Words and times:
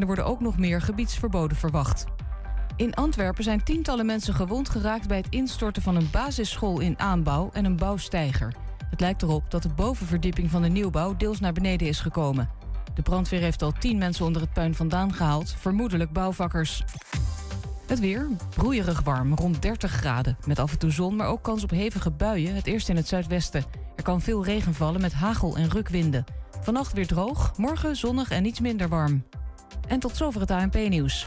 En 0.00 0.06
er 0.06 0.12
worden 0.14 0.32
ook 0.32 0.40
nog 0.40 0.58
meer 0.58 0.80
gebiedsverboden 0.80 1.56
verwacht. 1.56 2.04
In 2.76 2.94
Antwerpen 2.94 3.44
zijn 3.44 3.64
tientallen 3.64 4.06
mensen 4.06 4.34
gewond 4.34 4.68
geraakt 4.68 5.08
bij 5.08 5.16
het 5.16 5.26
instorten 5.30 5.82
van 5.82 5.96
een 5.96 6.08
basisschool 6.12 6.80
in 6.80 6.98
aanbouw 6.98 7.50
en 7.52 7.64
een 7.64 7.76
bouwsteiger. 7.76 8.54
Het 8.90 9.00
lijkt 9.00 9.22
erop 9.22 9.50
dat 9.50 9.62
de 9.62 9.68
bovenverdieping 9.68 10.50
van 10.50 10.62
de 10.62 10.68
nieuwbouw 10.68 11.16
deels 11.16 11.40
naar 11.40 11.52
beneden 11.52 11.88
is 11.88 12.00
gekomen. 12.00 12.50
De 12.94 13.02
brandweer 13.02 13.40
heeft 13.40 13.62
al 13.62 13.72
tien 13.72 13.98
mensen 13.98 14.24
onder 14.24 14.42
het 14.42 14.52
puin 14.52 14.74
vandaan 14.74 15.14
gehaald, 15.14 15.54
vermoedelijk 15.58 16.12
bouwvakkers. 16.12 16.82
Het 17.86 18.00
weer, 18.00 18.28
broeierig 18.54 19.00
warm, 19.00 19.34
rond 19.34 19.62
30 19.62 19.90
graden. 19.90 20.36
Met 20.46 20.58
af 20.58 20.72
en 20.72 20.78
toe 20.78 20.90
zon, 20.90 21.16
maar 21.16 21.28
ook 21.28 21.42
kans 21.42 21.62
op 21.62 21.70
hevige 21.70 22.10
buien, 22.10 22.54
het 22.54 22.66
eerst 22.66 22.88
in 22.88 22.96
het 22.96 23.08
zuidwesten. 23.08 23.64
Er 23.96 24.02
kan 24.02 24.20
veel 24.20 24.44
regen 24.44 24.74
vallen 24.74 25.00
met 25.00 25.12
hagel 25.12 25.56
en 25.56 25.70
rukwinden. 25.70 26.24
Vannacht 26.60 26.92
weer 26.92 27.06
droog, 27.06 27.52
morgen 27.56 27.96
zonnig 27.96 28.30
en 28.30 28.44
iets 28.44 28.60
minder 28.60 28.88
warm. 28.88 29.24
En 29.88 29.98
tot 29.98 30.16
zover 30.16 30.40
het 30.40 30.50
ANP-nieuws. 30.50 31.26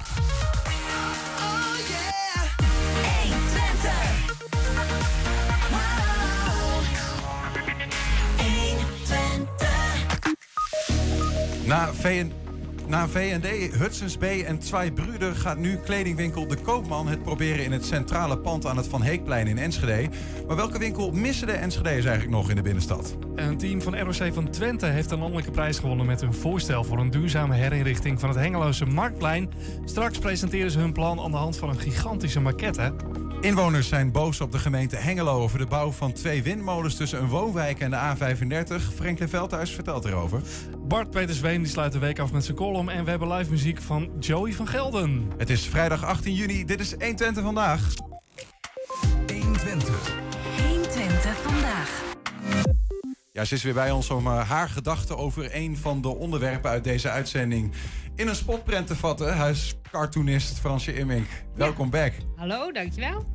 Na, 11.65 11.93
VN, 11.93 12.43
na 12.87 13.07
VND, 13.07 13.75
Hudson's 13.78 14.18
Bay 14.18 14.43
en 14.43 14.61
Zwei 14.61 14.92
Brüder 14.92 15.36
gaat 15.36 15.57
nu 15.57 15.75
kledingwinkel 15.75 16.47
De 16.47 16.55
Koopman 16.55 17.07
het 17.07 17.23
proberen 17.23 17.64
in 17.64 17.71
het 17.71 17.86
centrale 17.86 18.37
pand 18.37 18.65
aan 18.65 18.78
het 18.78 18.87
Van 18.87 19.01
Heekplein 19.01 19.47
in 19.47 19.57
Enschede. 19.57 20.09
Maar 20.47 20.56
welke 20.56 20.79
winkel 20.79 21.11
missen 21.11 21.47
de 21.47 21.54
Enschede's 21.54 22.06
eigenlijk 22.06 22.29
nog 22.29 22.50
in 22.50 22.56
de 22.56 22.61
binnenstad? 22.61 23.18
Een 23.36 23.57
team 23.57 23.82
van 23.82 24.00
ROC 24.00 24.33
van 24.33 24.50
Twente 24.50 24.86
heeft 24.86 25.11
een 25.11 25.19
landelijke 25.19 25.51
prijs 25.51 25.79
gewonnen 25.79 26.06
met 26.06 26.21
hun 26.21 26.33
voorstel 26.33 26.83
voor 26.83 27.00
een 27.00 27.11
duurzame 27.11 27.56
herinrichting 27.56 28.19
van 28.19 28.29
het 28.29 28.37
Hengeloze 28.37 28.86
Marktplein. 28.86 29.50
Straks 29.86 30.20
presenteren 30.20 30.71
ze 30.71 30.79
hun 30.79 30.93
plan 30.93 31.20
aan 31.20 31.31
de 31.31 31.37
hand 31.37 31.57
van 31.57 31.70
een 31.70 31.79
gigantische 31.79 32.39
maquette. 32.39 32.94
Inwoners 33.44 33.88
zijn 33.88 34.11
boos 34.11 34.41
op 34.41 34.52
de 34.52 34.59
gemeente 34.59 34.95
Hengelo 34.95 35.41
over 35.41 35.58
de 35.58 35.66
bouw 35.66 35.91
van 35.91 36.13
twee 36.13 36.44
windmolens 36.44 36.95
tussen 36.95 37.22
een 37.22 37.27
woonwijk 37.27 37.80
en 37.80 37.89
de 37.91 37.97
A35. 37.97 38.95
Franklin 38.95 39.30
Veldhuis 39.30 39.72
vertelt 39.72 40.05
erover. 40.05 40.41
Bart 40.80 41.09
Peter 41.09 41.36
Zween 41.36 41.61
die 41.61 41.71
sluit 41.71 41.91
de 41.91 41.99
week 41.99 42.19
af 42.19 42.31
met 42.31 42.45
zijn 42.45 42.58
column 42.58 42.89
en 42.89 43.03
we 43.03 43.09
hebben 43.09 43.31
live 43.31 43.52
muziek 43.52 43.81
van 43.81 44.09
Joey 44.19 44.53
van 44.53 44.67
Gelden. 44.67 45.31
Het 45.38 45.49
is 45.49 45.67
vrijdag 45.67 46.05
18 46.05 46.33
juni, 46.33 46.66
dit 46.66 46.80
is 46.80 46.91
120 46.91 47.44
vandaag. 47.44 47.94
120. 49.27 50.14
120 50.67 51.38
vandaag. 51.41 52.02
Ja, 53.31 53.45
ze 53.45 53.55
is 53.55 53.64
weer 53.64 53.73
bij 53.73 53.91
ons 53.91 54.09
om 54.09 54.27
uh, 54.27 54.49
haar 54.49 54.69
gedachten 54.69 55.17
over 55.17 55.55
een 55.55 55.77
van 55.77 56.02
de 56.02 56.08
onderwerpen 56.08 56.69
uit 56.69 56.83
deze 56.83 57.09
uitzending 57.09 57.71
in 58.16 58.28
een 58.28 58.36
spotprent 58.36 58.88
te 58.88 58.95
vatten. 58.95 59.38
Huiscartoonist 59.38 60.59
Fransje 60.59 60.94
Immink. 60.94 61.28
Welkom 61.56 61.89
back. 61.89 62.14
Hallo, 62.36 62.72
dankjewel. 62.72 63.25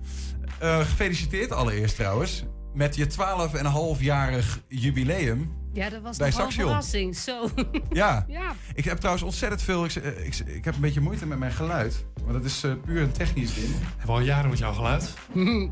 Uh, 0.62 0.78
gefeliciteerd 0.78 1.52
allereerst 1.52 1.96
trouwens 1.96 2.44
met 2.74 2.96
je 2.96 3.06
12,5-jarig 3.10 4.60
jubileum. 4.68 5.56
Ja, 5.72 5.90
dat 5.90 6.02
was 6.02 6.16
bij 6.16 6.32
een 6.36 6.52
verrassing. 6.52 7.16
Zo. 7.16 7.50
Ja. 7.90 8.24
ja. 8.28 8.54
Ik 8.74 8.84
heb 8.84 8.98
trouwens 8.98 9.24
ontzettend 9.24 9.62
veel. 9.62 9.84
Ik, 9.84 9.94
ik, 9.94 10.36
ik, 10.46 10.64
heb 10.64 10.74
een 10.74 10.80
beetje 10.80 11.00
moeite 11.00 11.26
met 11.26 11.38
mijn 11.38 11.52
geluid. 11.52 12.04
Maar 12.24 12.32
dat 12.32 12.44
is 12.44 12.64
uh, 12.64 12.72
puur 12.84 13.02
een 13.02 13.12
technisch 13.12 13.54
ding. 13.54 13.68
Hebben 13.68 14.06
we 14.06 14.12
al 14.12 14.20
jaren 14.20 14.50
met 14.50 14.58
jouw 14.58 14.72
geluid? 14.72 15.14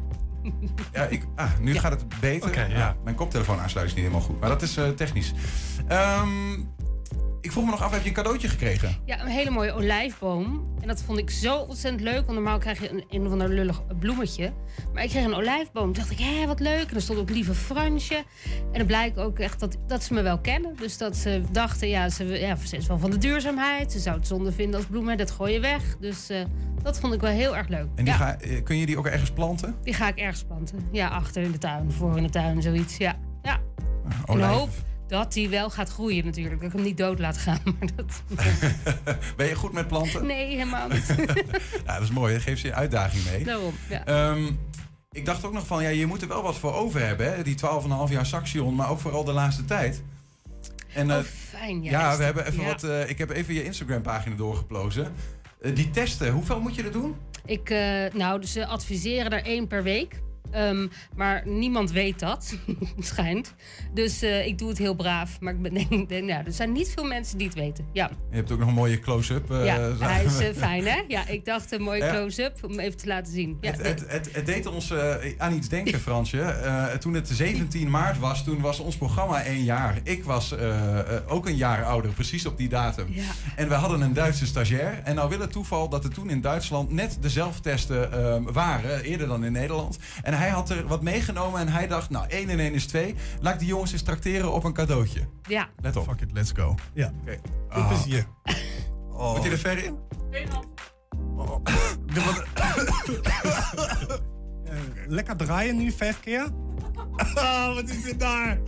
ja, 0.93 1.05
ik, 1.05 1.27
ah, 1.35 1.59
nu 1.59 1.75
ja. 1.75 1.81
gaat 1.81 1.93
het 1.93 2.21
beter. 2.21 2.49
Okay, 2.49 2.71
ja. 2.71 2.97
Mijn 3.05 3.17
koptelefoon 3.17 3.61
aansluiten 3.61 3.97
is 3.97 4.03
niet 4.03 4.13
helemaal 4.13 4.29
goed. 4.29 4.41
Maar 4.41 4.49
dat 4.49 4.63
is 4.63 4.79
uh, 4.79 4.89
technisch. 4.89 5.33
Um, 5.89 6.75
ik 7.47 7.53
vroeg 7.53 7.65
me 7.65 7.71
nog 7.71 7.83
af, 7.83 7.91
heb 7.91 8.03
je 8.03 8.09
een 8.09 8.15
cadeautje 8.15 8.49
gekregen? 8.49 8.97
Ja, 9.05 9.21
een 9.21 9.27
hele 9.27 9.51
mooie 9.51 9.73
olijfboom. 9.73 10.75
En 10.81 10.89
dat 10.89 11.03
vond 11.03 11.19
ik 11.19 11.31
zo 11.31 11.57
ontzettend 11.57 12.03
leuk. 12.03 12.15
Want 12.15 12.33
normaal 12.33 12.59
krijg 12.59 12.81
je 12.81 12.91
een, 12.91 13.05
een 13.09 13.27
of 13.27 13.33
ander 13.33 13.49
lullig 13.49 13.83
bloemetje. 13.99 14.53
Maar 14.95 15.03
ik 15.03 15.11
kreeg 15.11 15.25
een 15.25 15.35
olijfboom. 15.35 15.85
Toen 15.85 15.93
dacht 15.93 16.11
ik, 16.11 16.19
hé, 16.19 16.47
wat 16.47 16.61
leuk. 16.61 16.89
En 16.89 16.95
er 16.95 17.01
stond 17.01 17.19
ook 17.19 17.31
lieve 17.31 17.55
Fransje. 17.55 18.25
En 18.73 18.79
het 18.79 18.87
blijkt 18.87 19.19
ook 19.19 19.39
echt 19.39 19.61
dat, 19.61 19.77
dat 19.87 20.05
ze 20.05 20.15
me 20.15 20.23
wel 20.23 20.39
kennen. 20.39 20.77
Dus 20.77 20.99
dat 20.99 21.17
ze 21.17 21.43
dachten, 21.51 21.89
ja 21.89 22.09
ze, 22.09 22.25
ja, 22.25 22.57
ze 22.57 22.77
is 22.77 22.87
wel 22.87 22.99
van 22.99 23.11
de 23.11 23.19
duurzaamheid. 23.19 23.93
Ze 23.93 23.99
zou 23.99 24.17
het 24.17 24.27
zonde 24.27 24.53
vinden 24.53 24.77
als 24.77 24.87
bloemen, 24.87 25.17
dat 25.17 25.31
gooi 25.31 25.53
je 25.53 25.61
weg. 25.61 25.97
Dus 26.01 26.31
uh, 26.31 26.45
dat 26.83 27.01
vond 27.01 27.15
ik 27.15 27.21
wel 27.21 27.31
heel 27.31 27.57
erg 27.57 27.69
leuk. 27.69 27.89
En 27.95 28.05
die 28.05 28.07
ja. 28.07 28.13
ga, 28.13 28.37
kun 28.63 28.77
je 28.77 28.87
die 28.87 28.99
ook 28.99 29.07
ergens 29.07 29.31
planten? 29.31 29.75
Die 29.83 29.95
ga 29.95 30.09
ik 30.09 30.17
ergens 30.17 30.45
planten. 30.45 30.89
Ja, 30.93 31.09
achter 31.09 31.43
in 31.43 31.53
de 31.53 31.59
tuin, 31.59 31.93
voor 31.93 32.17
in 32.17 32.23
de 32.23 32.31
tuin, 32.31 32.63
zoiets. 32.63 32.97
Ja, 32.97 33.19
ja. 33.43 33.61
Olijf. 34.27 34.51
En 34.51 34.59
hoop 34.59 34.71
dat 35.09 35.33
die 35.33 35.49
wel 35.49 35.71
gaat 35.71 35.89
groeien 35.89 36.25
natuurlijk. 36.25 36.61
Dat 36.61 36.71
ik 36.71 36.77
hem 36.77 36.87
niet 36.87 36.97
dood 36.97 37.19
laat 37.19 37.37
gaan. 37.37 37.61
Maar 37.79 37.89
dat... 37.97 38.23
ben 39.37 39.47
je 39.47 39.55
goed 39.55 39.73
met 39.73 39.89
planten? 39.89 40.27
Nee, 40.27 40.47
helemaal 40.47 40.89
niet. 40.89 41.15
ja, 41.87 41.95
dat 41.95 42.03
is 42.03 42.11
mooi. 42.11 42.33
Dat 42.33 42.43
geeft 42.43 42.61
ze 42.61 42.67
een 42.67 42.75
uitdaging 42.75 43.25
mee. 43.31 43.45
Daarom, 43.45 43.75
ja. 43.89 44.31
Um, 44.31 44.59
ik 45.11 45.25
dacht 45.25 45.45
ook 45.45 45.53
nog 45.53 45.67
van, 45.67 45.83
ja, 45.83 45.89
je 45.89 46.07
moet 46.07 46.23
er 46.23 46.29
wel 46.29 46.43
wat 46.43 46.57
voor 46.57 46.75
over 46.75 47.07
hebben. 47.07 47.35
Hè? 47.35 47.43
Die 47.43 47.57
12,5 48.09 48.13
jaar 48.13 48.27
Saxion, 48.27 48.75
maar 48.75 48.91
ook 48.91 49.01
vooral 49.01 49.25
de 49.25 49.33
laatste 49.33 49.65
tijd. 49.65 50.03
En, 50.95 51.13
oh, 51.13 51.19
uh, 51.19 51.25
fijn. 51.25 51.83
Ja, 51.83 51.91
ja 51.91 52.17
we 52.17 52.23
hebben 52.23 52.47
even 52.47 52.63
ja. 52.63 52.67
wat... 52.67 52.85
Uh, 52.85 53.09
ik 53.09 53.19
heb 53.19 53.31
even 53.31 53.55
je 53.55 53.65
Instagram-pagina 53.65 54.37
doorgeplozen. 54.37 55.13
Uh, 55.61 55.75
die 55.75 55.91
testen, 55.91 56.33
hoeveel 56.33 56.61
moet 56.61 56.75
je 56.75 56.83
er 56.83 56.93
doen? 56.93 57.17
Ik, 57.45 57.69
nou, 58.13 58.41
dus 58.41 58.53
ze 58.53 58.67
adviseren 58.67 59.31
er 59.31 59.45
één 59.45 59.67
per 59.67 59.83
week. 59.83 60.21
Um, 60.55 60.91
maar 61.15 61.43
niemand 61.45 61.91
weet 61.91 62.19
dat, 62.19 62.59
schijnt. 62.99 63.55
Dus 63.95 64.23
uh, 64.23 64.47
ik 64.47 64.59
doe 64.59 64.69
het 64.69 64.79
heel 64.79 64.95
braaf. 64.95 65.41
Maar 65.41 65.55
ik 65.55 65.75
denk, 65.75 66.09
denk 66.09 66.25
nou, 66.25 66.45
er 66.45 66.53
zijn 66.53 66.73
niet 66.73 66.93
veel 66.95 67.05
mensen 67.05 67.39
die 67.39 67.47
het 67.47 67.57
weten. 67.57 67.87
Ja. 67.93 68.11
Je 68.31 68.37
hebt 68.37 68.53
ook 68.53 68.59
nog 68.59 68.69
een 68.69 68.75
mooie 68.75 69.01
close-up. 69.01 69.51
Uh, 69.51 69.65
ja, 69.65 69.79
hij 69.99 70.25
is 70.25 70.41
uh, 70.41 70.47
fijn, 70.57 70.87
hè? 70.87 71.03
Ja, 71.09 71.27
ik 71.27 71.45
dacht 71.45 71.73
een 71.73 71.83
mooie 71.83 72.09
close-up 72.11 72.65
om 72.65 72.79
even 72.79 72.97
te 72.97 73.07
laten 73.07 73.33
zien. 73.33 73.59
Ja, 73.61 73.71
het, 73.71 73.87
het, 73.87 74.05
het, 74.09 74.29
het, 74.33 74.47
deed 74.47 74.67
ons 74.67 74.93
aan 75.39 75.53
iets 75.53 75.69
denken, 75.69 76.01
Fransje. 76.01 76.97
toen 77.01 77.15
het 77.15 77.29
17 77.29 77.91
maart 77.91 78.19
was, 78.19 78.45
toen 78.45 78.61
was 78.61 78.79
ons 78.79 78.97
programma 78.97 79.43
één 79.43 79.65
jaar. 79.65 80.01
Ik 80.03 80.25
was 80.25 80.55
ook 81.27 81.47
een 81.47 81.57
jaar 81.57 81.85
ouder, 81.85 82.11
precies 82.11 82.47
op 82.47 82.57
die 82.57 82.69
datum. 82.69 83.07
Ja. 83.11 83.23
En 83.57 83.69
we 83.69 83.75
hadden 83.75 84.01
een 84.01 84.13
Duitse 84.13 84.47
stagiair. 84.47 85.01
En 85.05 85.15
nou 85.15 85.29
wil 85.29 85.41
het 85.41 85.53
toeval 85.53 85.89
dat 85.89 86.05
er 86.05 86.11
toen 86.11 86.31
in 86.31 86.41
Duitsland 86.41 86.91
net 86.91 87.19
de 87.21 87.31
zelftesten 87.31 88.53
waren, 88.53 89.03
eerder 89.03 89.27
dan 89.27 89.45
in 89.45 89.53
Nederland. 89.53 89.99
En 90.23 90.36
hij 90.37 90.49
had 90.49 90.71
er 90.71 90.87
wat 90.87 91.03
meegenomen 91.03 91.61
en 91.61 91.69
hij 91.69 91.87
dacht, 91.87 92.11
nou, 92.11 92.27
1 92.29 92.49
en 92.49 92.59
1 92.59 92.73
is 92.73 92.87
2. 92.87 93.15
Laat 93.41 93.53
ik 93.53 93.59
die 93.59 93.69
jongens 93.69 93.93
eens 93.93 94.03
trakteren 94.03 94.53
op 94.53 94.65
een 94.65 94.73
cadeautje. 94.73 95.21
Ja. 95.49 95.69
Let 95.81 95.97
op. 95.97 96.05
Fuck 96.05 96.21
it, 96.21 96.33
let's 96.33 96.53
go. 96.57 96.75
Ja. 96.95 97.13
Oké. 97.21 97.39
Okay. 97.69 97.83
Oh. 97.83 97.89
plezier. 97.89 98.27
Oh. 99.17 99.35
Moet 99.35 99.45
je 99.45 99.51
er 99.51 99.59
verder 99.59 99.85
in? 99.85 99.99
Oh. 101.37 101.57
Lekker 105.07 105.37
draaien 105.37 105.77
nu, 105.77 105.91
vijf 105.91 106.21
keer. 106.21 106.49
Oh, 107.35 107.75
wat 107.75 107.89
is 107.89 108.03
dit 108.03 108.21
daar? 108.21 108.59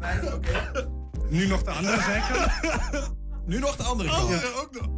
Vijf, 0.00 0.22
oké. 0.22 0.34
Okay. 0.34 0.86
Nu 1.28 1.46
nog 1.46 1.62
de 1.62 1.70
andere 1.70 2.00
zijkant. 2.00 2.52
Nu 3.46 3.58
nog 3.58 3.76
de 3.76 3.82
andere 3.82 4.08
kant. 4.08 4.28
Ja, 4.30 4.40
ook 4.56 4.68
nog. 4.72 4.88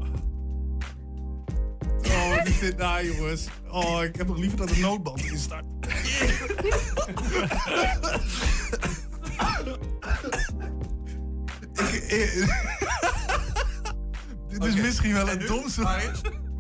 Oh, 2.09 2.37
wat 2.37 2.47
is 2.47 2.59
dit 2.59 2.79
daar, 2.79 3.05
jongens? 3.05 3.47
Oh, 3.69 4.03
ik 4.03 4.17
heb 4.17 4.27
nog 4.27 4.39
liever 4.39 4.59
dat 4.59 4.69
de 4.69 4.79
noodband 4.79 5.25
instart. 5.25 5.65
ik, 11.77 11.93
dit 14.49 14.65
is 14.65 14.73
okay. 14.73 14.81
misschien 14.81 15.13
wel 15.13 15.27
het 15.27 15.47
domste. 15.47 15.83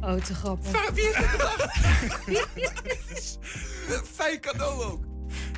Oh, 0.01 0.15
te 0.15 0.35
grappig. 0.35 0.91
Wie 0.91 1.05
heeft 1.05 1.17
dit 1.17 1.27
gedacht? 1.27 1.79
Fijn 4.15 4.41
cadeau 4.41 4.83
ook. 4.83 5.05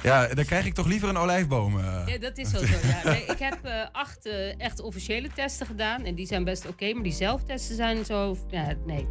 Ja, 0.02 0.26
dan 0.26 0.44
krijg 0.44 0.66
ik 0.66 0.74
toch 0.74 0.86
liever 0.86 1.08
een 1.08 1.16
olijfboom. 1.16 1.78
Uh. 1.78 2.02
Ja, 2.06 2.18
dat 2.18 2.38
is 2.38 2.50
wel 2.50 2.60
zo. 2.60 2.66
Ja. 2.86 3.00
Nee, 3.04 3.24
ik 3.24 3.38
heb 3.38 3.58
uh, 3.64 3.86
acht 3.92 4.26
uh, 4.26 4.60
echt 4.60 4.80
officiële 4.80 5.28
testen 5.34 5.66
gedaan. 5.66 6.04
En 6.04 6.14
die 6.14 6.26
zijn 6.26 6.44
best 6.44 6.62
oké. 6.62 6.72
Okay, 6.72 6.92
maar 6.92 7.02
die 7.02 7.12
zelftesten 7.12 7.76
zijn 7.76 8.04
zo... 8.04 8.36
Ja, 8.48 8.74
nee. 8.86 9.08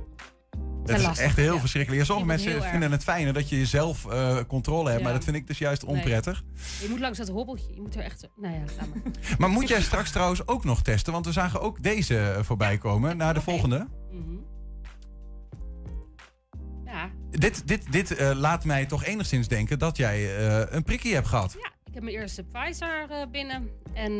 Dat 0.88 1.00
is 1.00 1.18
echt 1.18 1.36
heel 1.36 1.54
ja. 1.54 1.60
verschrikkelijk. 1.60 2.02
Ja, 2.02 2.08
sommige 2.08 2.28
mensen 2.28 2.52
vinden 2.52 2.82
erg. 2.82 2.92
het 2.92 3.04
fijner 3.04 3.34
dat 3.34 3.50
je 3.50 3.66
zelf 3.66 4.06
uh, 4.06 4.38
controle 4.48 4.88
hebt. 4.88 4.98
Ja. 4.98 5.04
Maar 5.04 5.14
dat 5.14 5.24
vind 5.24 5.36
ik 5.36 5.48
dus 5.48 5.58
juist 5.58 5.84
onprettig. 5.84 6.44
Nee. 6.44 6.82
Je 6.82 6.90
moet 6.90 7.00
langs 7.00 7.18
dat 7.18 7.28
hobbeltje. 7.28 7.74
Je 7.74 7.82
moet 7.82 7.96
er 7.96 8.04
echt... 8.04 8.28
Nou 8.36 8.54
ja, 8.54 8.60
laat 8.60 8.88
maar. 8.88 9.14
maar 9.40 9.50
moet 9.50 9.68
jij 9.68 9.82
straks 9.82 10.12
trouwens 10.12 10.48
ook 10.48 10.64
nog 10.64 10.82
testen? 10.82 11.14
Want 11.14 11.26
we 11.26 11.32
zagen 11.32 11.62
ook 11.62 11.84
deze 11.84 12.40
voorbij 12.42 12.78
komen. 12.78 13.18
Naar 13.18 13.34
de 13.34 13.40
okay. 13.40 13.54
volgende. 13.54 13.88
Mm 14.12 14.24
-hmm. 14.24 14.46
Ja. 16.86 17.10
Dit, 17.30 17.68
dit, 17.68 17.92
dit 17.92 18.20
uh, 18.20 18.32
laat 18.36 18.64
mij 18.64 18.86
toch 18.86 19.04
enigszins 19.04 19.48
denken 19.48 19.80
dat 19.80 19.98
jij 19.98 20.40
uh, 20.40 20.64
een 20.70 20.84
prikkie 20.84 21.14
hebt 21.14 21.28
gehad. 21.28 21.56
Ja, 21.62 21.72
ik 21.86 21.94
heb 21.94 22.04
mijn 22.04 22.16
eerste 22.16 22.44
Pfizer 22.44 23.30
binnen. 23.32 23.70
En 23.94 24.16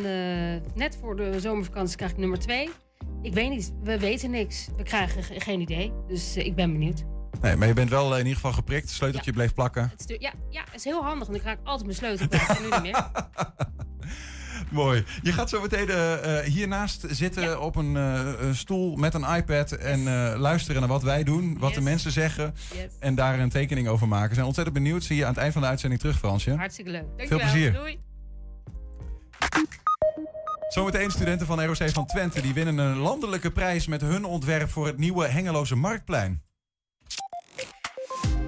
net 0.74 0.98
voor 1.00 1.16
de 1.16 1.40
zomervakantie 1.40 1.96
krijg 1.96 2.12
ik 2.12 2.18
nummer 2.18 2.38
twee. 2.38 2.70
Ik 3.22 3.34
weet 3.34 3.50
niet, 3.50 3.72
we 3.82 3.98
weten 3.98 4.30
niks. 4.30 4.68
We 4.76 4.82
krijgen 4.82 5.40
geen 5.40 5.60
idee. 5.60 5.92
Dus 6.08 6.36
ik 6.36 6.54
ben 6.54 6.72
benieuwd. 6.72 7.04
Nee, 7.40 7.56
maar 7.56 7.68
je 7.68 7.74
bent 7.74 7.90
wel 7.90 8.12
in 8.12 8.18
ieder 8.18 8.34
geval 8.34 8.52
geprikt. 8.52 8.90
Sleuteltje 8.90 9.30
ja. 9.30 9.36
bleef 9.36 9.54
plakken. 9.54 9.92
Het 9.96 10.16
ja, 10.18 10.32
ja, 10.50 10.64
is 10.74 10.84
heel 10.84 11.02
handig. 11.04 11.26
Want 11.26 11.38
ik 11.38 11.44
raak 11.44 11.58
altijd 11.64 11.84
mijn 11.86 11.96
sleutel 11.98 12.28
kwijt. 12.28 12.48
en 12.58 12.62
nu 12.62 12.68
niet 12.70 12.82
meer. 12.82 13.10
Mooi. 14.70 15.04
Je 15.22 15.32
gaat 15.32 15.48
zo 15.48 15.60
meteen 15.60 15.88
eh, 15.88 16.38
eh, 16.38 16.44
hiernaast 16.44 17.04
zitten 17.10 17.60
op 17.60 17.76
een 17.76 17.96
eh, 17.96 18.28
stoel 18.52 18.96
met 18.96 19.14
een 19.14 19.24
iPad 19.36 19.72
en 19.72 19.98
eh, 19.98 20.38
luisteren 20.38 20.80
naar 20.80 20.90
wat 20.90 21.02
wij 21.02 21.22
doen, 21.24 21.58
wat 21.58 21.68
de 21.70 21.80
Yes. 21.80 21.84
mensen 21.84 22.12
zeggen 22.12 22.54
Yes. 22.74 22.92
en 23.00 23.14
daar 23.14 23.38
een 23.40 23.48
tekening 23.50 23.88
over 23.88 24.08
maken. 24.08 24.28
We 24.28 24.34
zijn 24.34 24.46
ontzettend 24.46 24.76
benieuwd. 24.76 25.04
Zie 25.04 25.16
je 25.16 25.22
aan 25.24 25.30
het 25.32 25.38
eind 25.40 25.52
van 25.52 25.62
de 25.62 25.68
uitzending 25.68 26.00
terug, 26.00 26.18
Fransje. 26.18 26.54
Hartstikke 26.56 26.90
leuk. 26.90 27.04
Veel 27.16 27.16
Dankjewel. 27.16 27.38
plezier. 27.50 27.72
Doei. 27.72 27.98
Zometeen 30.68 31.10
studenten 31.10 31.46
van 31.46 31.64
ROC 31.64 31.90
van 31.90 32.06
Twente 32.06 32.40
die 32.40 32.54
winnen 32.54 32.78
een 32.78 32.96
landelijke 32.96 33.50
prijs 33.50 33.86
met 33.86 34.00
hun 34.00 34.24
ontwerp 34.24 34.70
voor 34.70 34.86
het 34.86 34.98
nieuwe 34.98 35.26
Hengeloze 35.26 35.76
Marktplein. 35.76 36.42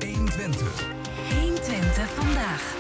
120. 0.05 0.87
120 1.41 2.11
vandaag. 2.15 2.79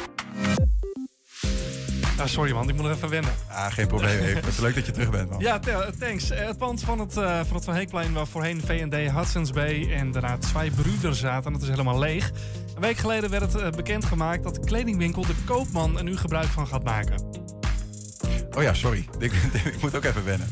Ah, 2.18 2.26
sorry 2.26 2.52
man, 2.52 2.68
ik 2.68 2.74
moet 2.74 2.84
nog 2.84 2.94
even 2.96 3.08
wennen. 3.08 3.32
Ah, 3.48 3.72
geen 3.72 3.86
probleem, 3.86 4.18
even. 4.24 4.36
Het 4.36 4.46
is 4.46 4.58
leuk 4.58 4.74
dat 4.74 4.86
je 4.86 4.92
terug 4.92 5.10
bent, 5.10 5.30
man. 5.30 5.40
Ja, 5.40 5.58
te- 5.58 5.92
thanks. 5.98 6.30
Eh, 6.30 6.46
Het 6.46 6.58
pand 6.58 6.82
van 6.82 6.98
het, 6.98 7.16
eh 7.16 7.40
van 7.44 7.56
het 7.56 7.64
Van 7.64 7.74
Heekplein 7.74 8.12
waar 8.12 8.26
voorheen 8.26 8.60
V&D 8.60 8.94
Hudson's 9.12 9.50
Bay 9.50 9.92
en 9.92 10.10
daarna 10.10 10.38
twee 10.38 10.70
broeders 10.70 11.18
zaten, 11.20 11.52
dat 11.52 11.62
is 11.62 11.68
helemaal 11.68 11.98
leeg. 11.98 12.30
Een 12.74 12.80
week 12.80 12.96
geleden 12.96 13.30
werd 13.30 13.52
het 13.52 13.62
eh, 13.62 13.70
bekendgemaakt 13.70 14.42
dat 14.42 14.54
de 14.54 14.60
kledingwinkel 14.60 15.22
De 15.26 15.34
Koopman 15.44 15.98
er 15.98 16.04
nu 16.04 16.16
gebruik 16.16 16.48
van 16.48 16.66
gaat 16.66 16.84
maken. 16.84 17.28
Oh 18.56 18.62
ja, 18.62 18.74
sorry. 18.74 19.08
Ik, 19.18 19.32
ik 19.64 19.80
moet 19.80 19.96
ook 19.96 20.04
even 20.04 20.24
wennen. 20.24 20.48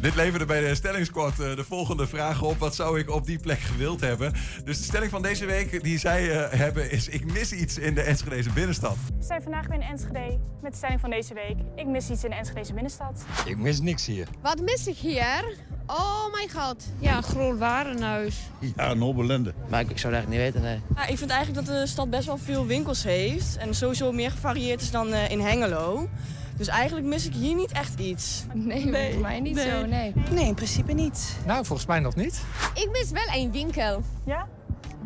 Dit 0.00 0.14
leverde 0.14 0.44
bij 0.44 0.60
de 0.68 0.74
stellingsquad 0.74 1.40
eh, 1.40 1.56
de 1.56 1.64
volgende 1.64 2.06
vraag 2.06 2.42
op. 2.42 2.58
Wat 2.58 2.74
zou 2.74 2.98
ik 2.98 3.10
op 3.10 3.26
die 3.26 3.38
plek 3.38 3.58
gewild 3.58 4.00
hebben? 4.00 4.32
Dus 4.64 4.78
de 4.78 4.84
stelling 4.84 5.10
van 5.10 5.22
deze 5.22 5.46
week 5.46 5.82
die 5.82 5.98
zij 5.98 6.30
eh, 6.30 6.58
hebben 6.58 6.90
is... 6.90 7.08
ik 7.08 7.32
mis 7.32 7.52
iets 7.52 7.78
in 7.78 7.94
de 7.94 8.02
Enschedeze 8.02 8.50
binnenstad. 8.50 8.96
We 9.18 9.24
zijn 9.24 9.42
vandaag 9.42 9.66
weer 9.66 9.80
in 9.80 9.86
Enschede 9.86 10.38
met 10.62 10.70
de 10.72 10.76
stelling 10.76 11.00
van 11.00 11.10
deze 11.10 11.34
week. 11.34 11.56
Ik 11.74 11.86
mis 11.86 12.10
iets 12.10 12.24
in 12.24 12.30
de 12.30 12.36
Enschedeze 12.36 12.72
binnenstad. 12.72 13.24
Ik 13.44 13.58
mis 13.58 13.80
niks 13.80 14.06
hier. 14.06 14.28
Wat 14.42 14.60
mis 14.60 14.86
ik 14.86 14.96
hier? 14.96 15.54
Oh 15.86 16.32
mijn 16.32 16.50
god. 16.50 16.84
Ja, 16.98 17.16
een 17.16 17.22
groot 17.22 17.58
warenhuis. 17.58 18.36
Ja, 18.76 18.94
Nobelende. 18.94 19.54
Maar 19.68 19.80
ik, 19.80 19.90
ik 19.90 19.98
zou 19.98 20.14
het 20.14 20.24
eigenlijk 20.24 20.54
niet 20.54 20.62
weten, 20.62 20.62
nee. 20.62 20.80
Ja, 20.96 21.10
ik 21.10 21.18
vind 21.18 21.30
eigenlijk 21.30 21.66
dat 21.66 21.76
de 21.76 21.86
stad 21.86 22.10
best 22.10 22.26
wel 22.26 22.38
veel 22.38 22.66
winkels 22.66 23.02
heeft. 23.02 23.56
En 23.56 23.74
sowieso 23.74 24.12
meer 24.12 24.30
gevarieerd 24.30 24.80
is 24.80 24.90
dan 24.90 25.12
eh, 25.12 25.30
in 25.30 25.40
Hengelo. 25.40 26.08
Dus 26.56 26.66
eigenlijk 26.68 27.06
mis 27.06 27.26
ik 27.26 27.32
hier 27.32 27.54
niet 27.54 27.72
echt 27.72 27.98
iets. 27.98 28.44
Nee, 28.52 29.12
voor 29.12 29.22
mij 29.22 29.40
niet 29.40 29.58
zo, 29.58 29.86
nee. 29.86 30.12
Nee, 30.30 30.46
in 30.46 30.54
principe 30.54 30.92
niet. 30.92 31.36
Nou, 31.46 31.64
volgens 31.64 31.88
mij 31.88 32.00
nog 32.00 32.14
niet. 32.14 32.42
Ik 32.74 32.88
mis 32.92 33.10
wel 33.10 33.26
één 33.32 33.50
winkel. 33.50 34.02
Ja? 34.24 34.48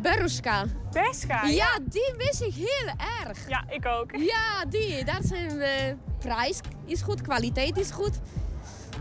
Beruska. 0.01 0.65
Berska? 0.91 1.45
Ja, 1.45 1.79
die 1.89 2.13
mis 2.17 2.41
ik 2.41 2.53
heel 2.53 2.93
erg. 3.27 3.49
Ja, 3.49 3.63
ik 3.69 3.85
ook. 3.85 4.11
Ja, 4.11 4.65
die. 4.69 5.05
Daar 5.05 5.21
zijn 5.23 5.57
we. 5.57 5.95
Prijs 6.19 6.59
is 6.85 7.01
goed, 7.01 7.21
kwaliteit 7.21 7.77
is 7.77 7.91
goed. 7.91 8.19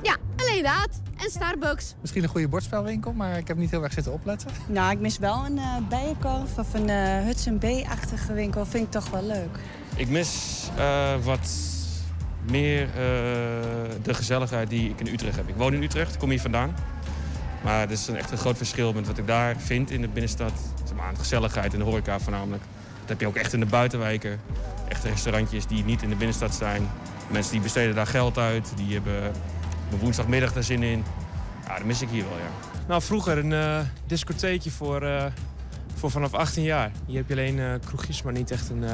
Ja, 0.02 0.16
alleen 0.36 0.62
dat. 0.62 1.00
En 1.16 1.30
Starbucks. 1.30 1.94
Misschien 2.00 2.22
een 2.22 2.28
goede 2.28 2.48
bordspelwinkel, 2.48 3.12
maar 3.12 3.38
ik 3.38 3.48
heb 3.48 3.56
niet 3.56 3.70
heel 3.70 3.82
erg 3.82 3.92
zitten 3.92 4.12
opletten. 4.12 4.50
Nou, 4.66 4.92
ik 4.92 4.98
mis 4.98 5.18
wel 5.18 5.44
een 5.44 5.56
uh, 5.56 5.76
bijenkorf 5.88 6.58
of 6.58 6.74
een 6.74 6.88
uh, 6.88 7.20
Hudson 7.24 7.58
B-achtige 7.58 8.32
winkel. 8.32 8.66
Vind 8.66 8.84
ik 8.84 8.90
toch 8.90 9.10
wel 9.10 9.24
leuk. 9.24 9.58
Ik 9.96 10.08
mis 10.08 10.62
uh, 10.78 11.16
wat 11.24 11.50
meer 12.50 12.86
uh, 12.86 12.92
de 14.02 14.14
gezelligheid 14.14 14.70
die 14.70 14.90
ik 14.90 15.00
in 15.00 15.06
Utrecht 15.06 15.36
heb. 15.36 15.48
Ik 15.48 15.54
woon 15.56 15.74
in 15.74 15.82
Utrecht, 15.82 16.16
kom 16.16 16.30
hier 16.30 16.40
vandaan. 16.40 16.74
Maar 17.64 17.82
er 17.82 17.90
is 17.90 18.08
een 18.08 18.16
echt 18.16 18.30
een 18.30 18.38
groot 18.38 18.56
verschil 18.56 18.92
met 18.92 19.06
wat 19.06 19.18
ik 19.18 19.26
daar 19.26 19.56
vind 19.58 19.90
in 19.90 20.00
de 20.00 20.08
binnenstad. 20.08 20.52
Zeg 20.84 21.18
gezelligheid 21.18 21.72
en 21.72 21.78
de 21.78 21.84
horeca 21.84 22.18
voornamelijk. 22.18 22.62
Dat 23.00 23.08
heb 23.08 23.20
je 23.20 23.26
ook 23.26 23.36
echt 23.36 23.52
in 23.52 23.60
de 23.60 23.66
buitenwijken. 23.66 24.40
Echte 24.88 25.08
restaurantjes 25.08 25.66
die 25.66 25.84
niet 25.84 26.02
in 26.02 26.08
de 26.08 26.16
binnenstad 26.16 26.54
zijn. 26.54 26.88
Mensen 27.30 27.52
die 27.52 27.60
besteden 27.60 27.94
daar 27.94 28.06
geld 28.06 28.38
uit. 28.38 28.72
Die 28.76 28.92
hebben 28.92 29.32
woensdagmiddag 29.98 30.52
daar 30.52 30.62
zin 30.62 30.82
in. 30.82 31.04
Ja, 31.66 31.76
dat 31.76 31.84
mis 31.84 32.02
ik 32.02 32.08
hier 32.08 32.24
wel, 32.28 32.38
ja. 32.38 32.68
Nou, 32.88 33.02
vroeger 33.02 33.38
een 33.38 33.50
uh, 33.50 33.78
discotheekje 34.06 34.70
voor, 34.70 35.02
uh, 35.02 35.24
voor 36.00 36.10
vanaf 36.10 36.34
18 36.34 36.62
jaar. 36.62 36.90
Hier 37.06 37.16
heb 37.16 37.28
je 37.28 37.34
alleen 37.34 37.56
uh, 37.56 37.72
kroegjes, 37.84 38.22
maar 38.22 38.32
niet 38.32 38.50
echt 38.50 38.70
een 38.70 38.84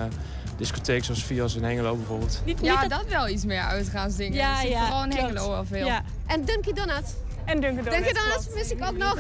discotheek 0.57 1.05
zoals 1.05 1.25
Vios 1.25 1.55
in 1.55 1.65
Hengelo 1.65 1.97
bijvoorbeeld. 1.97 2.43
Niet, 2.45 2.59
ja, 2.63 2.81
niet 2.81 2.91
dat... 2.91 3.01
dat 3.01 3.09
wel 3.09 3.29
iets 3.29 3.45
meer 3.45 3.61
uitgaansdingen. 3.61 4.37
Ja, 4.37 4.63
ja. 4.63 4.81
Vooral 4.81 5.05
in 5.05 5.13
Hengelo 5.13 5.51
wel 5.51 5.65
veel. 5.65 5.87
Ja. 5.87 6.03
En 6.27 6.45
Dunkin' 6.45 6.75
Donuts. 6.75 7.13
En 7.45 7.61
Dunkin' 7.61 7.85
Donuts. 7.85 7.97
Dunkin' 7.97 8.23
Donuts 8.23 8.55
mis 8.55 8.71
ik 8.71 8.85
ook 8.85 8.97
nog. 8.97 9.19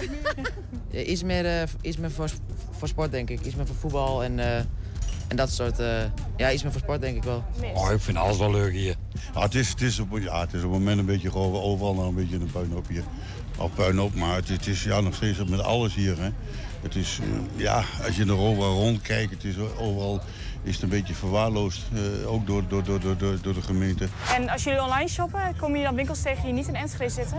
iets 1.13 1.23
meer, 1.23 1.45
uh, 1.45 1.63
iets 1.81 1.97
meer 1.97 2.11
voor, 2.11 2.31
voor 2.79 2.89
sport, 2.89 3.11
denk 3.11 3.31
ik. 3.31 3.41
Iets 3.45 3.55
meer 3.55 3.67
voor 3.67 3.77
voetbal 3.77 4.25
en, 4.25 4.39
uh, 4.39 4.57
en 5.29 5.37
dat 5.37 5.51
soort... 5.51 5.81
Uh, 5.81 6.03
ja, 6.37 6.53
iets 6.53 6.63
meer 6.63 6.73
voor 6.73 6.81
sport, 6.81 7.01
denk 7.01 7.17
ik 7.17 7.23
wel. 7.23 7.45
Oh, 7.75 7.93
ik 7.93 8.01
vind 8.01 8.17
alles 8.17 8.39
wel 8.39 8.51
leuk 8.51 8.73
hier. 8.73 8.95
Ja, 9.35 9.41
het, 9.41 9.55
is, 9.55 9.69
het, 9.69 9.81
is 9.81 9.99
op, 9.99 10.19
ja, 10.19 10.41
het 10.41 10.53
is 10.53 10.63
op 10.63 10.71
het 10.71 10.79
moment 10.79 10.99
een 10.99 11.07
beetje 11.07 11.31
gewoon 11.31 11.63
overal 11.63 11.95
nog 11.95 12.07
een 12.07 12.15
beetje 12.15 12.37
een 12.37 12.51
puinhoop 12.53 12.89
hier. 12.89 13.05
Of 13.59 13.75
puinhoop, 13.75 14.15
maar 14.15 14.35
het, 14.35 14.49
het 14.49 14.67
is 14.67 14.83
ja, 14.83 15.01
nog 15.01 15.15
steeds 15.15 15.45
met 15.45 15.61
alles 15.61 15.95
hier. 15.95 16.19
Hè. 16.19 16.31
Het 16.83 16.95
is, 16.95 17.19
ja, 17.57 17.85
als 18.05 18.17
je 18.17 18.25
er 18.25 18.39
overal 18.39 18.75
rondkijkt, 18.75 19.31
het 19.31 19.45
is 19.45 19.59
overal 19.59 20.21
is 20.63 20.75
het 20.75 20.83
een 20.83 20.89
beetje 20.89 21.15
verwaarloosd, 21.15 21.83
uh, 21.93 22.33
ook 22.33 22.47
door, 22.47 22.63
door, 22.69 22.85
door, 22.85 23.01
door, 23.01 23.39
door 23.43 23.55
de 23.55 23.63
gemeente. 23.63 24.09
En 24.35 24.49
als 24.49 24.65
jullie 24.65 24.83
online 24.83 25.09
shoppen, 25.09 25.57
komen 25.57 25.79
je 25.79 25.85
dan 25.85 25.95
winkels 25.95 26.23
tegen 26.23 26.45
die 26.45 26.53
niet 26.53 26.69
in 26.69 26.75
Enschede 26.75 27.11
zitten? 27.11 27.39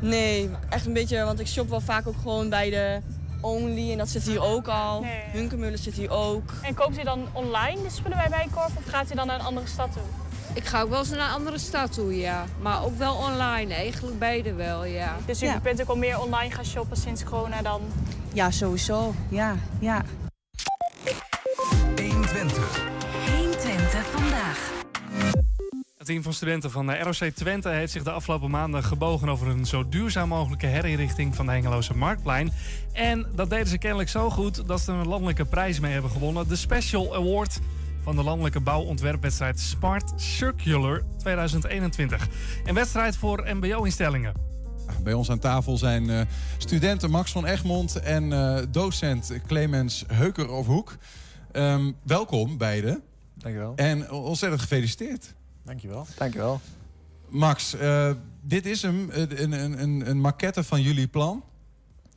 Nee, 0.00 0.50
echt 0.68 0.86
een 0.86 0.92
beetje, 0.92 1.24
want 1.24 1.40
ik 1.40 1.46
shop 1.46 1.68
wel 1.68 1.80
vaak 1.80 2.06
ook 2.06 2.16
gewoon 2.22 2.48
bij 2.48 2.70
de 2.70 3.00
Only 3.40 3.92
en 3.92 3.98
dat 3.98 4.08
zit 4.08 4.22
hier 4.22 4.42
ook 4.42 4.68
al. 4.68 5.00
Nee. 5.00 5.20
Hunkermullen 5.32 5.78
zit 5.78 5.94
hier 5.94 6.10
ook. 6.10 6.52
En 6.62 6.74
koopt 6.74 6.98
u 6.98 7.02
dan 7.02 7.26
online 7.32 7.82
de 7.82 7.90
spullen 7.90 8.16
bij 8.16 8.28
Bijenkorf 8.28 8.76
of 8.76 8.84
gaat 8.86 9.12
u 9.12 9.14
dan 9.14 9.26
naar 9.26 9.38
een 9.38 9.46
andere 9.46 9.66
stad 9.66 9.92
toe? 9.92 10.02
Ik 10.54 10.64
ga 10.64 10.80
ook 10.80 10.90
wel 10.90 10.98
eens 10.98 11.10
naar 11.10 11.28
een 11.28 11.34
andere 11.34 11.58
stad 11.58 11.92
toe, 11.92 12.16
ja. 12.16 12.44
Maar 12.60 12.84
ook 12.84 12.98
wel 12.98 13.14
online, 13.14 13.74
eigenlijk 13.74 14.18
beide 14.18 14.52
wel, 14.54 14.84
ja. 14.84 15.16
Dus 15.26 15.42
u 15.42 15.46
ja. 15.46 15.60
bent 15.60 15.80
ook 15.80 15.88
al 15.88 15.96
meer 15.96 16.20
online 16.20 16.50
gaan 16.50 16.64
shoppen 16.64 16.96
sinds 16.96 17.24
corona 17.24 17.62
dan? 17.62 17.80
Ja, 18.32 18.50
sowieso. 18.50 19.14
Ja, 19.28 19.56
ja. 19.80 20.04
120. 21.96 22.80
120 23.36 24.06
vandaag. 24.10 24.72
Het 25.96 26.06
team 26.06 26.22
van 26.22 26.32
studenten 26.32 26.70
van 26.70 26.86
de 26.86 26.98
ROC 26.98 27.30
Twente 27.34 27.68
heeft 27.68 27.92
zich 27.92 28.02
de 28.02 28.10
afgelopen 28.10 28.50
maanden 28.50 28.84
gebogen 28.84 29.28
over 29.28 29.48
een 29.48 29.66
zo 29.66 29.88
duurzaam 29.88 30.28
mogelijke 30.28 30.66
herinrichting 30.66 31.34
van 31.34 31.46
de 31.46 31.52
Hengeloze 31.52 31.96
Marktplein. 31.96 32.52
En 32.92 33.26
dat 33.34 33.50
deden 33.50 33.66
ze 33.66 33.78
kennelijk 33.78 34.08
zo 34.08 34.30
goed 34.30 34.66
dat 34.66 34.80
ze 34.80 34.92
een 34.92 35.08
landelijke 35.08 35.44
prijs 35.44 35.80
mee 35.80 35.92
hebben 35.92 36.10
gewonnen. 36.10 36.48
De 36.48 36.56
Special 36.56 37.14
Award 37.14 37.58
van 38.02 38.16
de 38.16 38.22
landelijke 38.22 38.60
bouwontwerpwedstrijd 38.60 39.60
Smart 39.60 40.12
Circular 40.16 41.02
2021. 41.18 42.28
Een 42.64 42.74
wedstrijd 42.74 43.16
voor 43.16 43.46
mbo-instellingen. 43.54 44.32
Bij 45.02 45.12
ons 45.12 45.30
aan 45.30 45.38
tafel 45.38 45.78
zijn 45.78 46.08
uh, 46.08 46.20
studenten 46.58 47.10
Max 47.10 47.32
van 47.32 47.46
Egmond 47.46 47.96
en 47.96 48.24
uh, 48.30 48.58
docent 48.70 49.32
Clemens 49.46 50.04
Heuker 50.06 50.50
of 50.50 50.66
Hoek. 50.66 50.96
Um, 51.52 51.96
welkom 52.02 52.58
beiden. 52.58 53.02
Dankjewel. 53.34 53.72
En 53.76 54.10
ontzettend 54.10 54.60
gefeliciteerd. 54.60 55.34
Dankjewel. 55.62 56.06
Dankjewel. 56.16 56.60
Max, 57.28 57.74
uh, 57.74 58.10
dit 58.42 58.66
is 58.66 58.82
hem, 58.82 59.08
een, 59.10 59.42
een, 59.42 59.82
een, 59.82 60.10
een 60.10 60.20
maquette 60.20 60.64
van 60.64 60.82
jullie 60.82 61.06
plan. 61.06 61.44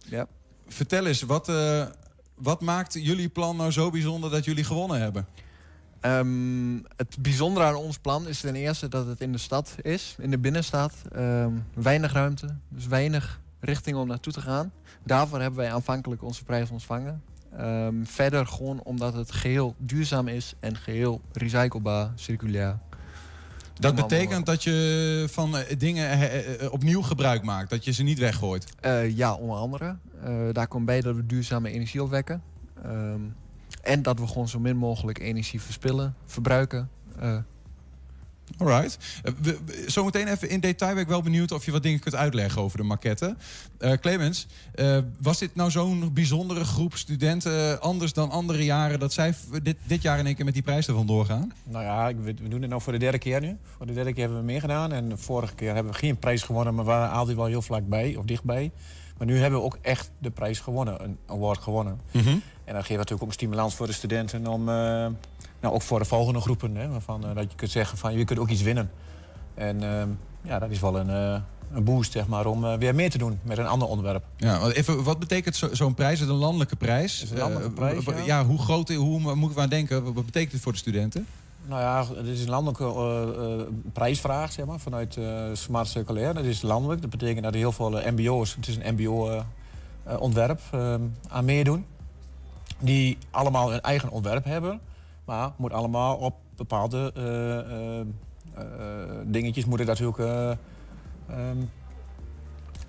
Ja. 0.06 0.28
Vertel 0.68 1.06
eens, 1.06 1.22
wat, 1.22 1.50
uh, 1.50 1.86
wat 2.36 2.62
maakt 2.62 2.94
jullie 2.94 3.30
plan 3.30 3.56
nou 3.56 3.72
zo 3.72 3.90
bijzonder 3.90 4.30
dat 4.30 4.46
jullie 4.46 4.64
gewonnen 4.64 5.00
hebben? 5.02 5.28
Um, 6.06 6.86
het 6.96 7.18
bijzondere 7.20 7.66
aan 7.66 7.76
ons 7.76 7.98
plan 7.98 8.28
is 8.28 8.40
ten 8.40 8.56
eerste 8.56 8.88
dat 8.88 9.06
het 9.08 9.22
in 9.22 9.32
de 9.32 9.38
stad 9.38 9.76
is, 9.82 10.16
in 10.20 10.32
de 10.32 10.38
binnenstad. 10.38 10.94
Um, 11.16 11.66
weinig 11.74 12.14
ruimte, 12.14 12.56
dus 12.70 12.88
weinig 12.88 13.42
richting 13.60 13.98
om 13.98 14.08
naartoe 14.08 14.34
te 14.34 14.42
gaan. 14.42 14.72
Daarvoor 15.04 15.40
hebben 15.40 15.60
wij 15.60 15.72
aanvankelijk 15.72 16.24
onze 16.24 16.44
prijs 16.44 16.70
ontvangen. 16.70 17.22
Um, 17.60 18.06
verder 18.06 18.48
gewoon 18.48 18.84
omdat 18.84 19.14
het 19.14 19.32
geheel 19.32 19.76
duurzaam 19.78 20.28
is 20.28 20.54
en 20.60 20.76
geheel 20.76 21.22
recyclebaar, 21.32 22.12
circulair. 22.16 22.78
Dat 23.74 23.96
betekent 23.96 24.46
dat 24.46 24.64
je 24.64 25.28
van 25.32 25.56
uh, 25.56 25.62
dingen 25.78 26.20
uh, 26.20 26.72
opnieuw 26.72 27.02
gebruik 27.02 27.44
maakt, 27.44 27.70
dat 27.70 27.86
je 27.86 27.92
ze 27.92 28.04
niet 28.04 28.20
weggooit? 28.20 28.74
Uh, 28.86 29.18
ja, 29.18 29.34
onder 29.34 29.58
andere. 29.58 29.98
daar 30.52 30.68
komt 30.68 30.86
bij 30.86 31.02
dat 31.02 31.16
we 31.16 31.26
duurzame 31.26 31.70
energie 31.70 32.04
opwekken. 32.04 32.42
Um, 32.86 33.36
en 33.82 34.02
dat 34.02 34.20
we 34.20 34.28
gewoon 34.28 34.48
zo 34.48 34.60
min 34.60 34.78
mogelijk 34.78 35.20
energie 35.20 35.62
verspillen, 35.62 36.16
verbruiken. 36.26 36.90
Uh. 37.22 37.38
Alright. 38.58 38.98
Uh, 39.44 39.54
zometeen 39.86 40.28
even 40.28 40.50
in 40.50 40.60
detail 40.60 40.94
ben 40.94 41.04
ik 41.04 41.08
wel 41.08 41.22
benieuwd 41.22 41.52
of 41.52 41.66
je 41.66 41.72
wat 41.72 41.84
dingen 41.84 42.00
kunt 42.00 42.16
uitleggen 42.16 42.62
over 42.62 42.78
de 42.78 42.84
maquette. 42.84 43.36
Uh, 43.80 43.92
Clemens, 43.92 44.48
was 45.22 45.40
dit 45.40 45.56
nou 45.56 45.72
zo'n 45.72 46.14
bijzondere 46.14 46.64
groep 46.64 46.96
studenten, 46.96 47.82
anders 47.82 48.14
dan 48.14 48.30
andere 48.30 48.64
jaren, 48.64 49.00
dat 49.00 49.14
zij 49.14 49.34
dit, 49.64 49.78
dit 49.84 50.02
jaar 50.02 50.20
in 50.20 50.26
één 50.26 50.36
keer 50.36 50.46
met 50.46 50.54
die 50.54 50.64
prijs 50.64 50.88
ervan 50.88 51.08
doorgaan? 51.08 51.54
Nou 51.64 51.84
ja, 51.84 52.16
we, 52.16 52.34
we 52.42 52.48
doen 52.48 52.62
het 52.62 52.70
nou 52.70 52.82
voor 52.82 52.94
de 52.94 53.00
derde 53.00 53.18
keer 53.18 53.42
nu. 53.42 53.58
Voor 53.78 53.86
de 53.86 53.94
derde 53.94 54.14
keer 54.14 54.24
hebben 54.24 54.40
we 54.40 54.46
meer 54.46 54.62
gedaan. 54.62 54.92
En 54.92 55.10
de 55.10 55.18
vorige 55.18 55.56
keer 55.56 55.74
hebben 55.74 55.92
we 55.92 55.98
geen 55.98 56.18
prijs 56.18 56.44
gewonnen, 56.44 56.76
maar 56.76 56.86
we 56.86 56.92
waren 56.92 57.12
altijd 57.12 57.38
wel 57.38 57.46
heel 57.46 57.62
vlakbij 57.62 58.16
of 58.16 58.26
dichtbij. 58.26 58.72
Maar 59.18 59.28
nu 59.28 59.40
hebben 59.40 59.60
we 59.60 59.66
ook 59.66 59.78
echt 59.82 60.12
de 60.18 60.32
prijs 60.32 60.60
gewonnen, 60.60 61.04
een 61.04 61.18
award 61.26 61.60
gewonnen. 61.60 62.00
Mhm. 62.12 62.18
Mm 62.18 62.32
-hmm. 62.32 62.42
En 62.64 62.74
dan 62.74 62.82
geven 62.82 62.92
we 62.92 62.98
natuurlijk 62.98 63.22
ook 63.22 63.28
een 63.28 63.34
stimulans 63.34 63.76
voor 63.76 63.88
de 63.88 63.94
studenten 63.94 64.48
om, 64.48 64.62
uh, 64.62 64.76
nou 65.60 65.74
ook 65.74 65.82
voor 65.82 66.00
de 66.00 66.06
volgende 66.06 66.42
groepen, 66.42 66.76
hè, 66.76 66.88
waarvan 66.90 67.26
uh, 67.30 67.36
dat 67.36 67.50
je 67.52 67.56
kunt 67.56 67.72
zeggen 67.72 67.98
van 67.98 68.14
je 68.18 68.26
kunt 68.26 68.40
ook 68.40 68.50
iets 68.50 68.62
winnen. 68.62 68.92
En 69.54 69.84
ehm, 69.84 70.10
ja, 70.42 70.60
dat 70.60 70.70
is 70.70 70.80
wel 70.80 71.00
een, 71.00 71.10
eh, 71.10 71.42
een 71.74 71.84
boost 71.84 72.12
zeg 72.12 72.28
maar, 72.28 72.46
om 72.46 72.66
eh, 72.66 72.74
weer 72.78 72.96
meer 72.96 73.10
te 73.10 73.18
doen 73.18 73.40
met 73.44 73.58
een 73.58 73.68
ander 73.68 73.88
onderwerp. 73.88 74.24
Ja, 74.38 74.70
even, 74.70 75.04
wat 75.04 75.20
betekent 75.20 75.56
zo- 75.56 75.70
zo'n 75.74 75.94
prijs? 75.94 76.14
Is 76.14 76.20
het 76.20 76.30
een 76.30 76.36
landelijke 76.36 76.76
prijs? 76.76 77.22
Een 77.32 77.38
landelijke 77.38 77.68
Eh, 77.70 78.02
prijs, 78.04 78.26
ja. 78.26 78.46
hoe 78.46 78.60
groot, 78.60 78.90
hoe 78.94 79.36
moeten 79.36 79.58
we 79.58 79.64
aan 79.64 79.70
denken? 79.70 80.14
Wat 80.14 80.26
betekent 80.26 80.52
het 80.52 80.62
voor 80.62 80.72
de 80.72 80.78
studenten? 80.78 81.26
Nou 81.66 81.82
ja, 81.82 82.06
het 82.16 82.26
is 82.28 82.42
een 82.44 82.50
landelijke 82.50 82.84
eh, 82.84 83.22
eh, 83.62 83.68
prijsvraag 83.94 84.52
zeg 84.52 84.66
maar, 84.66 84.80
vanuit 84.80 85.18
eh, 85.18 85.44
Smart 85.54 85.88
Circulair. 85.88 86.34
Dat 86.34 86.44
is 86.44 86.62
landelijk. 86.62 87.02
Dat 87.02 87.10
betekent 87.10 87.44
dat 87.44 87.54
er 87.54 87.60
heel 87.60 87.72
veel 87.72 88.00
eh, 88.02 88.12
mbo's, 88.12 88.56
het 88.56 88.68
is 88.68 88.76
een 88.82 88.94
mbo-ontwerp, 90.06 90.60
aan 91.30 91.46
meedoen. 91.46 91.86
Die 92.82 93.18
allemaal 93.32 93.74
een 93.74 93.82
eigen 93.82 94.10
ontwerp 94.10 94.44
hebben. 94.46 94.80
Maar 95.26 95.52
moet 95.58 95.74
allemaal 95.74 96.16
op 96.16 96.36
bepaalde 96.56 97.12
eh, 98.56 98.62
dingetjes 99.26 99.66
moeten 99.66 99.88
natuurlijk 99.88 100.18
eh, 100.20 100.50
ehm, 101.30 101.58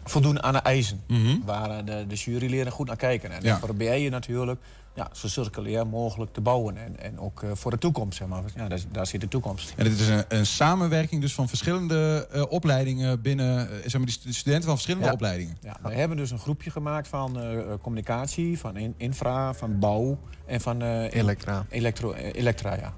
voldoen 0.05 0.43
aan 0.43 0.53
de 0.53 0.59
eisen. 0.59 1.01
Waar 1.45 1.71
eh, 1.71 1.77
de, 1.85 2.07
de 2.07 2.15
juryleden 2.15 2.73
goed 2.73 2.87
naar 2.87 2.97
kijken. 2.97 3.31
En 3.31 3.43
Ja. 3.43 3.51
dan 3.51 3.61
probeer 3.61 3.95
je 3.97 4.11
natuurlijk 4.11 4.61
ja, 4.95 5.09
zo 5.13 5.29
circulair 5.29 5.87
mogelijk 5.87 6.33
te 6.33 6.41
bouwen. 6.41 6.77
En, 6.77 7.01
en 7.01 7.19
ook 7.19 7.43
eh, 7.43 7.51
voor 7.55 7.71
de 7.71 7.79
toekomst, 7.79 8.17
zeg 8.19 8.29
maar. 8.29 8.43
Ja, 8.57 8.69
daar, 8.69 8.79
daar 8.93 9.07
zit 9.07 9.21
de 9.21 9.29
toekomst. 9.29 9.73
En 9.77 9.85
dit 9.85 10.01
is 10.01 10.09
een, 10.09 10.25
een 10.29 10.47
samenwerking 10.47 11.21
dus 11.21 11.35
van 11.35 11.49
verschillende 11.49 12.29
eh, 12.33 12.43
opleidingen 12.49 13.21
binnen, 13.23 13.69
eh, 13.71 13.75
zeg 13.83 13.93
maar, 13.93 14.05
die 14.05 14.11
stu- 14.15 14.33
studenten 14.33 14.65
van 14.65 14.73
verschillende 14.75 15.07
Ja. 15.07 15.13
opleidingen. 15.13 15.57
Ja, 15.63 15.77
we 15.83 15.95
hebben 15.95 16.17
dus 16.17 16.31
een 16.31 16.39
groepje 16.39 16.71
gemaakt 16.71 17.09
van 17.09 17.39
communicatie, 17.83 18.59
van 18.59 18.77
in- 18.77 18.95
infra, 18.97 19.55
van 19.55 19.79
bouw 19.79 20.19
en 20.47 20.61
van... 20.61 20.83
eh, 20.83 21.13
Elektra. 21.15 21.67
Elektro, 21.69 22.13
elektra, 22.13 22.75
ja. 22.75 22.95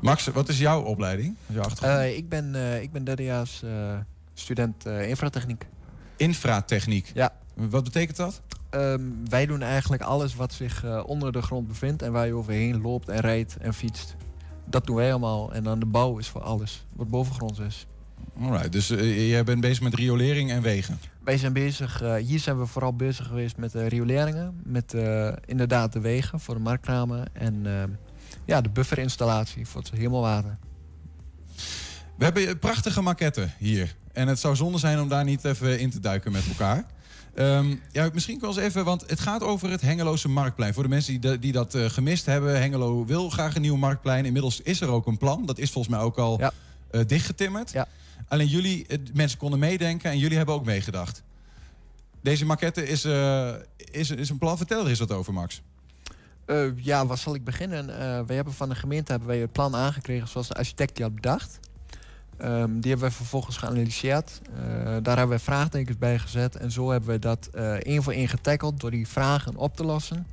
Max, 0.00 0.26
wat 0.26 0.48
is 0.48 0.58
jouw 0.58 0.82
opleiding? 0.82 1.34
Jouw 1.46 1.62
achtergrond? 1.62 1.98
Eh, 2.00 2.16
ik 2.16 2.28
ben, 2.28 2.54
eh, 2.54 2.82
ik 2.82 2.92
ben 2.92 3.04
derdejaars 3.04 3.62
eh, 3.62 3.70
student 4.34 4.86
eh, 4.86 5.08
infratechniek. 5.08 5.66
Infratechniek. 6.16 7.10
Ja. 7.14 7.32
Wat 7.54 7.84
betekent 7.84 8.16
dat? 8.16 8.40
Ehm, 8.70 9.02
wij 9.28 9.46
doen 9.46 9.62
eigenlijk 9.62 10.02
alles 10.02 10.34
wat 10.34 10.52
zich 10.52 10.84
eh, 10.84 11.02
onder 11.06 11.32
de 11.32 11.42
grond 11.42 11.68
bevindt 11.68 12.02
en 12.02 12.12
waar 12.12 12.26
je 12.26 12.34
overheen 12.34 12.80
loopt 12.80 13.08
en 13.08 13.20
rijdt 13.20 13.56
en 13.56 13.74
fietst. 13.74 14.16
Dat 14.64 14.86
doen 14.86 14.96
wij 14.96 15.10
allemaal. 15.10 15.52
En 15.52 15.62
dan 15.62 15.78
de 15.78 15.86
bouw 15.86 16.18
is 16.18 16.28
voor 16.28 16.42
alles 16.42 16.84
wat 16.96 17.08
bovengronds 17.08 17.58
is. 17.58 17.86
Alright, 18.40 18.72
dus 18.72 18.90
eh, 18.90 19.30
jij 19.30 19.44
bent 19.44 19.60
bezig 19.60 19.80
met 19.80 19.94
riolering 19.94 20.50
en 20.50 20.62
wegen. 20.62 20.98
Wij 21.24 21.38
zijn 21.38 21.52
bezig, 21.52 22.02
eh, 22.02 22.14
hier 22.14 22.38
zijn 22.38 22.58
we 22.58 22.66
vooral 22.66 22.94
bezig 22.94 23.26
geweest 23.26 23.56
met 23.56 23.72
de 23.72 23.86
rioleringen. 23.86 24.60
Met 24.64 24.94
eh, 24.94 25.32
inderdaad 25.44 25.92
de 25.92 26.00
wegen 26.00 26.40
voor 26.40 26.54
de 26.54 26.60
markramen. 26.60 27.24
En 27.32 27.66
ehm, 27.66 27.90
ja, 28.44 28.60
de 28.60 28.68
bufferinstallatie 28.68 29.66
voor 29.66 29.80
het 29.80 29.90
hemelwater. 29.90 30.58
We 32.16 32.24
hebben 32.24 32.58
prachtige 32.58 33.02
maquetten 33.02 33.52
hier. 33.58 33.94
En 34.12 34.28
het 34.28 34.38
zou 34.38 34.56
zonde 34.56 34.78
zijn 34.78 35.00
om 35.00 35.08
daar 35.08 35.24
niet 35.24 35.44
even 35.44 35.80
in 35.80 35.90
te 35.90 36.00
duiken 36.00 36.32
met 36.32 36.48
elkaar. 36.48 36.84
Ehm, 37.38 37.76
ja, 37.92 38.10
misschien 38.12 38.40
wel 38.40 38.48
eens 38.50 38.58
even, 38.58 38.84
want 38.84 39.04
het 39.10 39.20
gaat 39.20 39.42
over 39.42 39.70
het 39.70 39.80
Hengeloze 39.80 40.28
Marktplein. 40.28 40.74
Voor 40.74 40.82
de 40.82 40.88
mensen 40.88 41.12
die, 41.12 41.30
de- 41.30 41.38
die 41.38 41.52
dat 41.52 41.74
eh, 41.74 41.84
gemist 41.84 42.26
hebben, 42.26 42.58
Hengelo 42.60 43.04
wil 43.04 43.30
graag 43.30 43.54
een 43.54 43.60
nieuw 43.62 43.76
marktplein. 43.76 44.24
Inmiddels 44.24 44.60
is 44.60 44.80
er 44.80 44.88
ook 44.88 45.06
een 45.06 45.18
plan. 45.18 45.46
Dat 45.46 45.58
is 45.58 45.70
volgens 45.70 45.94
mij 45.94 46.04
ook 46.04 46.16
al 46.18 46.40
eh, 46.90 47.00
dichtgetimmerd. 47.06 47.72
Alleen 48.28 48.46
jullie, 48.46 48.86
mensen 49.14 49.38
konden 49.38 49.58
meedenken 49.58 50.10
en 50.10 50.18
jullie 50.18 50.36
hebben 50.36 50.54
ook 50.54 50.64
meegedacht. 50.64 51.22
Deze 52.22 52.44
maquette 52.44 52.86
is, 52.86 53.04
eh, 53.04 53.54
is, 53.90 54.10
is 54.10 54.28
een 54.30 54.38
plan. 54.38 54.56
Vertel 54.56 54.82
er 54.82 54.88
eens 54.88 54.98
wat 54.98 55.12
over, 55.12 55.32
Max. 55.32 55.62
Ja, 56.76 57.06
waar 57.06 57.18
zal 57.18 57.34
ik 57.34 57.44
beginnen? 57.44 57.86
Wij 58.26 58.36
hebben 58.36 58.54
van 58.54 58.68
de 58.68 58.74
gemeente 58.74 59.10
hebben 59.10 59.28
wij 59.28 59.38
het 59.38 59.52
plan 59.52 59.76
aangekregen 59.76 60.28
zoals 60.28 60.48
de 60.48 60.54
architect 60.54 60.94
die 60.96 61.04
had 61.04 61.14
bedacht. 61.14 61.58
Ehm, 62.38 62.66
die 62.66 62.90
hebben 62.90 63.08
wij 63.08 63.10
vervolgens 63.10 63.56
geanalyseerd. 63.56 64.40
Eh, 64.56 64.62
daar 64.84 65.16
hebben 65.16 65.28
wij 65.28 65.38
vraagtekens 65.38 65.98
bij 65.98 66.18
gezet. 66.18 66.56
En 66.56 66.70
zo 66.70 66.90
hebben 66.90 67.10
we 67.10 67.18
dat 67.18 67.48
eh, 67.52 67.72
één 67.72 68.02
voor 68.02 68.12
één 68.12 68.28
getackeld 68.28 68.80
door 68.80 68.90
die 68.90 69.08
vragen 69.08 69.56
op 69.56 69.76
te 69.76 69.84
lossen. 69.84 70.26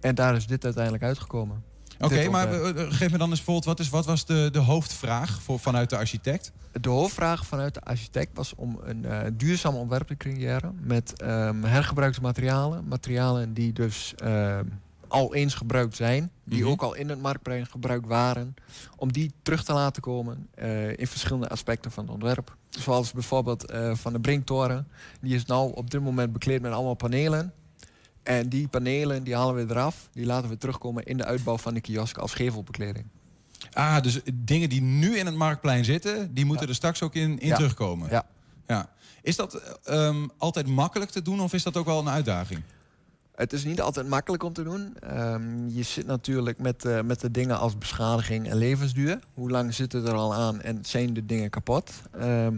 En 0.00 0.14
daar 0.14 0.36
is 0.36 0.46
dit 0.46 0.64
uiteindelijk 0.64 1.04
uitgekomen. 1.04 1.62
Oké, 2.00 2.28
maar 2.28 2.52
eh, 2.52 2.84
geef 2.88 3.10
me 3.10 3.18
dan 3.18 3.28
eens 3.28 3.44
bijvoorbeeld, 3.44 3.64
wat, 3.64 3.80
is, 3.80 3.88
wat 3.88 4.06
was 4.06 4.26
de, 4.26 4.48
de 4.52 4.58
hoofdvraag 4.58 5.42
voor, 5.42 5.58
vanuit 5.58 5.90
de 5.90 5.96
architect? 5.96 6.52
De 6.80 6.88
hoofdvraag 6.88 7.46
vanuit 7.46 7.74
de 7.74 7.80
architect 7.80 8.30
was 8.34 8.54
om 8.54 8.80
een 8.84 9.06
duurzaam 9.36 9.74
ontwerp 9.74 10.06
te 10.06 10.16
creëren 10.16 10.78
met 10.82 11.20
ehm, 11.20 11.62
hergebruikte 11.62 12.20
materialen. 12.20 12.88
Materialen 12.88 13.54
die 13.54 13.72
dus 13.72 14.14
ehm, 14.16 14.64
al 15.08 15.34
eens 15.34 15.54
gebruikt 15.54 15.96
zijn, 15.96 16.30
die 16.44 16.60
Mhm. 16.62 16.70
ook 16.70 16.82
al 16.82 16.94
in 16.94 17.08
het 17.08 17.20
marktplein 17.22 17.66
gebruikt 17.66 18.06
waren, 18.06 18.54
om 18.96 19.12
die 19.12 19.32
terug 19.42 19.64
te 19.64 19.72
laten 19.72 20.02
komen 20.02 20.48
eh, 20.54 20.98
in 20.98 21.06
verschillende 21.06 21.48
aspecten 21.48 21.90
van 21.90 22.04
het 22.04 22.12
ontwerp. 22.12 22.56
Zoals 22.70 23.12
bijvoorbeeld 23.12 23.64
eh, 23.70 23.94
van 23.94 24.12
de 24.12 24.20
Brinktoren, 24.20 24.88
die 25.20 25.34
is 25.34 25.44
nou 25.44 25.72
op 25.74 25.90
dit 25.90 26.00
moment 26.00 26.32
bekleed 26.32 26.62
met 26.62 26.72
allemaal 26.72 26.94
panelen. 26.94 27.52
En 28.22 28.48
die 28.48 28.68
panelen 28.68 29.22
die 29.24 29.34
halen 29.36 29.54
we 29.54 29.72
eraf, 29.72 30.08
die 30.12 30.26
laten 30.26 30.48
we 30.48 30.58
terugkomen 30.58 31.04
in 31.04 31.16
de 31.16 31.24
uitbouw 31.24 31.58
van 31.58 31.74
de 31.74 31.80
kiosk 31.80 32.18
als 32.18 32.34
gevelbekleding. 32.34 33.06
Ah, 33.72 34.00
dus 34.02 34.20
dingen 34.34 34.68
die 34.68 34.80
nu 34.82 35.16
in 35.18 35.26
het 35.26 35.34
marktplein 35.34 35.84
zitten, 35.84 36.34
die 36.34 36.44
moeten 36.44 36.68
er 36.68 36.74
straks 36.74 37.02
ook 37.02 37.14
in, 37.14 37.38
in 37.38 37.48
Ja. 37.48 37.56
terugkomen. 37.56 38.10
Ja. 38.10 38.26
ja. 38.66 38.88
Is 39.22 39.36
dat 39.36 39.54
eh, 39.54 40.06
ehm, 40.06 40.26
altijd 40.38 40.66
makkelijk 40.66 41.10
te 41.10 41.22
doen 41.22 41.40
of 41.40 41.52
is 41.52 41.62
dat 41.62 41.76
ook 41.76 41.86
wel 41.86 41.98
een 41.98 42.08
uitdaging? 42.08 42.62
Het 43.36 43.52
is 43.52 43.64
niet 43.64 43.80
altijd 43.80 44.08
makkelijk 44.08 44.42
om 44.42 44.52
te 44.52 44.62
doen. 44.62 44.96
Ehm, 45.00 45.68
je 45.68 45.82
zit 45.82 46.06
natuurlijk 46.06 46.58
met, 46.58 46.84
eh, 46.84 47.00
met 47.00 47.20
de 47.20 47.30
dingen 47.30 47.58
als 47.58 47.78
beschadiging 47.78 48.48
en 48.50 48.56
levensduur. 48.56 49.18
Hoe 49.34 49.50
lang 49.50 49.74
zitten 49.74 50.06
er 50.06 50.12
al 50.12 50.34
aan 50.34 50.60
en 50.60 50.78
zijn 50.84 51.14
de 51.14 51.26
dingen 51.26 51.50
kapot? 51.50 51.90
Ehm, 52.10 52.56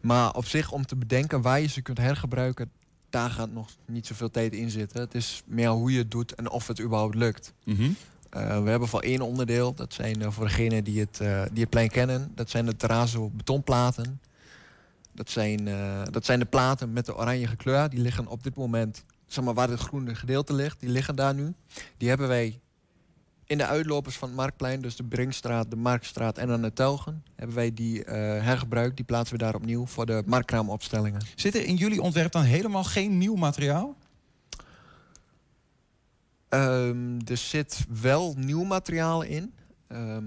maar 0.00 0.34
op 0.34 0.46
zich 0.46 0.72
om 0.72 0.86
te 0.86 0.96
bedenken 0.96 1.42
waar 1.42 1.60
je 1.60 1.66
ze 1.66 1.82
kunt 1.82 1.98
hergebruiken, 1.98 2.70
daar 3.10 3.30
gaat 3.30 3.50
nog 3.50 3.68
niet 3.86 4.06
zoveel 4.06 4.30
tijd 4.30 4.52
in 4.52 4.70
zitten. 4.70 5.00
Het 5.00 5.14
is 5.14 5.42
meer 5.46 5.68
hoe 5.68 5.92
je 5.92 5.98
het 5.98 6.10
doet 6.10 6.34
en 6.34 6.50
of 6.50 6.66
het 6.66 6.80
überhaupt 6.80 7.14
lukt. 7.14 7.52
Mhm. 7.64 7.90
Eh, 8.30 8.62
we 8.62 8.70
hebben 8.70 8.88
voor 8.88 9.00
één 9.00 9.20
onderdeel, 9.20 9.74
dat 9.74 9.92
zijn 9.92 10.22
eh, 10.22 10.30
voor 10.30 10.44
degenen 10.44 10.84
die 10.84 11.00
het, 11.00 11.18
die 11.52 11.60
het 11.60 11.70
plein 11.70 11.88
kennen, 11.88 12.32
dat 12.34 12.50
zijn 12.50 12.66
de 12.66 12.76
terrazzo 12.76 13.30
betonplaten. 13.30 14.20
Dat 15.12 15.30
zijn, 15.30 15.68
dat 16.10 16.24
zijn 16.24 16.38
de 16.38 16.44
platen 16.44 16.92
met 16.92 17.06
de 17.06 17.16
oranje 17.16 17.56
kleur. 17.56 17.88
Die 17.88 18.00
liggen 18.00 18.26
op 18.26 18.42
dit 18.42 18.56
moment, 18.56 19.04
zeg 19.34 19.44
maar 19.44 19.54
waar 19.54 19.68
het 19.68 19.80
groene 19.80 20.14
gedeelte 20.14 20.52
ligt, 20.52 20.80
die 20.80 20.88
liggen 20.88 21.16
daar 21.16 21.34
nu. 21.34 21.54
Die 21.96 22.08
hebben 22.08 22.28
wij 22.28 22.60
in 23.46 23.58
de 23.58 23.66
uitlopers 23.66 24.16
van 24.16 24.28
het 24.28 24.36
Marktplein, 24.36 24.80
dus 24.80 24.96
de 24.96 25.04
Brinkstraat, 25.04 25.70
de 25.70 25.76
Marktstraat 25.76 26.38
en 26.38 26.50
aan 26.50 26.62
de 26.62 26.72
Telgen, 26.72 27.24
hebben 27.34 27.56
wij 27.56 27.74
die 27.74 28.04
eh, 28.04 28.16
hergebruikt. 28.44 28.96
Die 28.96 29.04
plaatsen 29.04 29.36
we 29.36 29.42
daar 29.42 29.54
opnieuw 29.54 29.86
voor 29.86 30.06
de 30.06 30.22
marktkraamopstellingen. 30.26 31.20
Zit 31.34 31.54
er 31.54 31.64
in 31.64 31.76
jullie 31.76 32.02
ontwerp 32.02 32.32
dan 32.32 32.42
helemaal 32.42 32.84
geen 32.84 33.18
nieuw 33.18 33.34
materiaal? 33.34 33.96
Ehm, 36.48 37.18
er 37.24 37.36
zit 37.36 37.86
wel 38.00 38.34
nieuw 38.36 38.64
materiaal 38.64 39.22
in. 39.22 39.54
Ehm, 39.86 40.24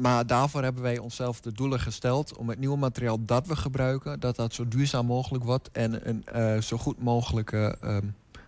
maar 0.00 0.26
daarvoor 0.26 0.62
hebben 0.62 0.82
wij 0.82 0.98
onszelf 0.98 1.40
de 1.40 1.52
doelen 1.52 1.80
gesteld 1.80 2.36
om 2.36 2.48
het 2.48 2.58
nieuwe 2.58 2.76
materiaal 2.76 3.24
dat 3.24 3.46
we 3.46 3.56
gebruiken, 3.56 4.20
dat 4.20 4.36
dat 4.36 4.54
zo 4.54 4.68
duurzaam 4.68 5.06
mogelijk 5.06 5.44
wordt 5.44 5.70
en 5.72 6.08
een 6.08 6.26
eh, 6.26 6.60
zo 6.60 6.76
goed 6.76 7.02
mogelijke 7.02 7.76
ehm, 7.80 8.06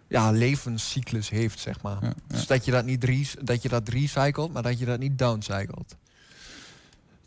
ja, 0.09 0.31
levenscyclus 0.31 1.29
heeft, 1.29 1.59
zeg 1.59 1.83
maar. 1.83 2.15
Dus 2.27 2.47
dat 2.47 2.65
je 2.65 2.71
dat 2.71 2.85
niet 2.85 3.05
re- 3.05 3.35
dat 3.43 3.63
je 3.63 3.69
dat 3.69 3.89
recycelt, 3.89 4.53
maar 4.53 4.63
dat 4.63 4.79
je 4.79 4.85
dat 4.85 4.99
niet 4.99 5.19
downcycelt. 5.19 5.97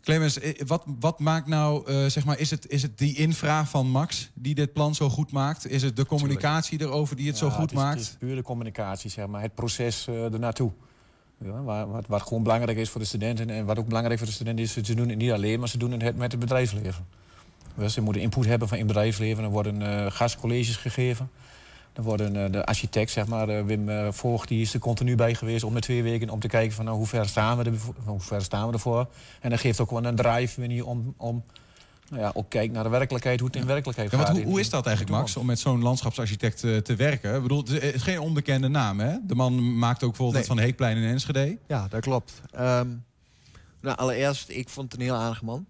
Clemens, 0.00 0.38
eh, 0.38 0.66
wat, 0.66 0.84
wat 1.00 1.18
maakt 1.18 1.46
nou, 1.46 1.86
eh, 1.86 2.06
zeg 2.06 2.24
maar, 2.24 2.38
is 2.38 2.50
het, 2.50 2.68
is 2.68 2.82
het 2.82 2.98
die 2.98 3.16
infra 3.16 3.66
van 3.66 3.88
Max 3.90 4.30
die 4.34 4.54
dit 4.54 4.72
plan 4.72 4.94
zo 4.94 5.08
goed 5.08 5.32
maakt? 5.32 5.66
Is 5.66 5.82
het 5.82 5.96
de 5.96 6.06
communicatie 6.06 6.80
erover 6.80 7.16
die 7.16 7.26
het 7.26 7.36
zo 7.36 7.50
goed 7.50 7.60
het 7.60 7.70
is, 7.70 7.76
maakt? 7.76 7.98
Het 7.98 8.08
is 8.08 8.16
puur 8.18 8.34
de 8.34 8.42
communicatie, 8.42 9.10
zeg 9.10 9.26
maar. 9.26 9.42
Het 9.42 9.54
proces 9.54 10.06
ernaartoe. 10.06 10.72
Ja, 11.44 11.86
wat, 11.86 12.06
wat 12.06 12.22
gewoon 12.22 12.42
belangrijk 12.42 12.78
is 12.78 12.90
voor 12.90 13.00
de 13.00 13.06
studenten. 13.06 13.50
En 13.50 13.64
wat 13.64 13.78
ook 13.78 13.86
belangrijk 13.86 14.18
voor 14.18 14.28
de 14.28 14.34
studenten 14.34 14.64
is, 14.64 14.72
ze 14.72 14.94
doen 14.94 15.08
het 15.08 15.18
niet 15.18 15.32
alleen, 15.32 15.58
maar 15.58 15.68
ze 15.68 15.78
doen 15.78 16.00
het 16.00 16.16
met 16.16 16.30
het 16.30 16.40
bedrijfsleven. 16.40 17.06
Dus 17.74 17.94
ze 17.94 18.00
moeten 18.00 18.22
input 18.22 18.46
hebben 18.46 18.68
van 18.68 18.78
in 18.78 18.84
het 18.84 18.92
bedrijfsleven. 18.92 19.44
Er 19.44 19.50
worden 19.50 19.82
eh, 19.82 20.10
gastcolleges 20.10 20.76
gegeven. 20.76 21.30
Er 21.92 22.02
worden 22.02 22.44
eh, 22.44 22.52
de 22.52 22.66
architect, 22.66 23.10
zeg 23.10 23.26
maar, 23.26 23.48
eh, 23.48 23.64
Wim 23.64 24.12
Voogd, 24.12 24.48
die 24.48 24.60
is 24.60 24.74
er 24.74 24.80
continu 24.80 25.14
bij 25.14 25.34
geweest 25.34 25.64
om 25.64 25.74
de 25.74 25.80
twee 25.80 26.02
weken 26.02 26.30
om 26.30 26.40
te 26.40 26.48
kijken 26.48 26.74
van 26.74 26.84
nou, 26.84 26.96
hoe 26.96 27.06
ver 27.06 27.28
staan 27.28 27.58
we, 27.58 27.72
hoe 28.04 28.20
ver 28.20 28.42
staan 28.42 28.66
we 28.66 28.72
ervoor. 28.72 29.06
En 29.40 29.50
dat 29.50 29.60
geeft 29.60 29.80
ook 29.80 29.88
gewoon 29.88 30.04
een 30.04 30.16
drive 30.16 30.84
om, 30.84 31.14
om 31.16 31.44
nou 32.08 32.22
ja, 32.22 32.30
ook 32.34 32.48
kijken 32.50 32.74
naar 32.74 32.84
de 32.84 32.88
werkelijkheid, 32.90 33.40
hoe 33.40 33.48
het 33.48 33.56
in 33.58 33.66
werkelijkheid 33.66 34.10
Ja, 34.10 34.18
gaat. 34.18 34.28
hoe, 34.36 34.44
hoe 34.44 34.60
is 34.60 34.70
dat 34.70 34.86
eigenlijk, 34.86 35.16
Max, 35.16 35.36
om 35.36 35.46
met 35.46 35.58
zo'n 35.58 35.82
landschapsarchitect 35.82 36.64
eh, 36.64 36.76
te 36.76 36.94
werken? 36.94 37.34
Ik 37.36 37.42
bedoel, 37.42 37.58
het 37.58 37.70
is 37.82 38.02
geen 38.02 38.20
onbekende 38.20 38.68
naam, 38.68 39.00
hè? 39.00 39.16
De 39.26 39.34
man 39.34 39.78
maakt 39.78 40.02
ook 40.02 40.08
bijvoorbeeld 40.10 40.38
Nee. 40.38 40.46
van 40.56 40.58
Heekplein 40.58 40.96
in 40.96 41.08
Enschede. 41.08 41.58
Ja, 41.66 41.88
dat 41.88 42.00
klopt. 42.00 42.32
Ehm, 42.50 42.88
nou, 43.80 43.96
allereerst, 43.96 44.48
ik 44.48 44.68
vond 44.68 44.92
het 44.92 45.00
een 45.00 45.06
heel 45.06 45.16
aardig 45.16 45.42
man. 45.42 45.66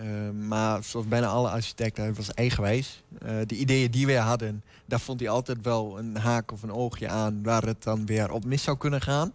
Ehm, 0.00 0.48
maar 0.48 0.84
zoals 0.84 1.06
bijna 1.08 1.26
alle 1.26 1.48
architecten, 1.48 2.02
hij 2.04 2.14
was 2.14 2.34
eigenwijs. 2.34 3.02
Eh, 3.18 3.34
de 3.46 3.56
ideeën 3.56 3.90
die 3.90 4.06
wij 4.06 4.16
hadden, 4.16 4.64
daar 4.86 5.00
vond 5.00 5.20
hij 5.20 5.28
altijd 5.28 5.58
wel 5.62 5.98
een 5.98 6.16
haak 6.16 6.52
of 6.52 6.62
een 6.62 6.72
oogje 6.72 7.08
aan... 7.08 7.42
waar 7.42 7.62
het 7.62 7.82
dan 7.82 8.06
weer 8.06 8.30
op 8.30 8.44
mis 8.44 8.62
zou 8.62 8.76
kunnen 8.76 9.00
gaan. 9.00 9.32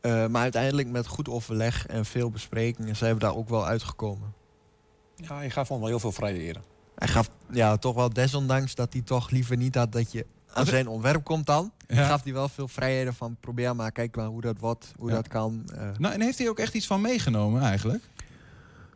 Eh, 0.00 0.26
maar 0.26 0.42
uiteindelijk 0.42 0.88
met 0.88 1.06
goed 1.06 1.28
overleg 1.28 1.86
en 1.86 2.04
veel 2.04 2.30
besprekingen 2.30 2.96
zijn 2.96 3.14
we 3.14 3.20
daar 3.20 3.34
ook 3.36 3.48
wel 3.48 3.66
uitgekomen. 3.66 4.32
Ja, 5.28 5.40
je 5.40 5.50
gaf 5.50 5.68
wel 5.68 5.86
heel 5.86 6.00
veel 6.00 6.12
vrijheden. 6.12 6.62
Hij 6.94 7.08
gaf 7.08 7.30
ja, 7.50 7.76
toch 7.76 7.94
wel 7.94 8.08
desondanks 8.12 8.74
dat 8.74 8.92
hij 8.92 9.02
toch 9.02 9.30
liever 9.30 9.56
niet 9.56 9.74
had 9.74 9.92
dat 9.92 10.12
je 10.12 10.26
aan 10.52 10.66
zijn 10.66 10.88
ontwerp 10.88 11.24
komt 11.24 11.46
dan. 11.46 11.72
Ja. 11.86 12.06
Gaf 12.06 12.22
hij 12.22 12.32
wel 12.32 12.48
veel 12.48 12.68
vrijheden 12.68 13.14
van 13.14 13.36
probeer 13.40 13.76
maar, 13.76 13.92
kijk 13.92 14.16
maar 14.16 14.26
hoe 14.26 14.40
dat 14.40 14.58
wordt, 14.58 14.92
hoe 14.98 15.08
Ja. 15.08 15.14
dat 15.14 15.28
kan. 15.28 15.62
eh. 15.74 15.88
Nou, 15.98 16.14
en 16.14 16.20
heeft 16.20 16.38
hij 16.38 16.48
ook 16.48 16.58
echt 16.58 16.74
iets 16.74 16.86
van 16.86 17.00
meegenomen 17.00 17.62
eigenlijk? 17.62 18.02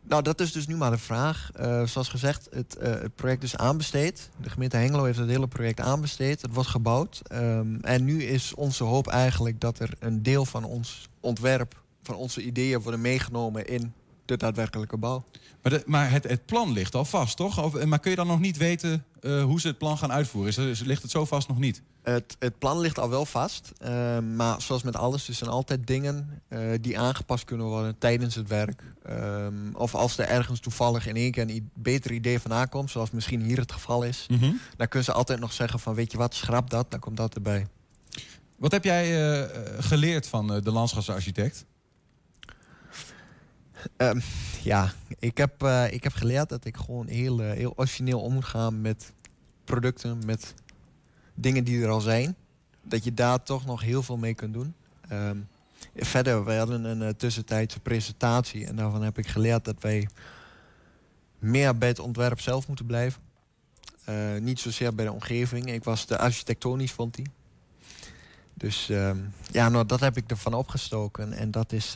Nou, 0.03 0.21
dat 0.21 0.39
is 0.41 0.51
dus 0.51 0.67
nu 0.67 0.75
maar 0.75 0.91
de 0.91 0.97
vraag. 0.97 1.49
Eh, 1.53 1.83
zoals 1.83 2.07
gezegd, 2.09 2.47
het, 2.51 2.75
eh, 2.77 2.91
het 2.91 3.15
project 3.15 3.43
is 3.43 3.57
aanbesteed. 3.57 4.29
De 4.41 4.49
gemeente 4.49 4.77
Hengelo 4.77 5.03
heeft 5.03 5.17
het 5.17 5.29
hele 5.29 5.47
project 5.47 5.79
aanbesteed. 5.79 6.41
Het 6.41 6.53
wordt 6.53 6.69
gebouwd. 6.69 7.21
Ehm, 7.27 7.75
en 7.81 8.03
nu 8.05 8.23
is 8.23 8.53
onze 8.55 8.83
hoop 8.83 9.07
eigenlijk 9.07 9.59
dat 9.61 9.79
er 9.79 9.93
een 9.99 10.23
deel 10.23 10.45
van 10.45 10.63
ons 10.63 11.09
ontwerp, 11.19 11.81
van 12.03 12.15
onze 12.15 12.43
ideeën 12.43 12.81
worden 12.81 13.01
meegenomen 13.01 13.67
in 13.67 13.93
de 14.27 14.37
daadwerkelijke 14.37 14.97
bouw. 14.97 15.25
Maar, 15.61 15.71
de- 15.71 15.83
maar 15.85 16.11
het, 16.11 16.23
het 16.23 16.45
plan 16.45 16.71
ligt 16.71 16.95
al 16.95 17.05
vast, 17.05 17.37
toch? 17.37 17.63
Of, 17.63 17.85
maar 17.85 17.99
kun 17.99 18.09
je 18.09 18.15
dan 18.17 18.27
nog 18.27 18.39
niet 18.39 18.57
weten 18.57 19.05
eh, 19.21 19.43
hoe 19.43 19.61
ze 19.61 19.67
het 19.67 19.77
plan 19.77 19.97
gaan 19.97 20.11
uitvoeren? 20.11 20.49
Is, 20.51 20.57
is- 20.57 20.79
ligt 20.87 21.01
het 21.01 21.11
zo 21.11 21.25
vast 21.25 21.47
nog 21.47 21.59
niet? 21.59 21.81
Het, 22.03 22.35
het 22.39 22.57
plan 22.59 22.79
ligt 22.79 22.99
al 22.99 23.09
wel 23.09 23.25
vast. 23.25 23.71
ehm, 23.77 24.35
maar 24.35 24.61
zoals 24.61 24.83
met 24.83 24.95
alles, 24.95 25.27
er 25.27 25.33
zijn 25.33 25.49
altijd 25.49 25.87
dingen 25.87 26.41
eh, 26.47 26.59
die 26.81 26.99
aangepast 26.99 27.43
kunnen 27.43 27.65
worden 27.65 27.97
tijdens 27.97 28.35
het 28.35 28.47
werk. 28.47 28.83
Ehm, 29.03 29.53
of 29.73 29.95
als 29.95 30.17
er 30.17 30.27
ergens 30.27 30.59
toevallig 30.59 31.07
in 31.07 31.15
één 31.15 31.31
keer 31.31 31.49
een 31.49 31.69
beter 31.73 32.11
idee 32.11 32.39
van 32.39 32.53
aankomt, 32.53 32.91
zoals 32.91 33.11
misschien 33.11 33.41
hier 33.41 33.57
het 33.59 33.71
geval 33.71 34.03
is. 34.03 34.25
Mhm. 34.29 34.51
Dan 34.77 34.87
kunnen 34.87 35.03
ze 35.07 35.11
altijd 35.13 35.39
nog 35.39 35.53
zeggen 35.53 35.79
van 35.79 35.93
weet 35.95 36.11
je 36.11 36.17
wat, 36.17 36.33
schrap 36.33 36.69
dat, 36.69 36.91
dan 36.91 36.99
komt 36.99 37.17
dat 37.17 37.35
erbij. 37.35 37.67
Wat 38.57 38.71
heb 38.71 38.83
jij 38.83 39.03
eh, 39.05 39.43
eh, 39.43 39.49
geleerd 39.79 40.27
van 40.27 40.53
eh, 40.53 40.61
de 40.61 40.71
landschapsarchitect? 40.71 41.65
Ehm, 43.95 44.19
ja, 44.61 44.93
ik 45.19 45.37
heb, 45.37 45.63
eh, 45.63 45.93
ik 45.93 46.03
heb 46.03 46.13
geleerd 46.13 46.49
dat 46.49 46.65
ik 46.65 46.77
gewoon 46.77 47.07
heel, 47.07 47.41
eh, 47.41 47.51
heel 47.51 47.73
origineel 47.75 48.21
om 48.21 48.33
moet 48.33 48.45
gaan 48.45 48.81
met 48.81 49.13
producten, 49.63 50.25
met 50.25 50.53
dingen 51.33 51.63
die 51.63 51.83
er 51.83 51.89
al 51.89 52.01
zijn. 52.01 52.35
Dat 52.81 53.03
je 53.03 53.13
daar 53.13 53.43
toch 53.43 53.65
nog 53.65 53.81
heel 53.81 54.03
veel 54.03 54.17
mee 54.17 54.33
kunt 54.33 54.53
doen. 54.53 54.73
Ehm, 55.09 55.37
verder, 55.95 56.45
we 56.45 56.53
hadden 56.53 56.83
een 56.83 57.01
eh, 57.01 57.09
tussentijdse 57.09 57.79
presentatie 57.79 58.65
en 58.65 58.75
daarvan 58.75 59.03
heb 59.03 59.17
ik 59.17 59.27
geleerd 59.27 59.65
dat 59.65 59.75
wij 59.79 60.09
meer 61.39 61.77
bij 61.77 61.87
het 61.87 61.99
ontwerp 61.99 62.39
zelf 62.39 62.67
moeten 62.67 62.85
blijven. 62.85 63.21
Niet 64.39 64.59
zozeer 64.59 64.95
bij 64.95 65.05
de 65.05 65.11
omgeving. 65.11 65.71
Ik 65.71 65.83
was 65.83 66.05
te 66.05 66.17
architectonisch, 66.17 66.91
vond 66.91 67.15
hij. 67.15 67.25
Dus 68.53 68.89
ehm, 68.89 69.17
ja, 69.51 69.69
nou, 69.69 69.85
dat 69.85 69.99
heb 69.99 70.17
ik 70.17 70.29
ervan 70.29 70.53
opgestoken. 70.53 71.33
En 71.33 71.51
dat 71.51 71.71
is 71.71 71.95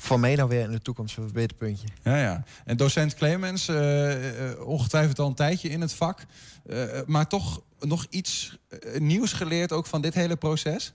voor 0.00 0.20
mij 0.20 0.36
dan 0.36 0.48
weer 0.48 0.62
in 0.62 0.70
de 0.70 0.82
toekomst 0.82 1.16
een 1.16 1.22
verbeterpuntje. 1.22 1.86
Ja, 2.02 2.16
ja. 2.16 2.44
En 2.64 2.76
docent 2.76 3.14
Clemens, 3.14 3.68
eh, 3.68 4.50
eh, 4.50 4.66
ongetwijfeld 4.66 5.18
al 5.18 5.26
een 5.26 5.34
tijdje 5.34 5.68
in 5.68 5.80
het 5.80 5.92
vak. 5.92 6.26
eh, 6.66 6.84
maar 7.06 7.26
toch 7.28 7.62
nog 7.80 8.06
iets 8.10 8.58
nieuws 8.98 9.32
geleerd 9.32 9.72
ook 9.72 9.86
van 9.86 10.00
dit 10.00 10.14
hele 10.14 10.36
proces? 10.36 10.92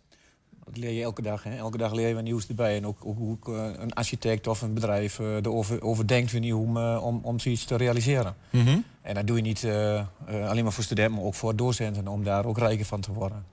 Dat 0.66 0.78
leer 0.78 0.92
je 0.92 1.04
elke 1.04 1.22
dag. 1.22 1.44
Hè? 1.44 1.56
Elke 1.58 1.78
dag 1.78 1.94
leer 1.94 2.08
je 2.08 2.14
wat 2.14 2.24
nieuws 2.24 2.48
erbij. 2.48 2.78
En 2.78 2.88
ook, 2.88 3.06
ook 3.06 3.18
hoe 3.18 3.38
een 3.78 3.94
architect 3.94 4.48
of 4.48 4.62
een 4.62 4.74
bedrijf 4.74 5.20
eh, 5.20 5.36
erover 5.36 5.82
over 5.82 6.08
denkt 6.08 6.32
wanneer 6.32 6.58
om, 6.58 6.78
om, 6.78 7.20
om 7.24 7.40
zoiets 7.40 7.66
te 7.66 7.76
realiseren. 7.76 8.36
Mhm. 8.50 8.78
En 9.02 9.14
dat 9.14 9.28
doe 9.28 9.36
je 9.36 9.42
niet 9.42 9.66
alleen 10.28 10.64
maar 10.64 10.74
voor 10.74 10.84
studenten, 10.84 11.16
maar 11.16 11.24
ook 11.24 11.34
voor 11.34 11.56
docenten, 11.56 12.08
om 12.08 12.24
daar 12.24 12.46
ook 12.46 12.58
rijker 12.58 12.86
van 12.86 13.02
te 13.02 13.14
worden. 13.14 13.46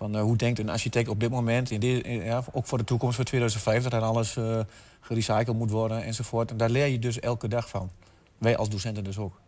Van, 0.00 0.16
eh, 0.16 0.22
hoe 0.22 0.36
denkt 0.36 0.58
een 0.58 0.68
architect 0.68 1.08
op 1.08 1.20
dit 1.20 1.30
moment, 1.30 1.70
in 1.70 1.80
dit, 1.80 2.04
in- 2.04 2.24
ja, 2.24 2.44
ook 2.52 2.66
voor 2.66 2.78
de 2.78 2.84
toekomst, 2.84 3.16
voor 3.16 3.24
2050, 3.24 3.90
dat 3.90 4.02
alles 4.02 4.36
eh, 4.36 4.60
gerecycled 5.00 5.56
moet 5.56 5.70
worden 5.70 6.02
enzovoort. 6.04 6.50
En 6.50 6.56
daar 6.56 6.70
leer 6.70 6.86
je 6.86 6.98
dus 6.98 7.20
elke 7.20 7.48
dag 7.48 7.68
van. 7.68 7.90
Wij 8.38 8.56
als 8.56 8.68
docenten 8.68 9.04
dus 9.04 9.18
ook. 9.18 9.40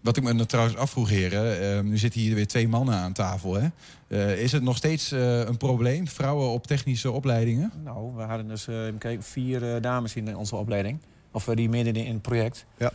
Wat 0.00 0.16
ik 0.16 0.22
me 0.22 0.46
trouwens 0.46 0.76
afvroeg, 0.76 1.08
heren. 1.08 1.76
eh, 1.76 1.80
nu 1.82 1.98
zitten 1.98 2.20
hier 2.20 2.34
weer 2.34 2.46
twee 2.46 2.68
mannen 2.68 2.94
aan 2.94 3.12
tafel. 3.12 3.54
Hè? 3.54 3.68
Eh, 4.08 4.42
is 4.42 4.52
het 4.52 4.62
nog 4.62 4.76
steeds 4.76 5.12
eh, 5.12 5.38
een 5.40 5.56
probleem, 5.56 6.08
vrouwen 6.08 6.48
op 6.48 6.66
technische 6.66 7.10
opleidingen? 7.10 7.72
Nou, 7.84 8.14
we 8.14 8.22
hadden 8.22 8.48
dus 8.48 8.66
eh, 8.68 9.16
vier 9.18 9.74
eh, 9.74 9.82
dames 9.82 10.14
in 10.16 10.36
onze 10.36 10.56
opleiding. 10.56 10.98
Of 11.30 11.48
eh, 11.48 11.56
die 11.56 11.68
midden 11.68 11.96
in 11.96 12.12
het 12.12 12.22
project. 12.22 12.64
Ja. 12.76 12.92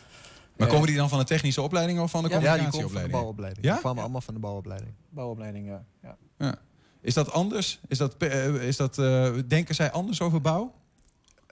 Maar 0.58 0.68
Eh, 0.68 0.74
komen 0.74 0.88
die 0.88 0.98
dan 0.98 1.10
van 1.10 1.20
de 1.20 1.26
technische 1.26 1.62
opleiding 1.62 2.00
of 2.00 2.12
van 2.12 2.24
de 2.24 2.30
Ja, 2.30 2.58
die 2.58 2.68
komen 2.70 2.90
van 2.90 3.02
de 3.04 3.10
bouwopleiding. 3.10 3.66
Ja? 3.66 3.72
Die 3.72 3.82
kwamen 3.82 4.02
allemaal 4.04 4.22
van 4.22 4.34
de 4.34 4.40
bouwopleiding. 4.40 4.92
Bouwopleiding, 5.10 5.68
ja. 5.68 5.84
ja. 6.38 6.56
Is 7.02 7.14
dat 7.14 7.32
anders? 7.32 7.80
Is 7.88 7.98
dat, 7.98 8.16
eh, 8.18 8.68
is 8.68 8.78
dat, 8.78 8.98
eh, 8.98 9.34
denken 9.48 9.76
zij 9.76 9.92
anders 9.92 10.22
over 10.22 10.42
bouw? 10.42 10.74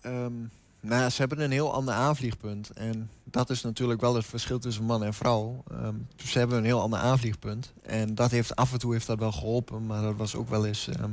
Ehm, 0.01 0.33
nou, 0.79 1.09
ze 1.09 1.19
hebben 1.19 1.39
een 1.39 1.51
heel 1.51 1.73
ander 1.73 1.93
aanvliegpunt. 1.93 2.69
En 2.69 3.09
dat 3.23 3.49
is 3.49 3.61
natuurlijk 3.61 4.01
wel 4.01 4.15
het 4.15 4.25
verschil 4.25 4.59
tussen 4.59 4.83
man 4.83 5.03
en 5.03 5.13
vrouw. 5.13 5.63
Ehm, 5.71 5.95
ze 6.15 6.37
hebben 6.37 6.57
een 6.57 6.63
heel 6.63 6.81
ander 6.81 6.99
aanvliegpunt. 6.99 7.73
En 7.81 8.15
dat 8.15 8.31
heeft 8.31 8.55
af 8.55 8.73
en 8.73 8.79
toe 8.79 8.93
heeft 8.93 9.07
dat 9.07 9.19
wel 9.19 9.31
geholpen. 9.31 9.85
Maar 9.85 10.01
dat 10.01 10.15
was 10.15 10.35
ook 10.35 10.49
wel 10.49 10.65
eens... 10.65 10.87
ehm, 10.87 11.09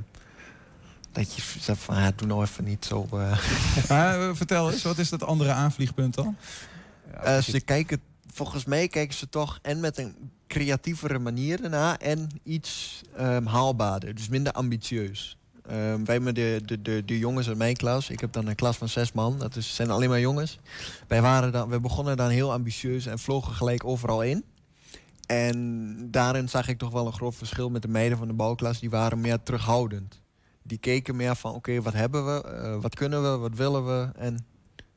dat 1.13 1.35
je 1.35 1.43
zegt 1.61 1.81
van, 1.81 1.97
ja, 1.97 2.13
doe 2.17 2.29
nou 2.29 2.43
even 2.43 2.65
niet 2.65 2.85
zo... 2.85 3.07
eh. 3.13 3.39
Maar, 3.89 4.37
vertel 4.37 4.71
eens, 4.71 4.83
wat 4.83 4.99
is 4.99 5.09
dat 5.09 5.23
andere 5.23 5.53
aanvliegpunt 5.53 6.15
dan? 6.15 6.37
Ze 7.43 7.61
kijken, 7.65 8.01
volgens 8.33 8.65
mij 8.65 8.89
kijken 8.89 9.15
ze 9.15 9.29
toch 9.29 9.59
en 9.63 9.81
met 9.81 9.99
een 9.99 10.31
creatievere 10.47 11.19
manier 11.19 11.65
ernaar 11.65 11.97
en 11.97 12.29
iets 12.43 13.03
ehm, 13.17 13.47
haalbaarder, 13.47 14.15
dus 14.15 14.29
minder 14.29 14.53
ambitieus. 14.53 15.37
Ehm, 15.63 16.05
wij 16.05 16.15
hebben 16.15 16.35
de, 16.35 16.61
de, 16.65 16.83
de, 16.83 17.05
de 17.05 17.19
jongens 17.19 17.49
uit 17.49 17.57
mijn 17.57 17.77
klas, 17.77 18.11
ik 18.11 18.21
heb 18.21 18.33
dan 18.33 18.47
een 18.47 18.55
klas 18.55 18.77
van 18.77 18.89
zes 18.89 19.13
man, 19.13 19.39
dat 19.39 19.57
is, 19.57 19.75
zijn 19.75 19.91
alleen 19.91 20.09
maar 20.09 20.21
jongens. 20.21 20.59
Wij, 21.09 21.23
waren 21.23 21.53
dan, 21.53 21.69
we 21.69 21.81
begonnen 21.81 22.17
dan 22.17 22.29
heel 22.29 22.53
ambitieus 22.53 23.07
en 23.07 23.19
vlogen 23.19 23.55
gelijk 23.55 23.85
overal 23.85 24.23
in. 24.23 24.45
En 25.27 25.97
daarin 26.11 26.49
zag 26.49 26.69
ik 26.69 26.79
toch 26.79 26.91
wel 26.91 27.07
een 27.07 27.13
groot 27.13 27.35
verschil 27.35 27.71
met 27.71 27.83
de 27.83 27.89
meiden 27.89 28.19
van 28.19 28.29
de 28.29 28.35
bouwklas, 28.35 28.81
die 28.81 28.91
waren 28.91 29.21
meer 29.21 29.43
terughoudend. 29.43 30.21
Die 30.63 30.79
keken 30.79 31.17
meer 31.17 31.37
van, 31.37 31.55
oké, 31.55 31.83
wat 31.83 31.93
hebben 31.93 32.27
we, 32.27 32.43
eh, 32.43 32.77
wat 32.81 32.95
kunnen 32.95 33.23
we, 33.23 33.39
wat 33.39 33.55
willen 33.55 33.87
we 33.87 34.09
en 34.19 34.47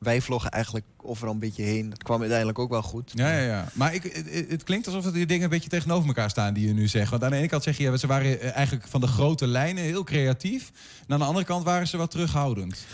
wij 0.00 0.20
vlogen 0.20 0.50
eigenlijk 0.50 0.86
overal 0.96 1.32
een 1.32 1.38
beetje 1.38 1.62
heen. 1.62 1.90
Dat 1.90 2.02
kwam 2.02 2.20
uiteindelijk 2.20 2.58
ook 2.58 2.70
wel 2.70 2.82
goed. 2.82 3.12
Ja, 3.14 3.32
ja, 3.32 3.40
ja. 3.40 3.68
Maar 3.72 3.94
ik, 3.94 4.02
het, 4.02 4.50
het 4.50 4.62
klinkt 4.62 4.86
alsof 4.86 5.12
die 5.12 5.26
dingen 5.26 5.44
een 5.44 5.50
beetje 5.50 5.68
tegenover 5.68 6.08
elkaar 6.08 6.30
staan 6.30 6.54
die 6.54 6.66
je 6.66 6.72
nu 6.72 6.88
zegt. 6.88 7.10
Want 7.10 7.24
aan 7.24 7.30
de 7.30 7.36
ene 7.36 7.48
kant 7.48 7.62
zeg 7.62 7.76
je, 7.76 7.82
ja, 7.82 7.96
ze 7.96 8.06
waren 8.06 8.40
eh, 8.40 8.56
eigenlijk 8.56 8.88
van 8.88 9.00
de 9.00 9.06
grote 9.06 9.46
lijnen 9.46 9.84
heel 9.84 10.04
creatief. 10.04 10.70
En 11.06 11.12
aan 11.12 11.18
de 11.18 11.24
andere 11.24 11.46
kant 11.46 11.64
waren 11.64 11.88
ze 11.88 11.96
wat 11.96 12.10
terughoudend. 12.10 12.86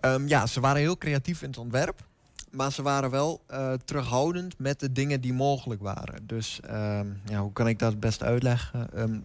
Ehm, 0.00 0.28
ja, 0.28 0.46
ze 0.46 0.60
waren 0.60 0.80
heel 0.80 0.98
creatief 0.98 1.42
in 1.42 1.48
het 1.48 1.58
ontwerp. 1.58 2.04
Maar 2.50 2.72
ze 2.72 2.82
waren 2.82 3.10
wel 3.10 3.42
eh, 3.46 3.72
terughoudend 3.84 4.58
met 4.58 4.80
de 4.80 4.92
dingen 4.92 5.20
die 5.20 5.32
mogelijk 5.32 5.82
waren. 5.82 6.26
Dus 6.26 6.60
ehm, 6.60 7.06
ja, 7.24 7.40
hoe 7.40 7.52
kan 7.52 7.68
ik 7.68 7.78
dat 7.78 7.90
het 7.90 8.00
best 8.00 8.22
uitleggen? 8.22 8.88
Ehm, 8.94 9.18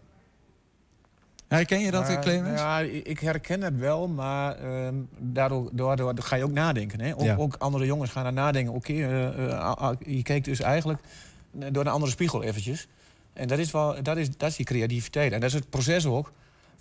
Herken 1.52 1.80
je 1.80 1.92
dat, 1.92 2.08
Maar, 2.08 2.20
Clemens? 2.20 2.60
Ja, 2.60 2.80
ik 2.80 3.20
herken 3.20 3.62
het 3.62 3.78
wel, 3.78 4.08
maar 4.08 4.56
ehm, 4.56 4.96
daardoor, 5.18 5.70
daardoor 5.72 6.14
ga 6.18 6.36
je 6.36 6.44
ook 6.44 6.52
nadenken. 6.52 7.02
Hè? 7.02 7.14
Ook, 7.14 7.22
Ja. 7.22 7.36
ook 7.36 7.56
andere 7.58 7.86
jongens 7.86 8.12
gaan 8.12 8.24
daar 8.24 8.34
nadenken. 8.34 8.74
Oké, 8.74 8.94
eh, 8.94 9.52
eh, 9.54 9.90
je 10.06 10.24
kijkt 10.24 10.46
dus 10.46 10.60
eigenlijk 10.60 11.00
door 11.52 11.86
een 11.86 11.92
andere 11.92 12.12
spiegel 12.12 12.44
eventjes. 12.44 12.88
En 13.34 13.48
dat 13.48 13.60
is, 13.60 13.72
wel, 13.72 14.04
dat, 14.04 14.18
is, 14.18 14.38
dat 14.38 14.50
is 14.50 14.56
die 14.56 14.66
creativiteit. 14.66 15.32
En 15.32 15.40
dat 15.40 15.50
is 15.50 15.56
het 15.56 15.70
proces 15.70 16.06
ook. 16.06 16.32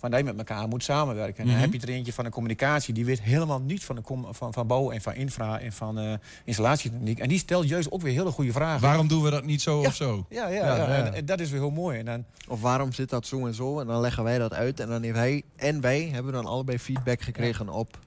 Van 0.01 0.09
dat 0.11 0.19
je 0.19 0.25
met 0.25 0.37
elkaar 0.37 0.67
moet 0.67 0.83
samenwerken. 0.83 1.37
En 1.37 1.43
Mhm. 1.45 1.51
dan 1.53 1.61
heb 1.61 1.73
je 1.81 1.87
er 1.87 1.93
eentje 1.93 2.13
van 2.13 2.23
de 2.23 2.29
communicatie. 2.29 2.93
Die 2.93 3.05
weet 3.05 3.21
helemaal 3.21 3.59
niets 3.61 3.85
van, 3.85 3.95
de 3.95 4.01
van, 4.31 4.53
van 4.53 4.67
bouw 4.67 4.91
en 4.91 5.01
van 5.01 5.13
infra 5.13 5.59
en 5.59 5.71
van 5.71 5.99
eh 5.99 6.13
installatietechniek. 6.45 7.19
En 7.19 7.29
die 7.29 7.37
stelt 7.37 7.69
juist 7.69 7.91
ook 7.91 8.01
weer 8.01 8.13
hele 8.13 8.31
goede 8.31 8.51
vragen. 8.51 8.81
Waarom 8.81 9.07
doen 9.07 9.23
we 9.23 9.29
dat 9.29 9.45
niet 9.45 9.61
zo 9.61 9.79
of 9.79 9.95
zo? 9.95 10.25
Ja, 10.29 10.47
ja, 10.47 10.75
ja, 10.75 10.87
En, 10.87 11.13
en 11.13 11.25
dat 11.25 11.39
is 11.39 11.49
weer 11.49 11.59
heel 11.59 11.69
mooi. 11.71 11.99
En 11.99 12.05
dan, 12.05 12.25
of 12.47 12.61
waarom 12.61 12.93
zit 12.93 13.09
dat 13.09 13.25
zo 13.27 13.45
en 13.47 13.53
zo? 13.53 13.79
En 13.79 13.87
dan 13.87 14.01
leggen 14.01 14.23
wij 14.23 14.37
dat 14.37 14.53
uit. 14.53 14.79
En 14.79 14.87
dan 14.87 15.03
heeft 15.03 15.15
hij 15.15 15.43
en 15.55 15.81
wij 15.81 16.09
hebben 16.13 16.33
dan 16.33 16.45
allebei 16.45 16.79
feedback 16.79 17.21
gekregen 17.21 17.69
op. 17.69 17.99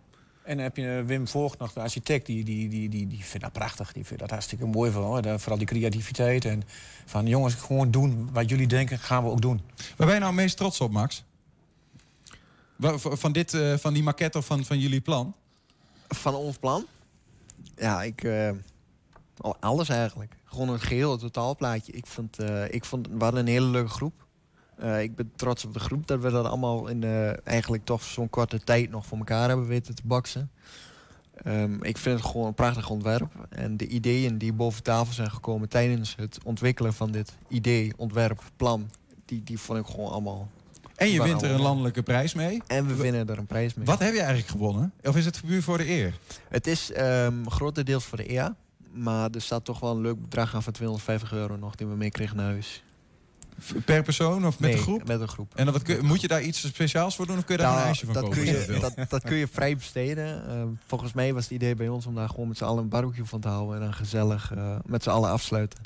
En 0.43 0.55
dan 0.57 0.65
heb 0.65 0.77
je 0.77 0.97
eh, 0.99 1.05
Wim 1.07 1.29
Voogd 1.29 1.59
nog, 1.59 1.73
de 1.73 1.81
architect, 1.81 2.27
die, 2.27 2.45
die, 2.45 2.69
die, 2.69 2.89
die, 2.89 3.07
die 3.07 3.25
vindt 3.25 3.41
dat 3.41 3.53
prachtig. 3.53 3.93
Die 3.93 4.05
vindt 4.05 4.21
dat 4.23 4.31
hartstikke 4.31 4.67
mooi. 4.67 4.91
Van, 4.91 5.03
hoor. 5.03 5.23
Vooral 5.39 5.59
die 5.59 5.67
creativiteit. 5.67 6.45
En 6.45 6.63
van 7.05 7.27
jongens, 7.27 7.55
gewoon 7.55 7.91
doen 7.91 8.29
wat 8.33 8.49
jullie 8.49 8.67
denken, 8.67 8.99
gaan 8.99 9.25
we 9.25 9.31
ook 9.31 9.41
doen. 9.41 9.61
Waar 9.97 10.07
ben 10.07 10.17
je 10.17 10.21
nou 10.23 10.35
meest 10.35 10.57
trots 10.57 10.81
op, 10.81 10.91
Max? 10.91 11.25
Van, 12.79 13.33
dit, 13.33 13.55
eh, 13.55 13.75
van 13.77 13.93
die 13.95 14.03
maquette 14.03 14.39
of 14.39 14.47
van, 14.47 14.65
van 14.65 14.79
jullie 14.79 15.01
plan? 15.01 15.35
Van 16.09 16.35
ons 16.35 16.57
plan? 16.57 16.87
Ja, 17.77 18.03
ik... 18.03 18.25
eh, 18.25 18.51
alles 19.61 19.89
eigenlijk. 19.89 20.37
Gewoon 20.45 20.69
het 20.69 20.83
geheel, 20.83 21.11
het 21.11 21.21
totaalplaatje. 21.21 21.93
Ik 21.93 22.07
vond, 22.07 22.39
eh, 22.39 22.73
ik 22.73 22.85
vond, 22.85 23.09
we 23.09 23.25
hadden 23.25 23.41
een 23.41 23.53
hele 23.53 23.67
leuke 23.67 23.91
groep. 23.91 24.23
Ik 25.01 25.17
ben 25.17 25.33
trots 25.37 25.65
op 25.65 25.73
de 25.73 25.81
groep 25.81 26.07
dat 26.07 26.21
we 26.21 26.31
dat 26.31 26.47
allemaal 26.47 26.89
in 26.89 27.05
eigenlijk 27.45 27.85
toch 27.85 28.03
zo'n 28.03 28.31
korte 28.31 28.65
tijd 28.65 28.91
nog 28.91 29.07
voor 29.07 29.19
elkaar 29.19 29.49
hebben 29.49 29.67
weten 29.67 29.95
te 29.95 30.03
baksen. 30.05 30.51
Ehm, 31.35 31.83
ik 31.83 31.99
vind 31.99 32.19
het 32.21 32.31
gewoon 32.31 32.47
een 32.47 32.55
prachtig 32.55 32.91
ontwerp. 32.91 33.47
En 33.49 33.77
de 33.77 33.87
ideeën 33.87 34.39
die 34.39 34.53
boven 34.53 34.83
tafel 34.83 35.13
zijn 35.13 35.31
gekomen 35.31 35.69
tijdens 35.69 36.15
het 36.17 36.39
ontwikkelen 36.45 36.95
van 36.95 37.11
dit 37.11 37.33
idee, 37.49 37.93
ontwerp, 37.97 38.43
plan, 38.57 38.91
die, 39.25 39.43
die 39.43 39.59
vond 39.59 39.79
ik 39.79 39.87
gewoon 39.87 40.11
allemaal 40.11 40.49
En 40.97 41.09
je 41.09 41.23
wint 41.23 41.43
er 41.43 41.51
een 41.51 41.61
landelijke 41.61 42.03
prijs 42.03 42.35
mee. 42.35 42.63
En 42.67 42.87
we 42.87 42.95
winnen 42.95 43.29
er 43.29 43.39
een 43.39 43.47
prijs 43.47 43.75
mee. 43.75 43.87
Wat 43.87 43.99
heb 43.99 44.13
je 44.13 44.19
eigenlijk 44.19 44.49
gewonnen? 44.49 44.93
Of 45.03 45.17
is 45.17 45.25
het 45.25 45.41
puur 45.47 45.63
voor 45.63 45.79
de 45.79 45.89
eer? 45.89 46.19
Het 46.49 46.67
is 46.67 46.93
ehm 46.93 47.47
grotendeels 47.47 48.05
voor 48.05 48.19
de 48.19 48.27
EA. 48.27 48.57
Maar 48.93 49.31
er 49.31 49.41
staat 49.43 49.65
toch 49.65 49.81
wel 49.81 49.91
een 49.91 50.01
leuk 50.01 50.21
bedrag 50.21 50.55
aan 50.55 50.63
van 50.63 50.73
250 50.73 51.33
euro 51.33 51.57
nog 51.57 51.75
die 51.75 51.87
we 51.87 51.95
meekregen 51.97 52.37
naar 52.37 52.47
huis. 52.47 52.83
Per 53.85 54.03
persoon 54.03 54.47
of 54.47 54.59
met 54.59 54.69
Nee, 54.71 54.79
een 54.79 54.85
groep? 54.85 55.07
met 55.07 55.21
een 55.21 55.29
groep. 55.29 55.53
En 55.55 55.65
dan 55.65 55.75
wat 55.75 55.83
kun- 55.83 56.05
moet 56.07 56.21
je 56.21 56.29
daar 56.29 56.43
iets 56.43 56.67
speciaals 56.67 57.17
voor 57.17 57.27
doen 57.27 57.39
of 57.39 57.45
kun 57.45 57.57
je 57.57 57.61
daar 57.63 57.71
Nou, 57.71 57.81
een 57.81 57.87
ijsje 57.89 58.05
van 58.05 58.15
dat 58.15 58.23
kopen? 58.23 58.39
Kun 58.39 58.47
je, 58.47 58.79
dat, 58.81 58.95
dat 59.11 59.23
kun 59.23 59.37
je 59.37 59.49
vrij 59.49 59.77
besteden. 59.77 60.49
Ehm, 60.49 60.69
volgens 60.87 61.13
mij 61.13 61.35
was 61.35 61.43
het 61.43 61.53
idee 61.53 61.75
bij 61.75 61.89
ons 61.89 62.07
om 62.07 62.15
daar 62.15 62.29
gewoon 62.29 62.49
met 62.49 62.57
z'n 62.57 62.65
allen 62.65 62.83
een 62.83 62.89
barbecue 62.89 63.25
van 63.25 63.41
te 63.41 63.49
houden. 63.49 63.75
En 63.77 63.81
dan 63.81 63.95
gezellig 63.95 64.53
eh, 64.55 64.77
met 64.87 65.03
z'n 65.03 65.11
allen 65.11 65.31
afsluiten. 65.31 65.79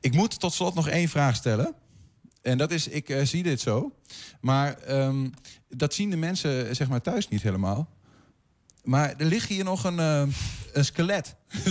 Ik 0.00 0.12
moet 0.14 0.40
tot 0.40 0.52
slot 0.52 0.74
nog 0.74 0.88
één 0.88 1.08
vraag 1.08 1.34
stellen. 1.36 1.74
En 2.48 2.58
dat 2.58 2.70
is, 2.70 2.88
ik 2.88 3.08
eh, 3.08 3.24
zie 3.24 3.42
dit 3.42 3.60
zo. 3.60 3.92
Maar 4.40 4.78
ehm, 4.78 5.28
dat 5.68 5.94
zien 5.94 6.10
de 6.10 6.16
mensen 6.16 6.76
zeg 6.76 6.88
maar, 6.88 7.00
thuis 7.00 7.28
niet 7.28 7.42
helemaal. 7.42 7.88
Maar 8.82 9.14
er 9.16 9.26
ligt 9.26 9.48
hier 9.48 9.64
nog 9.64 9.84
een, 9.84 9.98
eh, 9.98 10.22
een 10.72 10.84
skelet. 10.84 11.36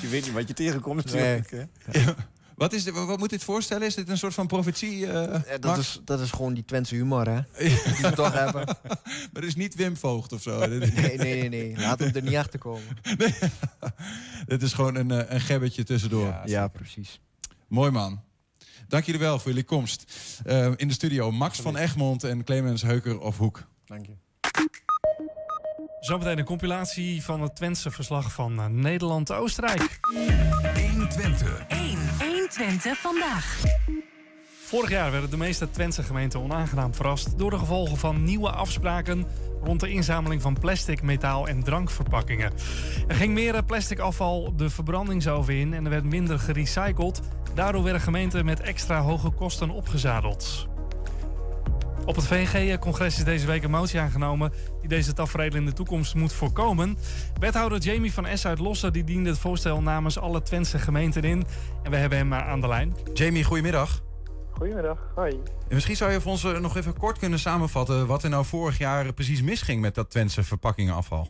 Je 0.00 0.08
weet 0.08 0.24
niet 0.24 0.32
wat 0.32 0.48
je 0.48 0.54
tegenkomt 0.54 1.04
natuurlijk. 1.04 1.50
hè? 1.50 1.64
Ja. 2.00 2.14
Wat, 2.60 2.72
is 2.72 2.84
dit, 2.84 2.94
wat 2.94 3.18
moet 3.18 3.30
dit 3.30 3.44
voorstellen? 3.44 3.86
Is 3.86 3.94
dit 3.94 4.08
een 4.08 4.18
soort 4.18 4.34
van 4.34 4.46
profetie? 4.46 5.06
eh, 5.06 5.12
Ja, 5.12 5.58
dat, 5.58 5.64
Max? 5.64 5.78
is, 5.78 6.00
dat 6.04 6.20
is 6.20 6.30
gewoon 6.30 6.54
die 6.54 6.64
Twentse 6.64 6.94
humor, 6.94 7.26
hè? 7.28 7.40
Die 7.64 7.96
we 8.02 8.12
toch 8.14 8.32
hebben. 8.32 8.64
Maar 9.32 9.42
het 9.42 9.44
is 9.44 9.54
niet 9.54 9.74
Wim 9.74 9.96
Voogd 9.96 10.32
of 10.32 10.42
zo. 10.42 10.66
Nee, 10.66 10.78
nee, 10.78 11.16
nee, 11.16 11.48
nee. 11.48 11.76
Laat 11.78 11.98
hem 11.98 12.14
er 12.14 12.22
niet 12.22 12.36
achter 12.36 12.58
komen. 12.58 12.82
Nee. 13.18 13.34
Het 14.46 14.62
is 14.62 14.72
gewoon 14.72 14.94
een, 14.94 15.10
eh, 15.10 15.34
een 15.34 15.40
gebbetje 15.40 15.84
tussendoor. 15.84 16.34
Ja, 16.44 16.68
precies. 16.68 17.20
Mooi 17.68 17.90
man. 17.90 18.20
Dank 18.88 19.04
jullie 19.04 19.20
wel 19.20 19.38
voor 19.38 19.48
jullie 19.48 19.64
komst. 19.64 20.04
Eh, 20.44 20.70
in 20.76 20.88
de 20.88 20.94
studio 20.94 21.30
Max 21.30 21.60
van 21.60 21.76
Egmond 21.76 22.24
en 22.24 22.44
Clemens 22.44 22.82
Heuker 22.82 23.20
of 23.20 23.38
Hoek. 23.38 23.66
Dank 23.84 24.06
je. 24.06 24.12
Zometeen 26.00 26.38
een 26.38 26.44
compilatie 26.44 27.22
van 27.22 27.42
het 27.42 27.56
Twentse 27.56 27.90
verslag 27.90 28.32
van 28.32 28.80
Nederland-Oostenrijk. 28.80 29.98
120. 30.90 31.62
1. 31.68 31.89
120 32.56 32.98
vandaag. 32.98 33.62
Vorig 34.64 34.90
jaar 34.90 35.10
werden 35.10 35.30
de 35.30 35.36
meeste 35.36 35.70
Twentse 35.70 36.02
gemeenten 36.02 36.40
onaangenaam 36.40 36.94
verrast 36.94 37.38
door 37.38 37.50
de 37.50 37.58
gevolgen 37.58 37.96
van 37.96 38.24
nieuwe 38.24 38.50
afspraken 38.50 39.26
rond 39.62 39.80
de 39.80 39.90
inzameling 39.90 40.42
van 40.42 40.58
plastic, 40.60 41.02
metaal 41.02 41.48
en 41.48 41.62
drankverpakkingen. 41.62 42.52
Er 43.08 43.14
ging 43.14 43.32
meer 43.34 43.54
eh, 43.54 43.62
plastic 43.66 43.98
afval 43.98 44.56
de 44.56 44.70
verbrandingsoven 44.70 45.54
in 45.54 45.74
en 45.74 45.84
er 45.84 45.90
werd 45.90 46.04
minder 46.04 46.38
gerecycled. 46.38 47.20
Daardoor 47.54 47.82
werden 47.82 48.00
gemeenten 48.00 48.44
met 48.44 48.60
extra 48.60 49.00
hoge 49.00 49.30
kosten 49.30 49.70
opgezadeld. 49.70 50.69
Op 52.10 52.16
het 52.16 52.26
VNG-congres 52.26 53.18
is 53.18 53.24
deze 53.24 53.46
week 53.46 53.62
een 53.62 53.70
motie 53.70 54.00
aangenomen 54.00 54.50
die 54.80 54.88
deze 54.88 55.12
tafereel 55.12 55.54
in 55.54 55.64
de 55.64 55.72
toekomst 55.72 56.14
moet 56.14 56.32
voorkomen. 56.32 56.96
Wethouder 57.40 57.78
Jamie 57.78 58.12
van 58.12 58.26
S 58.38 58.46
uit 58.46 58.58
Lossen 58.58 58.92
die 58.92 59.04
diende 59.04 59.28
het 59.28 59.38
voorstel 59.38 59.82
namens 59.82 60.18
alle 60.18 60.42
Twentse 60.42 60.78
gemeenten 60.78 61.22
in. 61.22 61.44
En 61.82 61.90
we 61.90 61.96
hebben 61.96 62.18
hem 62.18 62.32
eh, 62.32 62.48
aan 62.48 62.60
de 62.60 62.68
lijn. 62.68 62.94
Jamie, 63.12 63.44
goedemiddag. 63.44 64.00
Goedemiddag, 64.50 65.12
hoi. 65.14 65.30
En 65.68 65.74
misschien 65.74 65.96
zou 65.96 66.12
je 66.12 66.20
voor 66.20 66.30
ons 66.30 66.44
eh, 66.44 66.58
nog 66.58 66.76
even 66.76 66.98
kort 66.98 67.18
kunnen 67.18 67.38
samenvatten... 67.38 68.06
wat 68.06 68.22
er 68.22 68.30
nou 68.30 68.44
vorig 68.44 68.78
jaar 68.78 69.12
precies 69.12 69.42
misging 69.42 69.80
met 69.80 69.94
dat 69.94 70.10
Twentse 70.10 70.42
verpakkingenafval. 70.42 71.28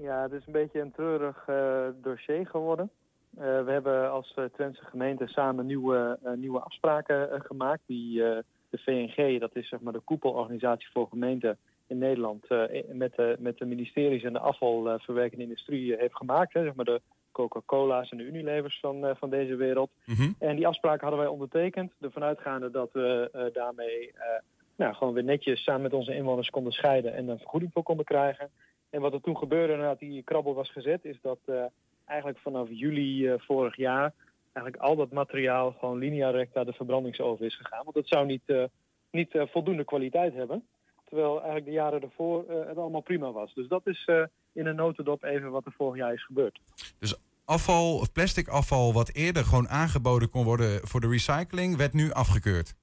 Ja, 0.00 0.22
het 0.22 0.32
is 0.32 0.46
een 0.46 0.52
beetje 0.52 0.80
een 0.80 0.92
treurig 0.92 1.44
eh, 1.46 1.56
dossier 2.02 2.46
geworden. 2.46 2.90
Eh, 3.36 3.64
we 3.64 3.70
hebben 3.70 4.10
als 4.10 4.38
Twentse 4.52 4.84
gemeente 4.84 5.26
samen 5.26 5.66
nieuwe, 5.66 6.18
eh, 6.22 6.32
nieuwe 6.32 6.60
afspraken 6.60 7.42
gemaakt. 7.44 7.82
Die 7.86 8.24
eh, 8.24 8.42
de 8.70 8.78
VNG, 8.78 9.40
dat 9.40 9.56
is 9.56 9.68
zeg 9.68 9.80
maar 9.80 9.92
de 9.92 10.00
koepelorganisatie 10.00 10.88
voor 10.92 11.08
gemeenten 11.08 11.58
in 11.86 11.98
Nederland, 11.98 12.46
eh, 12.46 12.62
met, 12.92 13.14
de, 13.16 13.36
met 13.38 13.58
de 13.58 13.64
ministeries 13.64 14.22
en 14.22 14.32
de 14.32 14.38
afvalverwerkende 14.38 15.44
industrie 15.44 15.92
eh, 15.92 16.00
heeft 16.00 16.16
gemaakt. 16.16 16.52
Hè, 16.52 16.62
zeg 16.62 16.74
maar 16.74 16.84
de 16.84 17.00
Coca-Cola's 17.32 18.10
en 18.10 18.16
de 18.16 18.24
Unilevers 18.24 18.78
van, 18.80 19.06
eh, 19.06 19.16
van 19.16 19.30
deze 19.30 19.56
wereld. 19.56 19.90
En 20.38 20.56
die 20.56 20.66
afspraken 20.66 21.00
hadden 21.00 21.18
wij 21.18 21.28
ondertekend. 21.28 21.92
Ervan 22.00 22.22
uitgaande 22.22 22.70
dat 22.70 22.92
we 22.92 23.50
daarmee 23.52 24.14
nou, 24.76 24.94
gewoon 24.94 25.14
weer 25.14 25.24
netjes 25.24 25.62
samen 25.62 25.82
met 25.82 25.92
onze 25.92 26.14
inwoners 26.14 26.50
konden 26.50 26.72
scheiden 26.72 27.14
en 27.14 27.28
een 27.28 27.38
vergoeding 27.38 27.72
voor 27.72 27.82
konden 27.82 28.04
krijgen. 28.04 28.50
En 28.90 29.00
wat 29.00 29.12
er 29.12 29.20
toen 29.20 29.36
gebeurde 29.36 29.76
nadat 29.76 29.98
die 29.98 30.22
krabbel 30.22 30.54
was 30.54 30.70
gezet, 30.70 31.04
is 31.04 31.18
dat 31.22 31.38
eigenlijk 32.04 32.38
vanaf 32.38 32.68
juli 32.70 33.34
vorig 33.38 33.76
jaar 33.76 34.12
eigenlijk 34.56 34.84
al 34.84 34.96
dat 34.96 35.12
materiaal 35.12 35.72
gewoon 35.72 35.98
linea 35.98 36.30
recta 36.30 36.64
de 36.64 36.72
verbrandingsoven 36.72 37.46
is 37.46 37.56
gegaan. 37.56 37.84
Want 37.84 37.96
het 37.96 38.08
zou 38.08 38.26
niet, 38.26 38.42
eh, 38.46 38.64
niet 39.10 39.34
eh, 39.34 39.46
voldoende 39.46 39.84
kwaliteit 39.84 40.34
hebben. 40.34 40.66
Terwijl 41.04 41.34
eigenlijk 41.34 41.64
de 41.64 41.72
jaren 41.72 42.02
ervoor 42.02 42.44
eh, 42.48 42.66
het 42.68 42.76
allemaal 42.76 43.00
prima 43.00 43.32
was. 43.32 43.54
Dus 43.54 43.68
dat 43.68 43.86
is 43.86 44.08
in 44.52 44.66
een 44.66 44.76
notendop 44.76 45.24
even 45.24 45.50
wat 45.50 45.66
er 45.66 45.72
vorig 45.72 45.96
jaar 45.96 46.12
is 46.12 46.24
gebeurd. 46.24 46.60
Dus 46.98 47.16
afval, 47.44 47.94
of 47.94 48.12
plastic 48.12 48.48
afval 48.48 48.92
wat 48.92 49.14
eerder 49.14 49.44
gewoon 49.44 49.68
aangeboden 49.68 50.30
kon 50.30 50.44
worden 50.44 50.86
voor 50.86 51.00
de 51.00 51.08
recycling... 51.08 51.76
werd 51.76 51.92
nu 51.92 52.12
afgekeurd. 52.12 52.74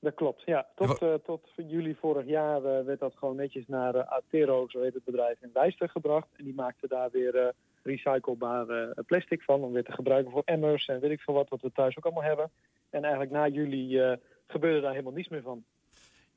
Dat 0.00 0.14
klopt, 0.14 0.42
ja. 0.44 0.66
Tot, 0.74 1.24
tot 1.24 1.40
juli 1.56 1.96
vorig 2.00 2.26
jaar 2.26 2.62
werd 2.62 3.00
dat 3.00 3.14
gewoon 3.16 3.36
netjes 3.36 3.66
naar 3.66 4.04
Atero, 4.04 4.68
zo 4.68 4.80
heet 4.80 4.94
het 4.94 5.04
bedrijf, 5.04 5.42
in 5.42 5.50
Wijster 5.52 5.88
gebracht. 5.88 6.28
En 6.36 6.44
die 6.44 6.54
maakte 6.54 6.88
daar 6.88 7.10
weer 7.10 7.54
recyclebaar 7.86 8.68
eh, 8.68 9.04
plastic 9.06 9.42
van 9.42 9.62
om 9.62 9.72
weer 9.72 9.84
te 9.84 9.92
gebruiken 9.92 10.32
voor 10.32 10.42
emmers 10.44 10.86
en 10.86 11.00
weet 11.00 11.10
ik 11.10 11.20
veel 11.20 11.34
wat, 11.34 11.48
wat 11.48 11.60
we 11.60 11.72
thuis 11.72 11.96
ook 11.96 12.04
allemaal 12.04 12.22
hebben. 12.22 12.50
En 12.90 13.02
eigenlijk 13.02 13.32
na 13.32 13.48
juli 13.48 13.98
eh, 13.98 14.16
gebeurde 14.46 14.80
daar 14.80 14.90
helemaal 14.90 15.12
niets 15.12 15.28
meer 15.28 15.42
van. 15.42 15.64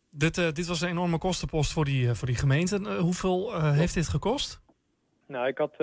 Dit, 0.10 0.38
eh, 0.38 0.52
dit 0.52 0.68
was 0.68 0.82
een 0.82 0.90
enorme 0.90 1.18
kostenpost 1.18 1.74
voor 1.74 1.86
die, 1.86 2.14
voor 2.14 2.28
die 2.28 2.38
gemeenten. 2.38 2.86
Eh, 2.86 2.98
hoeveel 2.98 3.62
heeft 3.62 3.94
dit 3.94 4.08
gekost? 4.08 4.62
Nou, 5.26 5.48
ik 5.48 5.58
had 5.58 5.76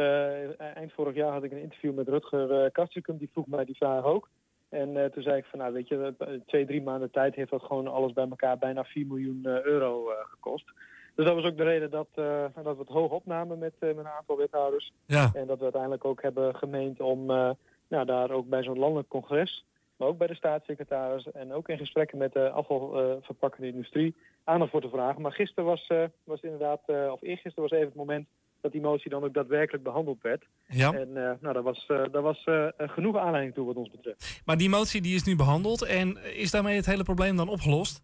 eind 0.74 0.92
vorig 0.92 1.14
jaar 1.14 1.32
had 1.32 1.44
ik 1.44 1.52
een 1.52 1.62
interview 1.62 1.94
met 1.94 2.08
Rutger 2.08 2.70
Kastrikum, 2.70 3.16
die 3.16 3.30
vroeg 3.32 3.46
mij 3.46 3.64
die 3.64 3.76
vraag 3.76 4.04
ook. 4.04 4.28
En 4.68 5.10
toen 5.12 5.22
zei 5.22 5.36
ik 5.36 5.44
van, 5.44 5.58
nou 5.58 5.72
weet 5.72 5.88
je, 5.88 6.14
twee, 6.46 6.66
drie 6.66 6.82
maanden 6.82 7.10
tijd 7.10 7.34
heeft 7.34 7.50
dat 7.50 7.62
gewoon 7.62 7.86
alles 7.86 8.12
bij 8.12 8.28
elkaar 8.28 8.58
bijna 8.58 8.84
4 8.84 9.06
miljoen 9.06 9.40
euro 9.44 10.10
gekost. 10.22 10.72
Dus 11.16 11.24
dat 11.24 11.34
was 11.34 11.44
ook 11.44 11.56
de 11.56 11.62
reden 11.62 11.90
dat, 11.90 12.08
eh, 12.14 12.44
dat 12.54 12.74
we 12.74 12.80
het 12.80 12.88
hoog 12.88 13.10
opnamen 13.10 13.58
met, 13.58 13.72
eh, 13.78 13.88
met 13.88 13.98
een 13.98 14.08
aantal 14.18 14.36
wethouders. 14.36 14.92
Ja. 15.06 15.30
En 15.34 15.46
dat 15.46 15.56
we 15.56 15.62
uiteindelijk 15.62 16.04
ook 16.04 16.22
hebben 16.22 16.54
gemeend 16.54 17.00
om 17.00 17.30
eh, 17.30 17.50
nou, 17.88 18.06
daar 18.06 18.30
ook 18.30 18.48
bij 18.48 18.62
zo'n 18.62 18.78
landelijk 18.78 19.08
congres, 19.08 19.64
maar 19.96 20.08
ook 20.08 20.18
bij 20.18 20.26
de 20.26 20.34
staatssecretaris 20.34 21.30
en 21.32 21.52
ook 21.52 21.68
in 21.68 21.78
gesprekken 21.78 22.18
met 22.18 22.32
de 22.32 22.50
afvalverpakkende 22.50 23.68
industrie 23.68 24.14
aandacht 24.44 24.70
voor 24.70 24.80
te 24.80 24.88
vragen. 24.88 25.22
Maar 25.22 25.32
gisteren 25.32 25.64
was, 25.64 25.90
was 26.24 26.40
inderdaad, 26.40 26.80
of 26.86 27.22
eergisteren 27.22 27.62
was 27.62 27.70
even 27.70 27.86
het 27.86 27.94
moment 27.94 28.26
dat 28.60 28.72
die 28.72 28.80
motie 28.80 29.10
dan 29.10 29.24
ook 29.24 29.34
daadwerkelijk 29.34 29.84
behandeld 29.84 30.22
werd. 30.22 30.44
Ja. 30.66 30.92
En 30.92 31.12
nou, 31.12 31.52
daar 31.52 31.62
was, 31.62 31.84
eh, 31.86 32.02
daar 32.12 32.22
was 32.22 32.44
genoeg 32.76 33.16
aanleiding 33.16 33.54
toe 33.54 33.66
wat 33.66 33.76
ons 33.76 33.90
betreft. 33.90 34.42
Maar 34.44 34.56
die 34.56 34.68
motie 34.68 35.00
die 35.00 35.14
is 35.14 35.24
nu 35.24 35.36
behandeld. 35.36 35.82
En 35.82 36.18
is 36.34 36.50
daarmee 36.50 36.76
het 36.76 36.86
hele 36.86 37.02
probleem 37.02 37.36
dan 37.36 37.48
opgelost? 37.48 38.02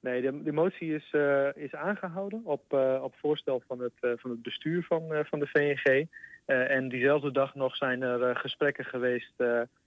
Nee, 0.00 0.22
de, 0.22 0.42
de 0.42 0.52
motie 0.52 0.94
is, 0.94 1.08
eh, 1.10 1.48
is 1.54 1.74
aangehouden 1.74 2.40
op, 2.44 2.72
eh, 2.72 3.00
op 3.02 3.14
voorstel 3.16 3.62
van 3.66 3.80
het, 3.80 3.92
eh, 4.00 4.10
van 4.16 4.30
het 4.30 4.42
bestuur 4.42 4.82
van, 4.82 5.24
van 5.24 5.38
de 5.38 5.46
VNG. 5.46 6.06
En 6.46 6.88
diezelfde 6.88 7.32
dag 7.32 7.54
nog 7.54 7.76
zijn 7.76 8.02
er 8.02 8.36
gesprekken 8.36 8.84
geweest 8.84 9.32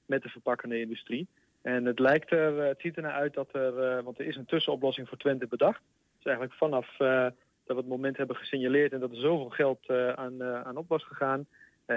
met 0.06 0.24
de 0.24 0.30
verpakkende 0.30 0.80
industrie. 0.80 1.28
En 1.62 1.86
het 1.86 2.00
lijkt 2.00 2.32
er, 2.32 2.64
het 2.64 2.82
ziet 2.82 2.96
er 2.96 3.02
naar 3.02 3.12
uit 3.12 3.34
dat 3.34 3.54
er, 3.54 4.04
want 4.04 4.20
er 4.20 4.26
is 4.26 4.36
een 4.36 4.46
tussenoplossing 4.46 5.08
voor 5.08 5.18
Twente 5.18 5.48
bedacht. 5.48 5.82
Dus 6.16 6.26
eigenlijk 6.26 6.58
vanaf 6.58 6.98
dat 6.98 7.34
we 7.66 7.76
het 7.76 7.88
moment 7.88 8.18
hebben 8.18 8.36
gesignaleerd 8.36 8.94
en 8.94 9.00
dat 9.00 9.12
er 9.12 9.22
zoveel 9.22 9.50
geld 9.50 9.90
aan, 10.16 10.44
aan 10.44 10.78
op 10.78 10.88
was 10.88 11.04
gegaan, 11.04 11.48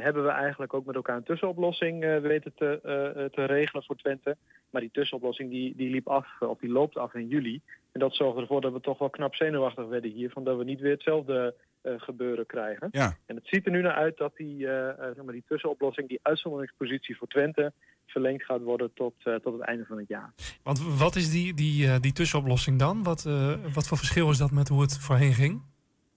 hebben 0.02 0.24
we 0.24 0.30
eigenlijk 0.30 0.74
ook 0.74 0.86
met 0.86 0.94
elkaar 0.94 1.16
een 1.16 1.22
tussenoplossing 1.22 2.04
eh, 2.04 2.18
weten 2.18 2.52
te, 2.54 2.80
eh, 2.82 3.24
eh, 3.24 3.30
te 3.30 3.44
regelen 3.44 3.84
voor 3.84 3.96
Twente. 3.96 4.36
Maar 4.70 4.80
die 4.80 4.90
tussenoplossing 4.90 5.50
die, 5.50 5.76
die 5.76 5.90
liep 5.90 6.08
af, 6.08 6.26
of 6.40 6.58
die 6.58 6.70
loopt 6.70 6.96
af 6.96 7.14
in 7.14 7.28
juli. 7.28 7.60
En 7.92 8.00
dat 8.00 8.14
zorgde 8.14 8.40
ervoor 8.40 8.60
dat 8.60 8.72
we 8.72 8.80
toch 8.80 8.98
wel 8.98 9.10
knap 9.10 9.34
zenuwachtig 9.34 9.86
werden 9.86 10.10
hier, 10.10 10.30
van 10.30 10.44
dat 10.44 10.56
we 10.56 10.64
niet 10.64 10.80
weer 10.80 10.92
hetzelfde 10.92 11.54
eh, 11.80 11.92
gebeuren 11.96 12.46
krijgen. 12.46 12.88
Ja. 12.90 13.16
En 13.26 13.36
het 13.36 13.46
ziet 13.46 13.66
er 13.66 13.72
nu 13.72 13.82
naar 13.82 13.94
uit 13.94 14.16
dat 14.16 14.36
die, 14.36 14.66
eh, 14.66 14.88
eh, 14.88 14.96
zeg 15.14 15.24
maar 15.24 15.32
die 15.32 15.44
tussenoplossing, 15.48 16.08
die 16.08 16.18
uitzonderingspositie 16.22 17.16
voor 17.16 17.28
Twente, 17.28 17.72
verlengd 18.06 18.44
gaat 18.44 18.62
worden 18.62 18.90
tot, 18.94 19.14
eh, 19.24 19.34
tot 19.34 19.52
het 19.52 19.62
einde 19.62 19.84
van 19.84 19.98
het 19.98 20.08
jaar. 20.08 20.32
Want 20.62 20.98
wat 20.98 21.16
is 21.16 21.30
die, 21.30 21.54
die, 21.54 21.86
eh, 21.86 22.00
die 22.00 22.12
tussenoplossing 22.12 22.78
dan? 22.78 23.02
Wat, 23.02 23.24
eh, 23.24 23.54
wat 23.74 23.88
voor 23.88 23.96
verschil 23.96 24.30
is 24.30 24.38
dat 24.38 24.50
met 24.50 24.68
hoe 24.68 24.80
het 24.80 24.98
voorheen 24.98 25.32
ging? 25.32 25.62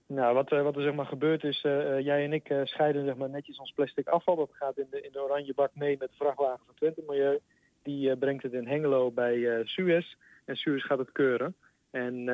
Nou, 0.08 0.34
wat, 0.34 0.52
eh, 0.52 0.62
wat 0.62 0.76
er 0.76 0.82
zeg 0.82 0.94
maar 0.94 1.06
gebeurt 1.06 1.44
is, 1.44 1.62
eh, 1.62 1.96
eh, 1.96 2.04
jij 2.04 2.24
en 2.24 2.32
ik 2.32 2.52
scheiden 2.64 3.04
zeg 3.04 3.16
maar 3.16 3.30
netjes 3.30 3.58
ons 3.58 3.72
plastic 3.72 4.08
afval. 4.08 4.36
Dat 4.36 4.50
gaat 4.52 4.78
in 4.78 4.86
de, 4.90 5.00
in 5.00 5.12
de 5.12 5.22
oranje 5.22 5.54
bak 5.54 5.70
mee 5.74 5.96
met 5.98 6.08
de 6.08 6.16
vrachtwagen 6.16 6.64
van 6.66 6.74
Twente 6.74 7.02
Milieu. 7.06 7.38
Die 7.82 8.16
brengt 8.16 8.42
het 8.42 8.52
in 8.52 8.66
Hengelo 8.66 9.10
bij 9.10 9.62
Suez. 9.64 10.14
En 10.44 10.56
Suez 10.56 10.84
gaat 10.84 10.98
het 10.98 11.12
keuren. 11.12 11.54
En 11.90 12.24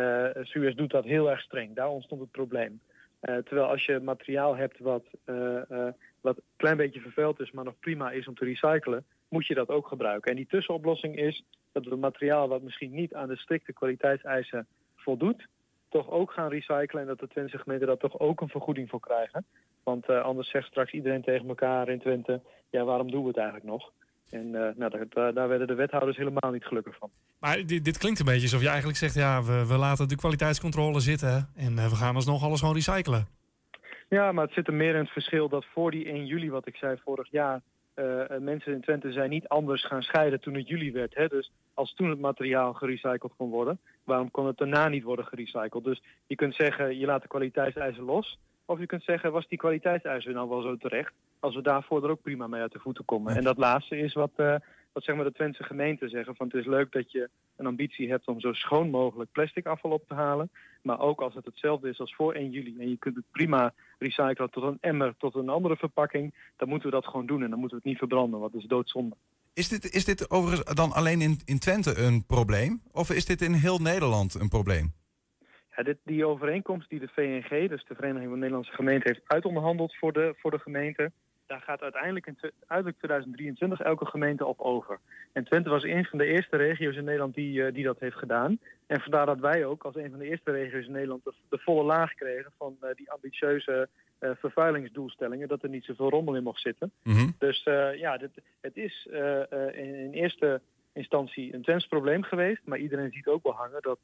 Suez 0.43 0.75
doet 0.75 0.91
dat 0.91 1.05
heel 1.05 1.31
erg 1.31 1.41
streng. 1.41 1.75
Daar 1.75 1.89
ontstond 1.89 2.21
het 2.21 2.31
probleem. 2.31 2.81
Terwijl 3.21 3.67
als 3.67 3.85
je 3.85 4.01
materiaal 4.01 4.57
hebt 4.57 4.79
wat, 4.79 5.05
wat 6.21 6.37
een 6.37 6.43
klein 6.57 6.77
beetje 6.77 7.01
vervuild 7.01 7.41
is, 7.41 7.51
maar 7.51 7.65
nog 7.65 7.79
prima 7.81 8.11
is 8.11 8.29
om 8.29 8.35
te 8.35 8.45
recyclen, 8.45 9.05
moet 9.29 9.47
je 9.47 9.55
dat 9.55 9.69
ook 9.69 9.89
gebruiken. 9.89 10.31
En 10.31 10.37
die 10.37 10.47
tussenoplossing 10.47 11.17
is 11.17 11.45
dat 11.73 11.85
we 11.85 11.97
materiaal 11.97 12.49
wat 12.49 12.63
misschien 12.63 12.95
niet 12.95 13.15
aan 13.15 13.29
de 13.29 13.37
strikte 13.37 13.73
kwaliteitseisen 13.73 14.67
voldoet, 14.97 15.47
toch 15.94 16.11
ook 16.11 16.33
gaan 16.33 16.48
recyclen 16.48 17.02
en 17.02 17.07
dat 17.07 17.18
de 17.18 17.28
Twentse 17.28 17.59
gemeenten 17.59 17.87
daar 17.87 17.96
toch 17.96 18.18
ook 18.18 18.40
een 18.40 18.48
vergoeding 18.48 18.88
voor 18.88 19.00
krijgen. 19.00 19.44
Want 19.83 20.09
eh, 20.09 20.22
anders 20.22 20.50
zegt 20.50 20.66
straks 20.66 20.92
iedereen 20.92 21.22
tegen 21.22 21.48
elkaar 21.48 21.88
in 21.88 22.00
Twente, 22.00 22.40
ja 22.70 22.85
waarom 22.85 23.11
doen 23.11 23.22
we 23.22 23.28
het 23.28 23.37
eigenlijk 23.37 23.66
nog? 23.66 23.92
En 24.30 24.54
eh, 24.54 24.76
nou, 24.76 25.07
daar, 25.09 25.33
daar- 25.33 25.48
werden 25.48 25.66
de 25.66 25.74
wethouders 25.74 26.16
helemaal 26.16 26.52
niet 26.52 26.64
gelukkig 26.64 26.96
van. 26.98 27.11
Maar 27.38 27.57
dit, 27.66 27.85
dit 27.85 27.98
klinkt 27.98 28.18
een 28.18 28.24
beetje 28.24 28.42
alsof 28.42 28.61
je 28.61 28.68
eigenlijk 28.68 28.98
zegt... 28.98 29.14
ja, 29.14 29.42
we, 29.42 29.66
we 29.66 29.76
laten 29.76 30.09
de 30.09 30.16
kwaliteitscontrole 30.16 31.00
zitten... 31.00 31.48
en 31.57 31.78
eh, 31.78 31.88
we 31.88 31.96
gaan 31.96 32.14
alsnog 32.14 32.44
alles 32.44 32.61
gewoon 32.61 32.74
recyclen. 32.74 33.26
Ja, 34.09 34.33
maar 34.33 34.44
het 34.44 34.54
zit 34.54 34.66
er 34.66 34.74
meer 34.74 34.94
in 34.94 35.00
het 35.00 35.12
verschil 35.18 35.48
dat 35.48 35.64
voor 35.64 35.90
die 35.90 36.04
1 36.04 36.26
juli, 36.26 36.50
wat 36.50 36.66
ik 36.66 36.76
zei 36.76 36.96
vorig 37.04 37.30
jaar, 37.30 37.61
mensen 38.38 38.72
in 38.72 38.80
Twente 38.80 39.12
zijn 39.12 39.30
niet 39.30 39.48
anders 39.48 39.87
gaan 39.87 40.02
scheiden 40.02 40.40
toen 40.40 40.54
het 40.54 40.68
juli 40.68 40.92
werd. 40.92 41.14
Hè? 41.14 41.26
Dus 41.26 41.52
als 41.74 41.94
toen 41.94 42.11
het 42.11 42.20
materiaal 42.20 42.72
gerecycled 42.72 43.33
kon 43.37 43.50
worden, 43.50 43.78
waarom 44.05 44.31
kon 44.31 44.47
het 44.47 44.57
daarna 44.57 44.88
niet 44.88 45.03
worden 45.03 45.25
gerecycled? 45.25 45.85
Dus 45.85 46.03
je 46.27 46.35
kunt 46.35 46.55
zeggen, 46.55 46.99
je 46.99 47.07
laat 47.07 47.23
de 47.23 47.29
kwaliteitseisen 47.29 48.05
los. 48.05 48.38
Of 48.64 48.79
je 48.79 48.87
kunt 48.87 49.03
zeggen, 49.03 49.33
was 49.33 49.49
die 49.49 49.59
kwaliteitseisen 49.59 50.33
nou 50.33 50.49
wel 50.49 50.62
zo 50.62 50.77
terecht? 50.77 51.12
Als 51.40 51.55
we 51.55 51.62
daarvoor 51.62 52.05
er 52.05 52.11
ook 52.11 52.23
prima 52.23 52.47
mee 52.47 52.61
uit 52.61 52.73
de 52.73 52.79
voeten 52.79 53.05
komen. 53.05 53.37
En 53.37 53.45
dat 53.45 53.57
laatste 53.57 53.99
is 53.99 54.12
wat, 54.12 54.31
eh, 54.37 54.55
wat 54.93 55.05
zeg 55.05 55.17
maar 55.17 55.25
de 55.25 55.33
Twentse 55.33 55.62
gemeenten 55.62 56.09
zeggen. 56.09 56.37
Van 56.37 56.47
het 56.47 56.57
is 56.57 56.67
leuk 56.67 56.93
dat 56.93 57.12
je 57.12 57.29
een 57.57 57.67
ambitie 57.67 58.11
hebt 58.11 58.27
om 58.27 58.40
zo 58.40 58.53
schoon 58.53 58.90
mogelijk 58.90 59.33
plastic 59.33 59.67
afval 59.67 59.90
op 59.90 60.09
te 60.09 60.14
halen. 60.14 60.51
Maar 60.83 61.01
ook 61.01 61.21
als 61.21 61.35
het 61.35 61.45
hetzelfde 61.45 61.88
is 61.88 62.01
als 62.01 62.14
voor 62.14 62.35
1 62.35 62.51
juli. 62.51 62.77
En 62.79 62.88
je 62.88 62.97
kunt 62.97 63.17
het 63.17 63.25
prima 63.31 63.73
recyclen 63.99 64.51
tot 64.51 64.62
een 64.62 64.79
emmer, 64.81 65.14
tot 65.19 65.35
een 65.35 65.49
andere 65.49 65.77
verpakking. 65.77 66.35
Dan 66.57 66.69
moeten 66.69 66.88
we 66.88 66.95
dat 66.95 67.07
gewoon 67.07 67.27
doen. 67.27 67.43
En 67.43 67.51
dan 67.51 67.59
moeten 67.59 67.77
we 67.77 67.83
het 67.83 67.93
niet 67.93 67.99
verbranden, 67.99 68.40
want 68.40 68.53
dat 68.53 68.62
is 68.62 68.69
doodzonde. 68.69 69.17
Is 69.55 69.69
dit, 69.69 69.95
is 69.95 70.05
dit 70.05 70.31
overigens 70.31 70.75
dan 70.75 70.93
alleen 70.93 71.21
in, 71.21 71.38
in 71.45 71.59
Twente 71.59 71.99
een 71.99 72.27
probleem? 72.27 72.81
Of 72.93 73.11
is 73.11 73.25
dit 73.25 73.43
in 73.43 73.53
heel 73.53 73.79
Nederland 73.79 74.35
een 74.35 74.49
probleem? 74.49 74.93
Ja, 75.77 75.83
dit, 75.83 75.99
die 76.05 76.27
overeenkomst 76.27 76.88
die 76.88 77.01
de 77.01 77.09
VNG, 77.09 77.69
dus 77.69 77.85
de 77.85 77.95
Vereniging 77.95 78.31
van 78.31 78.38
Nederlandse 78.38 78.73
Gemeenten, 78.73 79.12
heeft 79.12 79.25
uitonderhandeld 79.27 79.97
voor 79.97 80.12
de, 80.12 80.35
voor 80.37 80.51
de 80.51 80.59
gemeente. 80.59 81.12
Daar 81.47 81.61
gaat 81.61 81.83
uiteindelijk 81.83 82.27
in 82.27 82.38
uiterlijk 82.67 82.97
2023 82.97 83.81
elke 83.81 84.07
gemeente 84.07 84.47
op 84.47 84.61
over. 84.61 84.99
En 85.33 85.45
Twente 85.45 85.71
was 85.71 85.83
een 85.83 86.05
van 86.05 86.19
de 86.19 86.27
eerste 86.27 86.57
regio's 86.57 86.97
in 86.97 87.05
Nederland 87.05 87.35
die, 87.35 87.64
eh, 87.64 87.75
die 87.75 87.85
dat 87.85 88.01
heeft 88.01 88.17
gedaan. 88.17 88.59
En 88.87 89.01
vandaar 89.01 89.27
dat 89.27 89.40
wij 89.40 89.64
ook 89.64 89.85
als 89.85 89.95
een 89.97 90.11
van 90.11 90.19
de 90.19 90.29
eerste 90.29 90.51
regio's 90.51 90.87
in 90.87 90.93
Nederland 90.93 91.25
de, 91.25 91.35
de 91.49 91.59
volle 91.59 91.85
laag 91.85 92.14
kregen 92.14 92.53
van 92.59 92.77
eh, 92.81 92.88
die 92.95 93.11
ambitieuze 93.11 93.88
eh, 94.25 94.31
vervuilingsdoelstellingen. 94.39 95.49
Dat 95.49 95.63
er 95.63 95.69
niet 95.69 95.85
zoveel 95.85 96.11
rommel 96.11 96.37
in 96.37 96.43
mocht 96.43 96.61
zitten. 96.61 96.93
Dus 97.39 97.63
eh, 97.63 97.99
ja, 97.99 98.17
dit, 98.17 98.31
het 98.61 98.77
is 98.77 99.09
eh, 99.13 99.41
in, 99.73 99.95
in 99.95 100.13
eerste 100.13 100.61
instantie 100.93 101.55
een 101.55 101.63
Twents 101.63 101.87
probleem 101.87 102.23
geweest. 102.23 102.61
Maar 102.65 102.79
iedereen 102.79 103.13
ziet 103.13 103.27
ook 103.27 103.43
wel 103.43 103.53
hangen 103.53 103.83
dat 103.83 103.99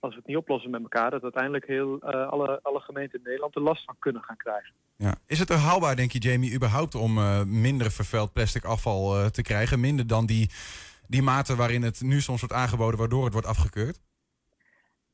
als 0.00 0.12
we 0.12 0.16
het 0.18 0.26
niet 0.26 0.36
oplossen 0.36 0.70
met 0.70 0.82
elkaar, 0.82 1.10
dat 1.10 1.22
uiteindelijk 1.22 1.66
heel, 1.66 2.02
alle, 2.02 2.60
alle 2.62 2.80
gemeenten 2.80 3.18
in 3.18 3.24
Nederland 3.24 3.54
er 3.54 3.62
last 3.62 3.84
van 3.84 3.96
kunnen 3.98 4.22
gaan 4.22 4.36
krijgen. 4.36 4.72
Ja. 4.96 5.14
Is 5.26 5.38
het 5.38 5.50
er 5.50 5.56
haalbaar, 5.56 5.96
denk 5.96 6.12
je, 6.12 6.18
Jamie, 6.18 6.54
überhaupt 6.54 6.94
om 6.94 7.12
minder 7.60 7.90
vervuild 7.90 8.32
plastic 8.32 8.64
afval 8.64 9.30
te 9.30 9.42
krijgen? 9.42 9.80
Minder 9.80 10.06
dan 10.06 10.26
die, 10.26 10.50
die 11.06 11.22
mate 11.22 11.56
waarin 11.56 11.82
het 11.82 12.00
nu 12.02 12.20
soms 12.20 12.40
wordt 12.40 12.54
aangeboden, 12.54 12.98
waardoor 12.98 13.24
het 13.24 13.32
wordt 13.32 13.48
afgekeurd? 13.48 14.00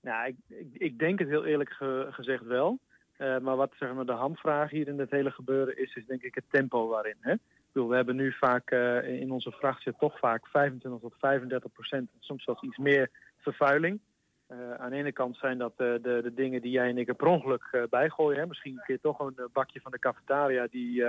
Nou, 0.01 0.29
ik, 0.29 0.37
ik, 0.49 0.69
ik 0.73 0.99
denk 0.99 1.19
het 1.19 1.29
heel 1.29 1.45
eerlijk 1.45 1.71
ge- 1.71 2.09
gezegd 2.11 2.45
wel. 2.45 2.79
Eh, 3.19 3.39
maar 3.39 3.57
wat 3.57 3.73
zeg 3.79 3.95
maar, 3.95 4.07
de 4.07 4.13
hamvraag 4.13 4.71
hier 4.71 4.89
in 4.89 4.97
dit 4.97 5.11
hele 5.11 5.31
gebeuren 5.31 5.79
is, 5.79 5.95
is 5.95 6.07
denk 6.07 6.23
ik 6.23 6.35
het 6.35 6.45
tempo 6.51 6.89
waarin. 6.89 7.17
Hè? 7.21 7.33
Ik 7.33 7.73
bedoel, 7.73 7.89
we 7.89 7.97
hebben 7.97 8.17
nu 8.17 8.33
vaak 8.33 8.71
eh, 8.71 9.21
in 9.21 9.31
onze 9.31 9.51
vracht 9.51 9.83
zit 9.83 9.99
toch 9.99 10.19
vaak 10.19 10.47
25 10.47 11.01
tot 11.01 11.15
35 11.19 11.73
procent, 11.73 12.11
soms 12.19 12.45
zelfs 12.45 12.63
iets 12.63 12.77
meer 12.77 13.11
vervuiling. 13.39 14.01
Eh, 14.47 14.73
aan 14.73 14.91
de 14.91 14.97
ene 14.97 15.13
kant 15.13 15.37
zijn 15.37 15.59
dat 15.59 15.77
de, 15.77 15.99
de 16.03 16.33
dingen 16.35 16.63
die 16.63 16.71
jij 16.71 16.89
en 16.89 16.99
ik 16.99 17.09
er 17.09 17.15
per 17.15 17.27
ongeluk 17.27 17.87
bijgooien. 17.91 18.41
Hè? 18.41 18.47
Misschien 18.47 18.73
een 18.73 18.85
keer 18.87 19.01
toch 19.01 19.19
een 19.19 19.37
bakje 19.53 19.81
van 19.81 19.93
de 19.93 19.99
cafetaria 19.99 20.67
die 20.71 21.05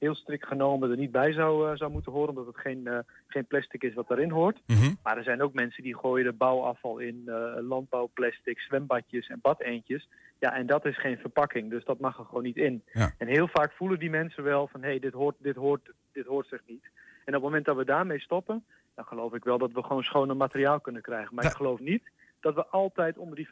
heel 0.00 0.14
strikt 0.14 0.46
genomen 0.46 0.90
er 0.90 0.96
niet 0.96 1.10
bij 1.10 1.32
zou, 1.32 1.70
eh, 1.70 1.76
zou 1.76 1.90
moeten 1.90 2.12
horen, 2.12 2.28
omdat 2.28 2.46
het 2.46 2.58
geen, 2.58 2.86
eh, 2.86 2.98
geen 3.26 3.46
plastic 3.46 3.82
is 3.82 3.94
wat 3.94 4.08
daarin 4.08 4.30
hoort. 4.30 4.60
Maar 5.02 5.16
er 5.16 5.22
zijn 5.22 5.42
ook 5.42 5.52
mensen 5.52 5.82
die 5.82 5.96
gooien 5.96 6.24
de 6.24 6.32
bouwafval 6.32 6.98
in, 6.98 7.22
eh, 7.26 7.34
landbouwplastic, 7.68 8.60
zwembadjes 8.60 9.28
en 9.28 9.38
badeentjes. 9.42 10.08
Ja, 10.38 10.54
en 10.54 10.66
dat 10.66 10.84
is 10.84 10.98
geen 10.98 11.18
verpakking, 11.18 11.70
dus 11.70 11.84
dat 11.84 12.00
mag 12.00 12.18
er 12.18 12.24
gewoon 12.24 12.42
niet 12.42 12.56
in. 12.56 12.82
Ja. 12.92 13.14
En 13.18 13.26
heel 13.26 13.48
vaak 13.48 13.72
voelen 13.72 13.98
die 13.98 14.10
mensen 14.10 14.42
wel 14.42 14.68
van, 14.68 14.82
hé, 14.82 14.88
hey, 14.88 14.98
dit, 14.98 15.12
hoort, 15.12 15.36
dit, 15.38 15.56
hoort, 15.56 15.92
dit 16.12 16.26
hoort 16.26 16.46
zich 16.48 16.62
niet. 16.66 16.84
En 17.24 17.36
op 17.36 17.42
het 17.42 17.42
moment 17.42 17.64
dat 17.64 17.76
we 17.76 17.84
daarmee 17.84 18.20
stoppen, 18.20 18.64
dan 18.94 19.04
geloof 19.04 19.34
ik 19.34 19.44
wel 19.44 19.58
dat 19.58 19.72
we 19.72 19.82
gewoon 19.82 20.02
schone 20.02 20.34
materiaal 20.34 20.80
kunnen 20.80 21.02
krijgen. 21.02 21.34
Maar 21.34 21.44
ik 21.44 21.50
geloof 21.50 21.80
niet 21.80 22.02
dat 22.40 22.54
we 22.54 22.66
altijd 22.66 23.18
onder 23.18 23.36
die 23.36 23.46
15% 23.46 23.50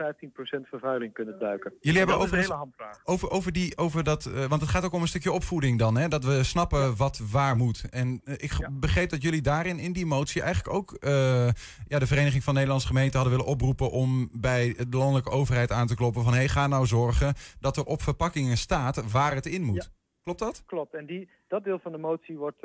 vervuiling 0.68 1.12
kunnen 1.12 1.38
duiken. 1.38 1.72
Jullie 1.80 1.98
hebben 1.98 2.16
overigens 2.16 2.48
hele 2.48 2.58
hamvraag. 2.58 3.00
over, 3.04 3.30
over 3.30 3.52
die, 3.52 3.76
over 3.76 4.04
dat, 4.04 4.26
eh, 4.26 4.44
want 4.44 4.60
het 4.60 4.70
gaat 4.70 4.84
ook 4.84 4.92
om 4.92 5.02
een 5.02 5.08
stukje 5.08 5.32
opvoeding 5.32 5.78
dan, 5.78 5.96
hè? 5.96 6.08
dat 6.08 6.24
we 6.24 6.42
snappen 6.42 6.96
wat 6.96 7.18
waar 7.32 7.56
moet. 7.56 7.84
En 7.90 8.20
eh, 8.24 8.34
ik 8.34 8.68
begreep 8.80 9.10
dat 9.10 9.22
jullie 9.22 9.42
daarin 9.42 9.78
in 9.78 9.92
die 9.92 10.06
motie 10.06 10.42
eigenlijk 10.42 10.76
ook 10.76 10.92
eh, 10.92 11.46
ja, 11.88 11.98
de 11.98 12.06
Vereniging 12.06 12.42
van 12.42 12.54
Nederlandse 12.54 12.86
Gemeenten 12.86 13.20
hadden 13.20 13.36
willen 13.36 13.52
oproepen 13.52 13.90
om 13.90 14.28
bij 14.32 14.74
de 14.88 14.96
landelijke 14.96 15.30
overheid 15.30 15.70
aan 15.70 15.86
te 15.86 15.94
kloppen 15.94 16.22
van 16.22 16.34
hey, 16.34 16.48
ga 16.48 16.66
nou 16.66 16.86
zorgen 16.86 17.34
dat 17.60 17.76
er 17.76 17.84
op 17.84 18.02
verpakkingen 18.02 18.56
staat 18.56 19.12
waar 19.12 19.34
het 19.34 19.46
in 19.46 19.62
moet. 19.62 19.90
Klopt 20.22 20.38
dat? 20.38 20.62
Klopt. 20.66 20.94
En 20.94 21.06
die, 21.06 21.30
dat 21.48 21.64
deel 21.64 21.78
van 21.78 21.92
de 21.92 21.98
motie 21.98 22.36
wordt, 22.36 22.60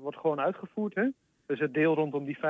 wordt 0.00 0.16
gewoon 0.16 0.40
uitgevoerd. 0.40 0.94
Hè? 0.94 1.08
Dus 1.50 1.60
het 1.60 1.74
deel 1.74 1.94
rondom 1.94 2.24
die 2.24 2.38
15% 2.38 2.40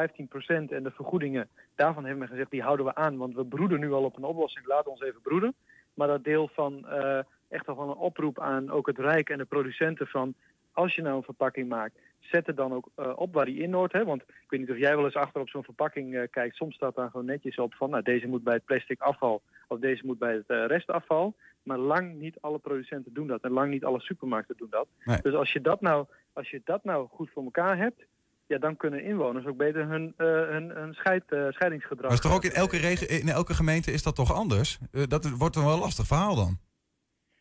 en 0.47 0.83
de 0.83 0.91
vergoedingen, 0.91 1.49
daarvan 1.75 2.05
hebben 2.05 2.23
we 2.23 2.31
gezegd, 2.31 2.51
die 2.51 2.63
houden 2.63 2.87
we 2.87 2.95
aan. 2.95 3.17
Want 3.17 3.35
we 3.35 3.45
broeden 3.45 3.81
nu 3.81 3.93
al 3.93 4.05
op 4.05 4.17
een 4.17 4.25
oplossing, 4.25 4.67
laten 4.67 4.91
ons 4.91 5.01
even 5.01 5.21
broeden. 5.21 5.55
Maar 5.95 6.09
dat 6.09 6.25
deel 6.25 6.49
van 6.49 6.89
eh, 6.89 7.19
echt 7.49 7.69
al 7.69 7.75
van 7.75 7.89
een 7.89 7.97
oproep 7.97 8.41
aan 8.41 8.71
ook 8.71 8.87
het 8.87 8.99
Rijk 8.99 9.31
en 9.31 9.39
de 9.39 9.45
producenten 9.45 10.07
van... 10.07 10.35
als 10.73 10.95
je 10.95 11.03
nou 11.03 11.17
een 11.17 11.23
verpakking 11.23 11.69
maakt, 11.69 11.99
zet 12.19 12.47
er 12.47 12.55
dan 12.55 12.73
ook 12.73 12.89
eh, 12.95 13.13
op 13.17 13.35
waar 13.35 13.45
die 13.45 13.63
in 13.63 13.73
hoort. 13.73 13.93
Hè? 13.93 14.05
Want 14.05 14.23
ik 14.23 14.47
weet 14.49 14.61
niet 14.61 14.71
of 14.71 14.79
jij 14.79 14.97
wel 14.97 15.05
eens 15.05 15.15
achter 15.15 15.41
op 15.41 15.49
zo'n 15.49 15.65
verpakking 15.65 16.17
eh, 16.17 16.23
kijkt. 16.31 16.57
Soms 16.57 16.75
staat 16.75 16.95
daar 16.95 17.11
gewoon 17.11 17.27
netjes 17.27 17.59
op 17.59 17.75
van, 17.75 17.91
nou, 17.91 18.03
deze 18.03 18.27
moet 18.27 18.45
bij 18.45 18.55
het 18.55 18.65
plastic 18.65 19.01
afval... 19.01 19.43
of 19.69 19.79
deze 19.79 20.07
moet 20.07 20.19
bij 20.19 20.35
het 20.35 20.71
restafval. 20.71 21.35
Maar 21.63 21.79
lang 21.79 22.15
niet 22.15 22.41
alle 22.41 22.59
producenten 22.59 23.15
doen 23.15 23.27
dat. 23.27 23.43
En 23.43 23.53
lang 23.53 23.71
niet 23.71 23.85
alle 23.85 24.01
supermarkten 24.01 24.57
doen 24.57 24.71
dat. 24.71 24.87
Nee. 25.05 25.19
Dus 25.23 25.35
als 25.35 25.53
je 25.53 25.61
dat 25.61 25.81
nou, 25.81 26.07
als 26.33 26.51
je 26.51 26.61
dat 26.65 26.85
nou 26.85 27.09
goed 27.09 27.31
voor 27.31 27.45
elkaar 27.45 27.77
hebt... 27.77 28.05
Ja, 28.51 28.59
dan 28.59 28.77
kunnen 28.77 29.05
inwoners 29.05 29.47
ook 29.47 29.57
beter 29.57 29.87
hun, 29.89 30.15
eh, 30.17 30.27
hun, 30.27 30.71
hun 30.71 30.95
scheid, 30.95 31.23
eh, 31.27 31.47
scheidingsgedrag... 31.51 32.03
Maar 32.03 32.13
is 32.13 32.21
toch 32.21 32.35
ook 32.35 32.45
in 32.45 32.53
elke, 32.53 32.77
regen, 32.77 33.09
in 33.09 33.29
elke 33.29 33.55
gemeente 33.55 33.93
is 33.93 34.03
dat 34.03 34.15
toch 34.15 34.33
anders? 34.35 34.79
Eh, 34.93 35.03
dat 35.09 35.31
wordt 35.31 35.55
dan 35.55 35.65
wel 35.65 35.73
een 35.75 35.79
lastig 35.81 36.07
verhaal 36.07 36.35
dan. 36.35 36.59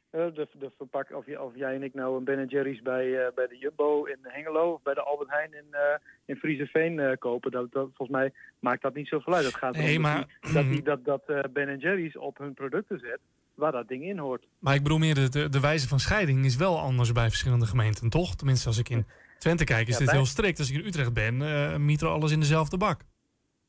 Eh, 0.09 0.25
de, 0.33 0.47
de 0.59 0.71
verpak, 0.77 1.11
of, 1.15 1.25
je, 1.25 1.41
of 1.41 1.55
jij 1.55 1.75
en 1.75 1.83
ik 1.83 1.93
nou 1.93 2.17
een 2.17 2.23
Ben 2.23 2.45
Jerry's 2.47 2.81
bij, 2.81 3.25
eh, 3.25 3.33
bij 3.35 3.47
de 3.47 3.57
Jumbo 3.57 4.03
in 4.03 4.17
Hengelo 4.21 4.71
of 4.73 4.81
bij 4.81 4.93
de 4.93 5.03
Albert 5.03 5.29
Heijn 5.29 5.53
in, 5.53 5.65
eh 5.71 5.79
in 6.25 6.35
Frieseveen 6.35 6.99
eh, 6.99 7.17
kopen, 7.19 7.51
dat, 7.51 7.71
dat, 7.71 7.87
volgens 7.93 8.17
mij 8.17 8.33
maakt 8.59 8.81
dat 8.81 8.93
niet 8.93 9.07
zoveel 9.07 9.33
uit. 9.33 9.45
Het 9.45 9.55
gaat 9.55 9.75
erom 9.75 9.87
dat 9.91 10.01
maar- 10.01 10.25
die- 10.41 10.53
dat, 10.53 10.63
die, 10.63 10.81
dat, 10.91 11.05
dat 11.05 11.23
eh, 11.27 11.39
Ben 11.53 11.77
Jerry's 11.77 12.17
op 12.17 12.37
hun 12.37 12.53
producten 12.53 12.99
zet 12.99 13.19
waar 13.55 13.71
dat 13.71 13.87
ding 13.87 14.03
in 14.03 14.17
hoort. 14.17 14.47
Maar 14.59 14.75
ik 14.75 14.83
bedoel 14.83 14.97
meer, 14.97 15.15
de, 15.15 15.29
de, 15.29 15.49
de 15.49 15.59
wijze 15.59 15.87
van 15.87 15.99
scheiding 15.99 16.45
is 16.45 16.55
wel 16.55 16.79
anders 16.79 17.11
bij 17.11 17.27
verschillende 17.29 17.65
gemeenten, 17.65 18.09
toch? 18.09 18.35
Tenminste, 18.35 18.67
als 18.67 18.77
ik 18.77 18.89
in 18.89 19.05
Twente 19.39 19.63
kijk, 19.63 19.87
is 19.87 19.93
Ja, 19.93 19.97
dit 19.99 20.07
bij- 20.07 20.15
heel 20.15 20.25
strikt. 20.25 20.59
Als 20.59 20.71
ik 20.71 20.79
in 20.81 20.85
Utrecht 20.87 21.13
ben, 21.13 21.41
eh 21.41 21.75
mieteren 21.75 22.13
alles 22.13 22.31
in 22.31 22.39
dezelfde 22.39 22.77
bak. 22.77 23.01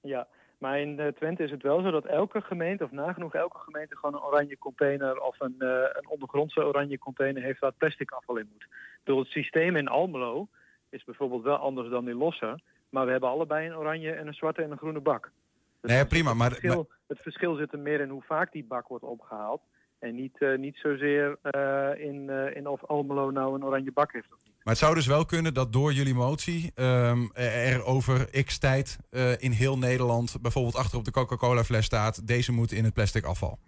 Ja, 0.00 0.28
maar 0.58 0.80
in 0.80 0.98
eh, 0.98 1.06
Twente 1.06 1.42
is 1.42 1.50
het 1.50 1.62
wel 1.62 1.82
zo 1.82 1.90
dat 1.90 2.04
elke 2.04 2.40
gemeente, 2.40 2.84
of 2.84 2.90
nagenoeg 2.90 3.34
elke 3.34 3.58
gemeente, 3.58 3.96
gewoon 3.96 4.14
een 4.14 4.26
oranje 4.26 4.58
container 4.58 5.20
of 5.20 5.40
een, 5.40 5.54
eh, 5.58 5.68
een 5.68 6.08
ondergrondse 6.08 6.64
oranje 6.64 6.98
container 6.98 7.42
heeft 7.42 7.60
waar 7.60 7.72
plastic 7.72 8.10
afval 8.10 8.36
in 8.36 8.48
moet. 8.52 8.62
Ik 8.62 9.00
bedoel, 9.04 9.20
het 9.20 9.30
systeem 9.30 9.76
in 9.76 9.88
Almelo 9.88 10.48
is 10.88 11.04
bijvoorbeeld 11.04 11.42
wel 11.42 11.56
anders 11.56 11.88
dan 11.88 12.08
in 12.08 12.16
Lossen, 12.16 12.62
maar 12.88 13.04
we 13.04 13.10
hebben 13.10 13.28
allebei 13.30 13.66
een 13.68 13.76
oranje 13.76 14.12
en 14.12 14.26
een 14.26 14.34
zwarte 14.34 14.62
en 14.62 14.70
een 14.70 14.78
groene 14.78 15.00
bak. 15.00 15.30
Dus 15.80 15.90
Nee, 15.90 15.98
het- 16.00 16.08
prima, 16.08 16.28
het 16.28 16.38
maar- 16.38 16.48
verschil, 16.50 16.88
het 17.06 17.20
verschil 17.22 17.54
zit 17.54 17.72
er 17.72 17.78
meer 17.78 18.00
in 18.00 18.08
hoe 18.08 18.22
vaak 18.22 18.52
die 18.52 18.64
bak 18.64 18.88
wordt 18.88 19.04
opgehaald. 19.04 19.62
En 19.98 20.14
niet, 20.14 20.36
eh, 20.42 20.58
niet 20.58 20.76
zozeer 20.76 21.38
eh, 21.42 21.90
in, 22.06 22.30
eh, 22.30 22.56
in 22.56 22.66
of 22.66 22.84
Almelo 22.84 23.30
nou 23.30 23.54
een 23.54 23.64
oranje 23.64 23.92
bak 23.92 24.12
heeft. 24.12 24.28
Maar 24.64 24.74
het 24.74 24.82
zou 24.82 24.94
dus 24.94 25.06
wel 25.06 25.24
kunnen 25.24 25.54
dat 25.54 25.72
door 25.72 25.92
jullie 25.92 26.14
motie 26.14 26.72
ehm, 26.74 27.28
er 27.34 27.84
over 27.84 28.44
x 28.44 28.58
tijd 28.58 28.98
eh, 29.10 29.32
in 29.42 29.50
heel 29.50 29.78
Nederland 29.78 30.36
bijvoorbeeld 30.42 30.76
achter 30.76 30.98
op 30.98 31.04
de 31.04 31.10
Coca-Cola 31.10 31.64
fles 31.64 31.84
staat, 31.84 32.26
deze 32.26 32.52
moet 32.52 32.72
in 32.72 32.84
het 32.84 32.94
plastic 32.94 33.24
afval. 33.24 33.58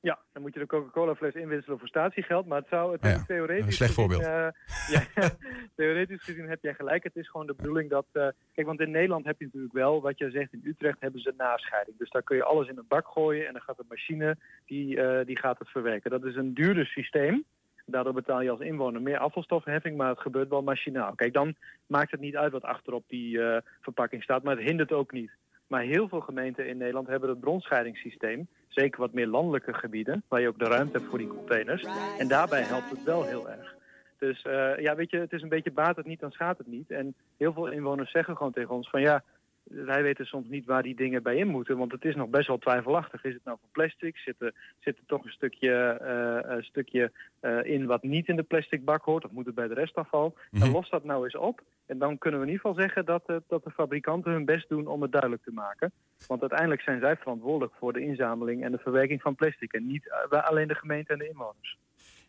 Ja, 0.00 0.18
dan 0.32 0.42
moet 0.42 0.54
je 0.54 0.60
de 0.60 0.66
Coca-Cola 0.66 1.14
fles 1.14 1.34
inwisselen 1.34 1.78
voor 1.78 1.88
statiegeld. 1.88 2.46
Maar 2.46 2.58
het 2.58 2.68
zou 2.68 2.92
het 2.92 3.02
Ja, 3.02 3.24
theoretisch 3.26 3.66
een 3.66 3.72
slecht 3.72 3.94
gezien, 3.94 4.10
voorbeeld. 4.10 4.22
eh, 4.32 5.00
ja, 5.14 5.28
theoretisch 5.76 6.24
gezien 6.24 6.48
heb 6.48 6.62
jij 6.62 6.74
gelijk. 6.74 7.02
Het 7.04 7.16
is 7.16 7.30
gewoon 7.30 7.46
de 7.46 7.54
bedoeling 7.54 7.90
dat... 7.90 8.06
eh, 8.12 8.28
kijk, 8.52 8.66
want 8.66 8.80
in 8.80 8.90
Nederland 8.90 9.24
heb 9.24 9.38
je 9.38 9.44
natuurlijk 9.44 9.72
wel, 9.72 10.00
wat 10.02 10.18
je 10.18 10.30
zegt, 10.30 10.52
in 10.52 10.60
Utrecht 10.64 11.00
hebben 11.00 11.20
ze 11.20 11.34
nascheiding. 11.36 11.98
Dus 11.98 12.10
daar 12.10 12.22
kun 12.22 12.36
je 12.36 12.44
alles 12.44 12.68
in 12.68 12.78
een 12.78 12.84
bak 12.88 13.06
gooien 13.08 13.46
en 13.46 13.52
dan 13.52 13.62
gaat 13.62 13.76
de 13.76 13.84
machine, 13.88 14.36
die, 14.66 15.24
die 15.24 15.38
gaat 15.38 15.58
het 15.58 15.68
verwerken. 15.68 16.10
Dat 16.10 16.24
is 16.24 16.36
een 16.36 16.54
duurder 16.54 16.86
systeem. 16.86 17.44
Daardoor 17.86 18.12
betaal 18.12 18.40
je 18.40 18.50
als 18.50 18.60
inwoner 18.60 19.02
meer 19.02 19.18
afvalstoffenheffing, 19.18 19.96
maar 19.96 20.08
het 20.08 20.20
gebeurt 20.20 20.48
wel 20.48 20.62
machinaal. 20.62 21.14
Kijk, 21.14 21.32
dan 21.32 21.54
maakt 21.86 22.10
het 22.10 22.20
niet 22.20 22.36
uit 22.36 22.52
wat 22.52 22.62
achterop 22.62 23.04
die 23.08 23.42
eh, 23.42 23.60
verpakking 23.80 24.22
staat, 24.22 24.42
maar 24.42 24.56
het 24.56 24.66
hindert 24.66 24.92
ook 24.92 25.12
niet. 25.12 25.30
Maar 25.66 25.82
heel 25.82 26.08
veel 26.08 26.20
gemeenten 26.20 26.68
in 26.68 26.76
Nederland 26.76 27.06
hebben 27.06 27.28
het 27.28 27.40
bronscheidingssysteem. 27.40 28.48
Zeker 28.68 29.00
wat 29.00 29.12
meer 29.12 29.26
landelijke 29.26 29.74
gebieden, 29.74 30.22
waar 30.28 30.40
je 30.40 30.48
ook 30.48 30.58
de 30.58 30.68
ruimte 30.68 30.98
hebt 30.98 31.10
voor 31.10 31.18
die 31.18 31.28
containers. 31.28 31.86
En 32.18 32.28
daarbij 32.28 32.62
helpt 32.62 32.90
het 32.90 33.02
wel 33.02 33.24
heel 33.24 33.50
erg. 33.50 33.74
Dus 34.18 34.42
eh, 34.42 34.78
ja, 34.78 34.94
weet 34.94 35.10
je, 35.10 35.18
het 35.18 35.32
is 35.32 35.42
een 35.42 35.48
beetje 35.48 35.72
baat 35.72 35.96
het 35.96 36.06
niet, 36.06 36.20
dan 36.20 36.30
schaadt 36.30 36.58
het 36.58 36.66
niet. 36.66 36.90
En 36.90 37.14
heel 37.36 37.52
veel 37.52 37.66
inwoners 37.66 38.10
zeggen 38.10 38.36
gewoon 38.36 38.52
tegen 38.52 38.74
ons 38.74 38.90
van 38.90 39.00
ja, 39.00 39.22
wij 39.70 40.02
weten 40.02 40.26
soms 40.26 40.48
niet 40.48 40.64
waar 40.64 40.82
die 40.82 40.94
dingen 40.94 41.22
bij 41.22 41.36
in 41.36 41.48
moeten, 41.48 41.76
want 41.76 41.92
het 41.92 42.04
is 42.04 42.14
nog 42.14 42.28
best 42.28 42.46
wel 42.46 42.58
twijfelachtig. 42.58 43.24
Is 43.24 43.34
het 43.34 43.44
nou 43.44 43.58
van 43.60 43.68
plastic? 43.72 44.16
Zit 44.16 44.34
er, 44.38 44.54
zit 44.80 44.98
er 44.98 45.06
toch 45.06 45.24
een 45.24 45.30
stukje, 45.30 45.72
eh, 45.72 46.56
een 46.56 46.64
stukje 46.64 47.12
eh, 47.40 47.64
in 47.64 47.86
wat 47.86 48.02
niet 48.02 48.28
in 48.28 48.36
de 48.36 48.42
plastic 48.42 48.84
bak 48.84 49.04
hoort? 49.04 49.24
Of 49.24 49.30
moet 49.30 49.46
het 49.46 49.54
bij 49.54 49.68
de 49.68 49.74
restafval? 49.74 50.34
En 50.50 50.70
los 50.70 50.90
dat 50.90 51.04
nou 51.04 51.24
eens 51.24 51.36
op. 51.36 51.62
En 51.86 51.98
dan 51.98 52.18
kunnen 52.18 52.40
we 52.40 52.46
in 52.46 52.52
ieder 52.52 52.66
geval 52.66 52.82
zeggen 52.82 53.04
dat, 53.04 53.22
eh, 53.26 53.36
dat 53.48 53.64
de 53.64 53.70
fabrikanten 53.70 54.32
hun 54.32 54.44
best 54.44 54.68
doen 54.68 54.86
om 54.86 55.02
het 55.02 55.12
duidelijk 55.12 55.42
te 55.42 55.52
maken. 55.52 55.92
Want 56.26 56.40
uiteindelijk 56.40 56.82
zijn 56.82 57.00
zij 57.00 57.16
verantwoordelijk 57.16 57.74
voor 57.78 57.92
de 57.92 58.00
inzameling 58.00 58.64
en 58.64 58.72
de 58.72 58.78
verwerking 58.78 59.22
van 59.22 59.34
plastic. 59.34 59.72
En 59.72 59.86
niet 59.86 60.10
alleen 60.30 60.68
de 60.68 60.74
gemeente 60.74 61.12
en 61.12 61.18
de 61.18 61.28
inwoners. 61.28 61.78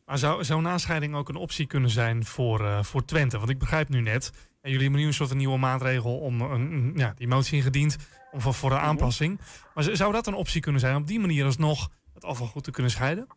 Maar 0.05 0.17
zou, 0.17 0.43
zou 0.43 0.61
nascheiding 0.61 1.15
ook 1.15 1.29
een 1.29 1.35
optie 1.35 1.67
kunnen 1.67 1.89
zijn 1.89 2.23
voor, 2.23 2.85
voor 2.85 3.05
Twente? 3.05 3.37
Want 3.37 3.49
ik 3.49 3.59
begrijp 3.59 3.89
nu 3.89 4.01
net, 4.01 4.49
en 4.67 4.73
jullie 4.73 4.87
hebben 4.87 5.01
nu 5.01 5.07
een 5.07 5.21
soort 5.21 5.31
een 5.31 5.37
nieuwe 5.37 5.57
maatregel 5.57 6.17
om 6.17 6.41
een, 6.41 6.93
ja, 6.95 7.13
die 7.15 7.27
motie 7.27 7.57
ingediend 7.57 7.97
om 8.31 8.39
voor, 8.39 8.53
voor 8.53 8.71
een 8.71 8.77
aanpassing. 8.77 9.39
Maar 9.73 9.83
zou 9.83 10.11
dat 10.13 10.27
een 10.27 10.33
optie 10.33 10.61
kunnen 10.61 10.81
zijn 10.81 10.95
om 10.95 11.01
op 11.01 11.07
die 11.07 11.19
manier 11.19 11.45
alsnog 11.45 11.89
het 12.13 12.25
afval 12.25 12.47
goed 12.47 12.63
te 12.63 12.71
kunnen 12.71 12.91
scheiden? 12.91 13.27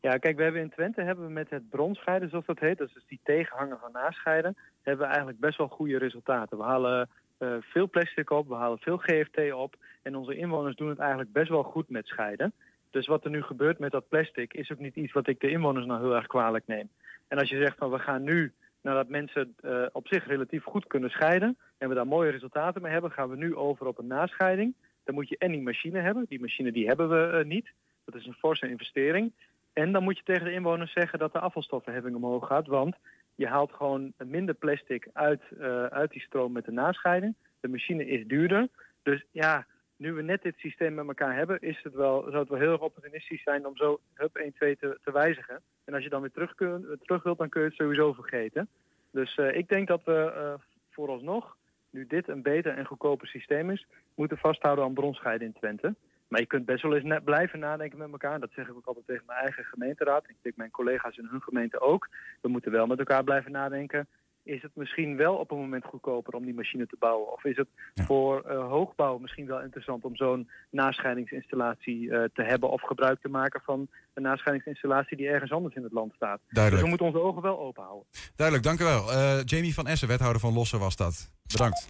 Ja, 0.00 0.16
kijk, 0.16 0.36
we 0.36 0.42
hebben 0.42 0.60
in 0.60 0.70
Twente 0.70 1.02
hebben 1.02 1.26
we 1.26 1.32
met 1.32 1.50
het 1.50 1.70
bronscheiden, 1.70 2.30
zoals 2.30 2.46
dat 2.46 2.58
heet, 2.58 2.78
dat 2.78 2.88
is 2.88 2.94
dus 2.94 3.06
die 3.06 3.20
tegenhanger 3.22 3.78
van 3.80 3.92
nascheiden, 3.92 4.56
hebben 4.82 5.02
we 5.02 5.10
eigenlijk 5.10 5.40
best 5.40 5.58
wel 5.58 5.68
goede 5.68 5.98
resultaten. 5.98 6.58
We 6.58 6.64
halen 6.64 7.08
eh, 7.38 7.54
veel 7.60 7.88
plastic 7.88 8.30
op, 8.30 8.48
we 8.48 8.54
halen 8.54 8.78
veel 8.78 8.96
GFT 8.96 9.52
op 9.52 9.76
en 10.02 10.16
onze 10.16 10.36
inwoners 10.36 10.76
doen 10.76 10.88
het 10.88 10.98
eigenlijk 10.98 11.32
best 11.32 11.48
wel 11.48 11.62
goed 11.62 11.88
met 11.88 12.06
scheiden. 12.06 12.52
Dus 12.90 13.06
wat 13.06 13.24
er 13.24 13.30
nu 13.30 13.42
gebeurt 13.42 13.78
met 13.78 13.92
dat 13.92 14.08
plastic 14.08 14.54
is 14.54 14.72
ook 14.72 14.78
niet 14.78 14.96
iets 14.96 15.12
wat 15.12 15.28
ik 15.28 15.40
de 15.40 15.50
inwoners 15.50 15.86
nou 15.86 16.00
heel 16.00 16.14
erg 16.14 16.26
kwalijk 16.26 16.66
neem. 16.66 16.88
En 17.28 17.38
als 17.38 17.48
je 17.48 17.56
zegt 17.56 17.78
van 17.78 17.90
we 17.90 17.98
gaan 17.98 18.22
nu, 18.22 18.52
nadat 18.82 19.08
mensen 19.08 19.54
eh, 19.60 19.86
op 19.92 20.06
zich 20.08 20.26
relatief 20.26 20.64
goed 20.64 20.86
kunnen 20.86 21.10
scheiden 21.10 21.58
en 21.78 21.88
we 21.88 21.94
daar 21.94 22.06
mooie 22.06 22.30
resultaten 22.30 22.82
mee 22.82 22.92
hebben, 22.92 23.10
gaan 23.10 23.28
we 23.28 23.36
nu 23.36 23.56
over 23.56 23.86
op 23.86 23.98
een 23.98 24.06
nascheiding. 24.06 24.74
Dan 25.04 25.14
moet 25.14 25.28
je 25.28 25.38
en 25.38 25.50
die 25.50 25.62
machine 25.62 26.00
hebben. 26.00 26.26
Die 26.28 26.40
machine 26.40 26.72
die 26.72 26.86
hebben 26.86 27.08
we 27.08 27.38
eh, 27.38 27.44
niet. 27.44 27.70
Dat 28.04 28.14
is 28.14 28.26
een 28.26 28.34
forse 28.34 28.68
investering. 28.68 29.32
En 29.72 29.92
dan 29.92 30.02
moet 30.02 30.16
je 30.16 30.24
tegen 30.24 30.44
de 30.44 30.52
inwoners 30.52 30.92
zeggen 30.92 31.18
dat 31.18 31.32
de 31.32 31.40
afvalstoffenheffing 31.40 32.16
omhoog 32.16 32.46
gaat. 32.46 32.66
Want 32.66 32.96
je 33.34 33.46
haalt 33.46 33.72
gewoon 33.72 34.12
minder 34.24 34.54
plastic 34.54 35.08
uit, 35.12 35.42
eh, 35.60 35.84
uit 35.84 36.10
die 36.10 36.22
stroom 36.22 36.52
met 36.52 36.64
de 36.64 36.72
nascheiding. 36.72 37.34
De 37.60 37.68
machine 37.68 38.06
is 38.06 38.26
duurder. 38.26 38.68
Dus 39.02 39.24
ja, 39.30 39.66
nu 40.00 40.12
we 40.12 40.22
net 40.22 40.42
dit 40.42 40.54
systeem 40.56 40.94
met 40.94 41.06
elkaar 41.06 41.34
hebben, 41.34 41.60
is 41.60 41.80
het 41.82 41.94
wel, 41.94 42.22
zou 42.22 42.36
het 42.36 42.48
wel 42.48 42.58
heel 42.58 42.72
erg 42.72 42.80
opportunistisch 42.80 43.42
zijn 43.42 43.66
om 43.66 43.76
zo 43.76 44.00
hup 44.14 44.36
1, 44.36 44.52
2 44.52 44.76
te, 44.76 44.98
te 45.04 45.12
wijzigen. 45.12 45.60
En 45.84 45.94
als 45.94 46.02
je 46.02 46.08
dan 46.08 46.20
weer 46.20 46.30
terug, 46.30 46.54
terug 47.02 47.22
wilt, 47.22 47.38
dan 47.38 47.48
kun 47.48 47.60
je 47.60 47.66
het 47.66 47.76
sowieso 47.76 48.12
vergeten. 48.12 48.68
Dus 49.10 49.34
eh, 49.36 49.56
ik 49.56 49.68
denk 49.68 49.88
dat 49.88 50.04
we 50.04 50.32
eh, 50.34 50.54
vooralsnog, 50.90 51.56
nu 51.90 52.06
dit 52.06 52.28
een 52.28 52.42
beter 52.42 52.76
en 52.76 52.86
goedkoper 52.86 53.26
systeem 53.26 53.70
is, 53.70 53.86
moeten 54.14 54.38
vasthouden 54.38 54.84
aan 54.84 54.94
bronscheiden 54.94 55.46
in 55.46 55.52
Twente. 55.52 55.94
Maar 56.28 56.40
je 56.40 56.46
kunt 56.46 56.66
best 56.66 56.82
wel 56.82 56.94
eens 56.94 57.04
net 57.04 57.24
blijven 57.24 57.58
nadenken 57.58 57.98
met 57.98 58.10
elkaar. 58.10 58.40
Dat 58.40 58.52
zeg 58.52 58.68
ik 58.68 58.76
ook 58.76 58.86
altijd 58.86 59.06
tegen 59.06 59.26
mijn 59.26 59.38
eigen 59.38 59.64
gemeenteraad. 59.64 60.28
Ik 60.28 60.36
denk 60.42 60.56
mijn 60.56 60.70
collega's 60.70 61.16
in 61.16 61.28
hun 61.30 61.42
gemeente 61.42 61.80
ook. 61.80 62.08
We 62.40 62.48
moeten 62.48 62.72
wel 62.72 62.86
met 62.86 62.98
elkaar 62.98 63.24
blijven 63.24 63.52
nadenken. 63.52 64.06
Is 64.42 64.62
het 64.62 64.70
misschien 64.74 65.16
wel 65.16 65.34
op 65.34 65.50
een 65.50 65.58
moment 65.58 65.84
goedkoper 65.84 66.34
om 66.34 66.44
die 66.44 66.54
machine 66.54 66.86
te 66.86 66.96
bouwen? 66.98 67.32
Of 67.32 67.44
is 67.44 67.56
het 67.56 67.68
voor 67.94 68.42
eh, 68.42 68.68
hoogbouw 68.68 69.18
misschien 69.18 69.46
wel 69.46 69.60
interessant 69.60 70.04
om 70.04 70.16
zo'n 70.16 70.50
nascheidingsinstallatie 70.70 72.10
eh, 72.10 72.24
te 72.34 72.42
hebben 72.42 72.70
of 72.70 72.82
gebruik 72.82 73.20
te 73.20 73.28
maken 73.28 73.60
van 73.64 73.88
een 74.14 74.22
nascheidingsinstallatie 74.22 75.16
die 75.16 75.28
ergens 75.28 75.52
anders 75.52 75.74
in 75.74 75.82
het 75.82 75.92
land 75.92 76.12
staat? 76.14 76.40
Duidelijk. 76.48 76.70
Dus 76.70 76.80
we 76.82 76.88
moeten 76.88 77.06
onze 77.06 77.28
ogen 77.28 77.42
wel 77.42 77.58
open 77.58 77.82
houden. 77.82 78.06
Duidelijk, 78.34 78.66
dank 78.66 78.80
u 78.80 78.84
wel. 78.84 79.12
Eh, 79.12 79.44
Jamie 79.44 79.74
van 79.74 79.86
Essen, 79.86 80.08
wethouder 80.08 80.40
van 80.40 80.52
Lossen 80.52 80.78
was 80.78 80.96
dat. 80.96 81.30
Bedankt. 81.52 81.88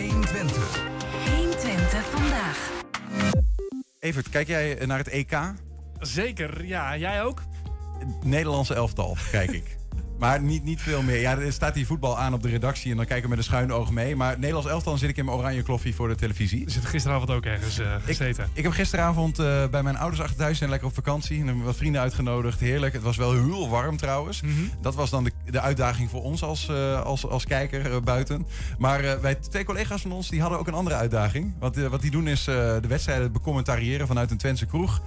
120. 0.00 0.86
120 1.36 2.10
vandaag. 2.10 2.70
Evert, 3.98 4.28
kijk 4.28 4.46
jij 4.46 4.86
naar 4.86 4.98
het 4.98 5.08
EK? 5.08 5.38
Zeker, 6.00 6.64
ja. 6.64 6.96
Jij 6.96 7.22
ook? 7.22 7.42
Nederlandse 8.24 8.74
elftal, 8.74 9.16
kijk 9.30 9.50
ik. 9.50 9.76
Maar 10.18 10.42
niet, 10.42 10.64
niet 10.64 10.80
veel 10.80 11.02
meer. 11.02 11.20
Ja, 11.20 11.38
er 11.38 11.52
staat 11.52 11.74
hier 11.74 11.86
voetbal 11.86 12.18
aan 12.18 12.34
op 12.34 12.42
de 12.42 12.48
redactie 12.48 12.90
en 12.90 12.96
dan 12.96 13.06
kijken 13.06 13.24
we 13.24 13.28
met 13.28 13.38
een 13.38 13.44
schuine 13.44 13.72
oog 13.72 13.90
mee. 13.90 14.16
Maar 14.16 14.38
Nederlands 14.38 14.68
elftal 14.68 14.90
dan 14.90 15.00
zit 15.00 15.08
ik 15.08 15.16
in 15.16 15.24
mijn 15.24 15.36
oranje 15.36 15.62
kloffie 15.62 15.94
voor 15.94 16.08
de 16.08 16.14
televisie. 16.14 16.64
Je 16.64 16.70
zit 16.70 16.84
gisteravond 16.84 17.30
ook 17.30 17.44
ergens 17.44 17.78
eh, 17.78 17.94
gezeten. 18.04 18.48
Ik 18.52 18.62
heb 18.62 18.72
gisteravond 18.72 19.38
eh, 19.38 19.66
bij 19.70 19.82
mijn 19.82 19.96
ouders 19.96 20.22
achter 20.22 20.36
thuis 20.36 20.58
zijn 20.58 20.70
lekker 20.70 20.88
op 20.88 20.94
vakantie. 20.94 21.40
En 21.40 21.46
hebben 21.46 21.64
wat 21.64 21.76
vrienden 21.76 22.00
uitgenodigd. 22.00 22.60
Heerlijk. 22.60 22.92
Het 22.92 23.02
was 23.02 23.16
wel 23.16 23.32
heel 23.32 23.68
warm 23.68 23.96
trouwens. 23.96 24.42
Dat 24.80 24.94
was 24.94 25.10
dan 25.10 25.24
de, 25.24 25.32
de 25.44 25.60
uitdaging 25.60 26.10
voor 26.10 26.22
ons 26.22 26.42
als, 26.42 26.68
eh, 26.68 27.02
als, 27.02 27.26
als 27.26 27.44
kijker 27.44 28.02
buiten. 28.02 28.46
Maar 28.78 29.20
wij, 29.20 29.34
twee 29.34 29.64
collega's 29.64 30.02
van 30.02 30.12
ons 30.12 30.28
die 30.28 30.40
hadden 30.40 30.58
ook 30.58 30.66
een 30.66 30.74
andere 30.74 30.96
uitdaging. 30.96 31.54
Want 31.58 31.76
wat 31.76 32.00
die 32.00 32.10
doen 32.10 32.28
is 32.28 32.44
de 32.44 32.88
wedstrijden 32.88 33.32
becommentariëren 33.32 34.06
vanuit 34.06 34.30
een 34.30 34.36
Twentse 34.36 34.66
kroeg. 34.66 35.00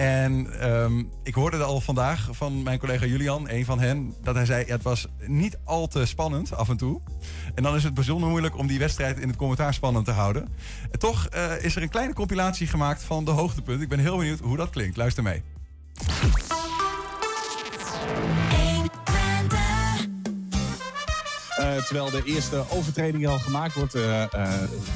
En 0.00 0.60
ehm, 0.60 1.02
ik 1.22 1.34
hoorde 1.34 1.62
al 1.62 1.80
vandaag 1.80 2.28
van 2.30 2.62
mijn 2.62 2.78
collega 2.78 3.06
Julian, 3.06 3.48
een 3.48 3.64
van 3.64 3.80
hen, 3.80 4.14
dat 4.22 4.34
hij 4.34 4.44
zei: 4.44 4.64
ja, 4.66 4.72
het 4.72 4.82
was 4.82 5.06
niet 5.26 5.58
al 5.64 5.86
te 5.86 6.06
spannend 6.06 6.54
af 6.54 6.68
en 6.68 6.76
toe. 6.76 7.00
En 7.54 7.62
dan 7.62 7.74
is 7.74 7.84
het 7.84 7.94
bijzonder 7.94 8.28
moeilijk 8.28 8.56
om 8.56 8.66
die 8.66 8.78
wedstrijd 8.78 9.18
in 9.18 9.28
het 9.28 9.36
commentaar 9.36 9.74
spannend 9.74 10.04
te 10.04 10.10
houden. 10.10 10.48
En 10.90 10.98
toch 10.98 11.26
eh, 11.26 11.64
is 11.64 11.76
er 11.76 11.82
een 11.82 11.88
kleine 11.88 12.14
compilatie 12.14 12.66
gemaakt 12.66 13.02
van 13.02 13.24
de 13.24 13.30
hoogtepunten. 13.30 13.82
Ik 13.82 13.88
ben 13.88 13.98
heel 13.98 14.16
benieuwd 14.16 14.40
hoe 14.40 14.56
dat 14.56 14.70
klinkt. 14.70 14.96
Luister 14.96 15.22
mee. 15.22 15.42
Terwijl 21.76 22.10
de 22.10 22.22
eerste 22.24 22.64
overtreding 22.68 23.26
al 23.26 23.38
gemaakt 23.38 23.74
wordt 23.74 23.94
eh, 23.94 24.22
eh, 24.22 24.52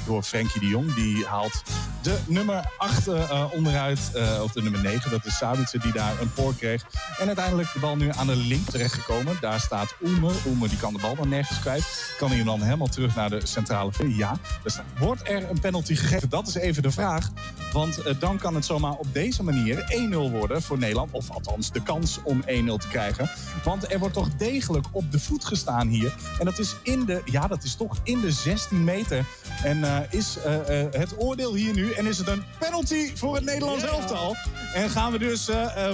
door 0.07 0.23
Frenkie 0.23 0.61
de 0.61 0.67
Jong. 0.67 0.95
Die 0.95 1.25
haalt 1.27 1.63
de 2.05 2.19
nummer 2.27 2.71
8 2.77 3.09
onderuit, 3.53 4.11
eh, 4.15 4.41
of 4.43 4.53
de 4.53 4.63
nummer 4.63 4.81
9. 4.81 5.11
Dat 5.11 5.25
is 5.25 5.37
Sabitzer 5.37 5.81
die 5.81 5.93
daar 5.93 6.21
een 6.21 6.33
poor 6.33 6.55
kreeg. 6.55 6.87
En 7.19 7.27
uiteindelijk 7.27 7.73
de 7.73 7.79
bal 7.79 7.97
nu 7.97 8.11
aan 8.11 8.27
de 8.27 8.37
link 8.37 8.69
terechtgekomen. 8.71 9.37
Daar 9.41 9.61
staat 9.61 9.95
Oemer. 10.03 10.33
Oemer 10.47 10.69
die 10.69 10.79
kan 10.79 10.93
de 10.93 10.99
bal 11.01 11.15
dan 11.15 11.29
nergens 11.29 11.61
kwijt. 11.61 12.15
Kan 12.19 12.29
hij 12.29 12.37
hem 12.37 12.47
dan 12.47 12.63
helemaal 12.63 12.87
terug 12.87 13.15
naar 13.15 13.31
de 13.31 13.47
centrale? 13.47 13.93
Ja. 14.09 14.39
Dus 14.63 14.79
wordt 14.99 15.29
er 15.29 15.51
een 15.51 15.61
penalty 15.61 15.95
gegeven? 15.95 16.29
Dat 16.29 16.47
is 16.47 16.55
even 16.55 16.83
de 16.83 16.91
vraag. 16.91 17.31
Want 17.73 18.03
eh, 18.03 18.15
dan 18.19 18.39
kan 18.39 18.55
het 18.55 18.65
zomaar 18.65 18.93
op 18.93 19.07
deze 19.13 19.43
manier 19.43 20.09
1-0 20.13 20.31
worden 20.31 20.63
voor 20.63 20.79
Nederland. 20.79 21.13
Of 21.13 21.31
althans 21.31 21.73
de 21.73 21.83
kans 21.83 22.19
om 22.25 22.43
1-0 22.43 22.47
te 22.77 22.89
krijgen. 22.89 23.31
Want 23.65 23.93
er 23.93 23.99
wordt 23.99 24.15
toch 24.15 24.35
degelijk 24.37 24.87
op 24.91 25.13
de 25.13 25.19
voet 25.19 25.45
gestaan 25.45 25.89
hier. 25.89 26.15
En 26.39 26.45
dat 26.45 26.59
is 26.59 26.64
in 26.83 27.05
de, 27.05 27.23
ja, 27.25 27.47
dat 27.47 27.63
is 27.63 27.75
toch 27.75 27.97
in 28.03 28.21
de 28.21 28.33
16 28.33 28.85
meter. 28.85 29.27
En 29.63 29.85
eh, 29.85 29.99
is 30.11 30.37
eh, 30.37 30.81
eh, 30.81 30.93
het 30.93 31.15
oordeel 31.19 31.55
hier 31.55 31.75
nu. 31.75 31.93
En 31.93 32.07
is 32.07 32.19
het 32.19 32.29
een 32.29 32.45
penalty 32.59 33.17
voor 33.17 33.35
het 33.35 33.45
Nederlands 33.45 33.85
elftal. 33.85 34.37
En 34.75 34.91
gaan 34.91 35.13
we 35.13 35.19
dus 35.19 35.51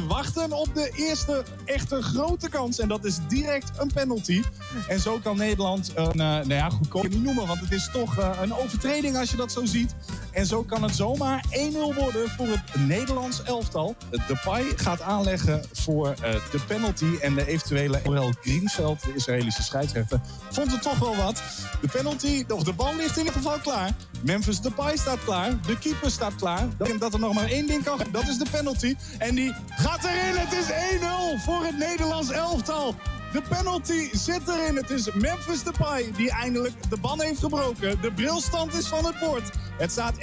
wachten 0.07 0.53
op 0.53 0.75
de 0.75 0.91
eerste 0.95 1.45
echte 1.65 2.03
grote 2.03 2.49
kans. 2.49 2.79
En 2.79 2.89
dat 2.89 3.05
is 3.05 3.19
direct 3.29 3.71
een 3.79 3.91
penalty. 3.95 4.43
En 4.89 5.01
zo 5.01 5.19
kan 5.19 5.37
Nederland 5.37 5.93
een, 5.95 6.17
nou 6.17 6.55
ja, 6.55 6.71
goedkoop 6.71 7.09
niet 7.09 7.23
noemen. 7.23 7.47
Want 7.47 7.61
het 7.61 7.73
is 7.73 7.89
toch 7.93 8.17
een 8.43 8.55
overtreding 8.55 9.17
als 9.17 9.31
je 9.31 9.37
dat 9.37 9.53
zo 9.53 9.65
ziet. 9.65 9.95
En 10.33 10.47
zo 10.47 10.63
kan 10.63 10.83
het 10.83 10.97
zomaar 10.97 11.45
1-0 11.51 11.51
worden 11.97 12.31
voor 12.37 12.47
het 12.47 12.87
Nederlands 12.87 13.43
elftal. 13.43 13.97
Depay 14.27 14.65
gaat 14.77 15.01
aanleggen 15.01 15.63
voor 15.73 16.09
eh, 16.09 16.33
de 16.51 16.61
penalty. 16.67 17.17
En 17.21 17.35
de 17.35 17.47
eventuele 17.47 18.01
Orel 18.05 18.33
Greenveld, 18.41 19.05
de 19.05 19.15
Israëlische 19.15 19.63
scheidsrechter, 19.63 20.21
vond 20.51 20.73
het 20.73 20.83
toch 20.83 20.99
wel 20.99 21.17
wat. 21.17 21.43
De 21.81 21.89
penalty, 21.89 22.45
of 22.49 22.63
de 22.63 22.73
bal 22.73 22.97
ligt 22.97 23.17
in 23.17 23.19
ieder 23.19 23.33
geval 23.33 23.59
klaar. 23.59 23.91
Memphis 24.23 24.61
Depay 24.61 24.97
staat 24.97 25.25
klaar. 25.25 25.61
De 25.67 25.79
keeper 25.79 26.11
staat 26.11 26.35
klaar. 26.35 26.69
Dat 26.99 27.13
er 27.13 27.21
nog 27.21 27.35
maar 27.35 27.49
één 27.49 27.67
ding 27.67 27.85
kan. 27.85 28.01
Dat 28.13 28.29
is 28.29 28.39
de 28.39 28.47
penalty. 28.51 28.95
En 29.19 29.35
die 29.35 29.55
gaat 29.69 30.05
erin. 30.05 30.37
Het 30.37 30.53
is 30.53 30.71
1-0 31.39 31.45
voor 31.45 31.65
het 31.65 31.79
Nederlands 31.79 32.31
elftal. 32.31 32.95
De 33.33 33.43
penalty 33.49 34.09
zit 34.13 34.49
erin. 34.49 34.77
Het 34.77 34.91
is 34.91 35.13
Memphis 35.13 35.63
Depay 35.63 36.11
die 36.17 36.31
eindelijk 36.31 36.91
de 36.91 36.97
ban 37.01 37.21
heeft 37.21 37.41
gebroken. 37.41 38.01
De 38.01 38.13
brilstand 38.13 38.75
is 38.75 38.87
van 38.87 39.05
het 39.05 39.19
bord. 39.19 39.51
Het 39.81 39.93
staat 39.93 40.15
1-0 40.15 40.21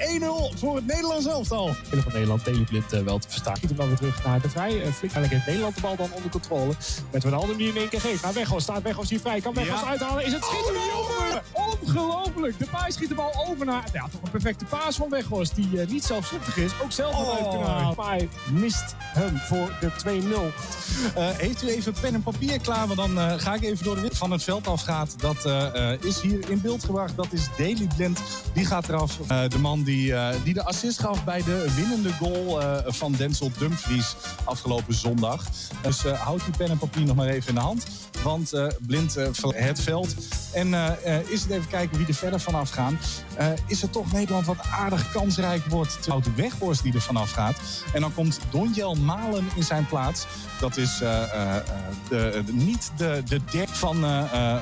voor 0.59 0.75
het 0.75 0.85
Nederlands 0.85 1.25
elftal. 1.25 1.75
Willem 1.89 2.03
van 2.03 2.13
Nederland, 2.13 2.43
Teleblind 2.43 2.93
uh, 2.93 3.01
wel 3.01 3.19
te 3.19 3.29
verstaan. 3.29 3.55
Schiet 3.55 3.69
hem 3.69 3.77
dan 3.77 3.87
weer 3.87 3.97
terug 3.97 4.23
naar 4.25 4.41
de 4.41 4.49
vrij. 4.49 4.75
Uh, 4.75 4.83
eigenlijk 4.83 5.31
heeft 5.33 5.45
Nederland 5.45 5.75
de 5.75 5.81
bal 5.81 5.95
dan 5.95 6.11
onder 6.13 6.31
controle. 6.31 6.73
Met 7.11 7.23
Ronaldo 7.23 7.55
die 7.55 7.69
in 7.69 7.77
één 7.77 7.89
keer 7.89 8.01
geeft. 8.01 8.21
Naar 8.21 8.33
Weghorst 8.33 8.63
staat 8.63 8.81
Weghorst 8.81 9.09
hier 9.09 9.19
vrij. 9.19 9.41
Kan 9.41 9.53
Weghorst 9.53 9.83
ja. 9.83 9.89
uithalen. 9.89 10.25
Is 10.25 10.33
het 10.33 10.43
schieten 10.43 10.75
oh, 10.75 10.97
over? 10.97 11.41
Ongelooflijk. 11.51 12.59
De 12.59 12.65
paai 12.71 12.91
schiet 12.91 13.09
de 13.09 13.15
bal 13.15 13.45
over 13.47 13.65
naar... 13.65 13.83
Ja, 13.93 14.07
toch 14.11 14.21
een 14.23 14.31
perfecte 14.31 14.65
paas 14.65 14.95
van 14.95 15.09
Weghorst. 15.09 15.55
Die 15.55 15.69
uh, 15.71 15.87
niet 15.87 16.03
zelfzuchtig 16.03 16.57
is. 16.57 16.71
Ook 16.83 16.91
zelf 16.91 17.15
oh. 17.15 17.35
uit 17.35 17.49
kunnen 17.49 17.67
halen. 17.67 17.95
Paai 17.95 18.29
mist 18.51 18.95
hem 18.99 19.37
voor 19.37 19.71
de 19.79 19.91
2-0. 21.15 21.37
heeft 21.37 21.63
u 21.63 21.67
even 21.67 21.93
pen 22.01 22.13
en 22.13 22.23
papier 22.23 22.59
klaar? 22.59 22.87
Want 22.87 23.15
dan 23.15 23.39
ga 23.39 23.53
ik 23.53 23.63
even 23.63 23.83
door 23.83 23.95
de 23.95 24.01
wit 24.01 24.17
van 24.17 24.31
het 24.31 24.43
veld 24.43 24.67
afgaat. 24.67 25.15
Dat 25.19 25.45
is 26.01 26.21
hier 26.21 26.49
in 26.49 26.61
beeld 26.61 26.83
gebracht. 26.83 27.15
Dat 27.15 27.27
is 27.31 27.47
Daily 27.57 27.87
Blind. 27.95 28.19
Die 28.53 28.65
gaat 28.65 28.89
eraf. 28.89 29.17
De 29.49 29.59
man 29.59 29.83
die, 29.83 30.13
die 30.43 30.53
de 30.53 30.63
assist 30.63 30.99
gaf 30.99 31.23
bij 31.23 31.43
de 31.43 31.73
winnende 31.75 32.13
goal 32.13 32.61
van 32.85 33.11
Denzel 33.11 33.51
Dumfries 33.57 34.15
afgelopen 34.43 34.93
zondag. 34.93 35.43
Dus 35.81 36.01
houd 36.03 36.45
die 36.45 36.57
pen 36.57 36.69
en 36.69 36.77
papier 36.77 37.05
nog 37.05 37.15
maar 37.15 37.27
even 37.27 37.49
in 37.49 37.55
de 37.55 37.61
hand. 37.61 37.85
Want 38.23 38.51
Blind 38.79 39.17
het 39.53 39.81
veld. 39.81 40.15
En 40.53 40.73
is 41.27 41.41
het 41.41 41.51
even 41.51 41.67
kijken 41.67 41.97
wie 41.97 42.07
er 42.07 42.13
verder 42.13 42.39
vanaf 42.39 42.69
gaan. 42.69 42.99
is 43.67 43.81
het 43.81 43.91
toch 43.91 44.11
Nederland 44.11 44.45
wat 44.45 44.65
aardig 44.71 45.11
kansrijk 45.11 45.65
wordt. 45.65 46.01
Terwijl 46.01 46.23
de 46.23 46.33
Weghorst 46.35 46.83
die 46.83 46.93
er 46.93 47.01
vanaf 47.01 47.31
gaat. 47.31 47.59
En 47.93 48.01
dan 48.01 48.13
komt 48.13 48.39
Donjel 48.49 48.95
Malen 48.95 49.45
in 49.55 49.63
zijn 49.63 49.85
plaats. 49.85 50.25
Dat 50.59 50.77
is 50.77 50.97
de, 50.97 52.43
niet 52.51 52.91
de, 52.97 53.21
de 53.27 53.39
dek 53.51 53.69
van, 53.69 54.05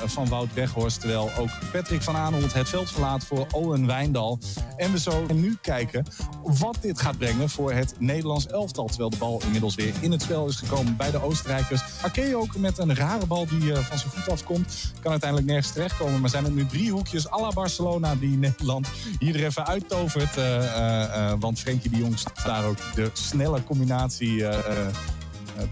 van 0.05 0.27
Wout 0.27 0.53
Weghorst. 0.53 0.99
Terwijl 0.99 1.31
ook 1.37 1.49
Patrick 1.71 2.01
van 2.01 2.15
Aanholt 2.15 2.53
het 2.53 2.69
veld 2.69 2.91
verlaat 2.91 3.25
voor 3.25 3.47
Owen 3.51 3.85
Wijndal. 3.85 4.39
En 4.77 4.91
we 4.91 4.99
zo 4.99 5.25
nu 5.33 5.57
kijken 5.61 6.05
wat 6.43 6.77
dit 6.81 6.99
gaat 6.99 7.17
brengen 7.17 7.49
voor 7.49 7.71
het 7.71 7.93
Nederlands 7.99 8.47
elftal. 8.47 8.87
Terwijl 8.87 9.09
de 9.09 9.17
bal 9.17 9.41
inmiddels 9.43 9.75
weer 9.75 9.93
in 10.01 10.11
het 10.11 10.21
spel 10.21 10.47
is 10.47 10.55
gekomen 10.55 10.95
bij 10.95 11.11
de 11.11 11.21
Oostenrijkers. 11.21 11.81
Arke 12.01 12.35
ook 12.35 12.57
met 12.57 12.77
een 12.77 12.95
rare 12.95 13.25
bal 13.25 13.45
die 13.47 13.61
uh, 13.61 13.77
van 13.77 13.97
zijn 13.97 14.11
voet 14.11 14.29
afkomt. 14.29 14.93
Kan 15.01 15.11
uiteindelijk 15.11 15.49
nergens 15.49 15.73
terechtkomen. 15.73 16.21
Maar 16.21 16.29
zijn 16.29 16.45
er 16.45 16.51
nu 16.51 16.65
drie 16.65 16.91
hoekjes 16.91 17.31
à 17.31 17.41
la 17.41 17.49
Barcelona 17.49 18.15
die 18.15 18.37
Nederland 18.37 18.87
hier 19.19 19.35
er 19.35 19.45
even 19.45 19.67
uittovert. 19.67 20.37
Uh, 20.37 20.63
uh, 20.63 21.33
want 21.39 21.59
Frenkie 21.59 21.89
de 21.89 21.97
Jong 21.97 22.19
staat 22.19 22.45
daar 22.45 22.65
ook 22.65 22.77
de 22.95 23.09
snelle 23.13 23.63
combinatie 23.63 24.45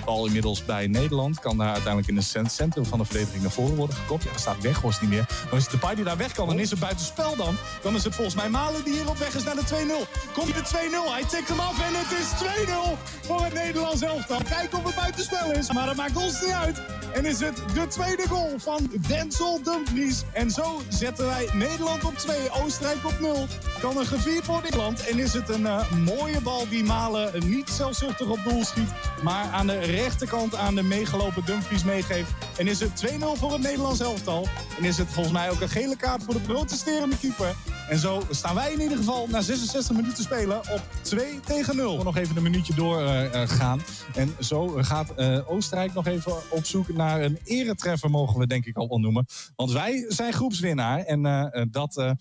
bal 0.06 0.26
inmiddels 0.26 0.66
bij 0.66 0.88
Nederland. 0.88 1.40
Kan 1.40 1.58
daar 1.58 1.72
uiteindelijk 1.72 2.08
in 2.08 2.16
het 2.16 2.52
centrum 2.52 2.86
van 2.86 3.00
de 3.00 3.06
verdediging 3.06 3.42
naar 3.42 3.52
voren 3.52 3.76
worden 3.76 3.96
gekopt. 3.96 4.24
Ja, 4.24 4.30
daar 4.30 4.40
staat 4.40 4.62
Weghorst 4.62 5.02
niet 5.02 5.10
meer. 5.10 5.26
Is 5.52 5.64
het 5.64 5.72
de 5.72 5.72
Depay 5.72 5.96
die 5.96 6.04
daar 6.04 6.18
weg 6.18 6.32
kan. 6.32 6.48
Dan 6.48 6.60
is 6.60 6.70
het 6.70 6.80
buitenspel 6.80 7.36
dan. 7.36 7.56
Dan 7.82 7.96
is 7.96 8.04
het 8.04 8.16
volgens 8.16 8.36
mij 8.36 8.50
Malen 8.50 8.84
die 8.84 8.94
hier 8.94 9.10
op 9.10 9.18
weg 9.18 9.36
is 9.36 9.44
naar 9.44 9.56
de 9.56 9.66
2-0. 9.66 10.34
Komt 10.34 10.54
de 10.54 10.64
2-0? 10.64 11.12
Hij 11.12 11.24
tikt 11.24 11.50
hem 11.50 11.60
af 11.60 11.80
en 11.88 11.94
het 11.96 12.12
is 12.20 12.28
2-0 13.22 13.28
voor 13.28 13.44
het 13.44 13.54
Nederlands 13.54 14.02
elftal. 14.02 14.40
Kijken 14.50 14.78
of 14.78 14.84
het 14.84 14.96
buitenspel 14.96 15.52
is. 15.52 15.72
Maar 15.72 15.86
dat 15.86 15.96
maakt 15.96 16.18
ons 16.18 16.42
niet 16.42 16.52
uit. 16.52 16.82
En 17.14 17.26
is 17.26 17.40
het 17.40 17.56
de 17.74 17.88
tweede 17.88 18.28
goal 18.28 18.54
van 18.58 18.92
Denzel 19.08 19.64
Dumfries. 19.64 20.24
En 20.32 20.52
zo 20.52 20.82
zetten 20.90 21.26
wij 21.26 21.50
Nederland 21.54 22.04
op 22.04 22.18
2, 22.18 22.38
Oostenrijk 22.52 23.06
op 23.06 23.20
0. 23.20 23.48
Kan 23.80 23.98
er 23.98 24.06
gevierd 24.06 24.46
worden 24.46 24.72
in 24.72 24.78
land. 24.78 25.08
En 25.08 25.20
is 25.20 25.34
het 25.34 25.50
een 25.50 25.62
uh, 25.62 25.92
mooie 25.92 26.42
bal 26.42 26.70
die 26.70 26.84
Malen 26.84 27.32
niet 27.46 27.70
zelfzuchtig 27.70 28.28
op 28.28 28.40
doel 28.44 28.66
schiet. 28.66 28.90
Maar 29.24 29.46
aan 29.52 29.68
de 29.68 29.73
rechterkant 29.80 30.56
aan 30.56 30.76
de 30.76 30.84
meegelopen 30.84 31.46
Dumfries 31.46 31.84
meegeeft. 31.84 32.32
En 32.58 32.68
is 32.68 32.80
het 32.80 33.06
2-0 33.06 33.18
voor 33.20 33.52
het 33.52 33.62
Nederlands 33.62 34.00
elftal. 34.00 34.48
En 34.78 34.84
is 34.84 34.98
het 34.98 35.08
volgens 35.08 35.34
mij 35.34 35.50
ook 35.50 35.62
een 35.62 35.70
gele 35.70 35.96
kaart 35.96 36.24
voor 36.24 36.34
de 36.34 36.40
protesterende 36.40 37.18
keeper. 37.18 37.56
En 37.90 38.00
zo 38.00 38.24
staan 38.30 38.56
wij 38.56 38.74
in 38.74 38.82
ieder 38.82 38.98
geval 38.98 39.28
na 39.28 39.42
66 39.42 39.96
minuten 39.96 40.24
spelen 40.24 40.58
op 40.58 40.82
2 41.02 41.40
tegen 41.40 41.76
0. 41.76 41.98
We 41.98 42.04
nog 42.04 42.18
even 42.18 42.38
een 42.38 42.44
minuutje 42.44 42.74
doorgaan. 42.74 43.80
Uh, 43.80 44.22
en 44.22 44.36
zo 44.40 44.68
gaat 44.68 45.14
uh, 45.18 45.52
Oostenrijk 45.52 45.94
nog 45.94 46.08
even 46.08 46.34
op 46.50 46.66
zoek 46.66 46.94
naar 46.94 47.22
een 47.22 47.40
eretreffer, 47.44 48.10
mogen 48.10 48.40
we 48.40 48.48
denk 48.48 48.66
ik 48.66 48.78
al 48.78 48.88
wel 48.88 49.00
noemen. 49.00 49.26
Want 49.56 49.72
wij 49.72 50.06
zijn 50.08 50.34
groepswinnaar. 50.34 51.00
En 51.00 51.22
dat 51.72 52.16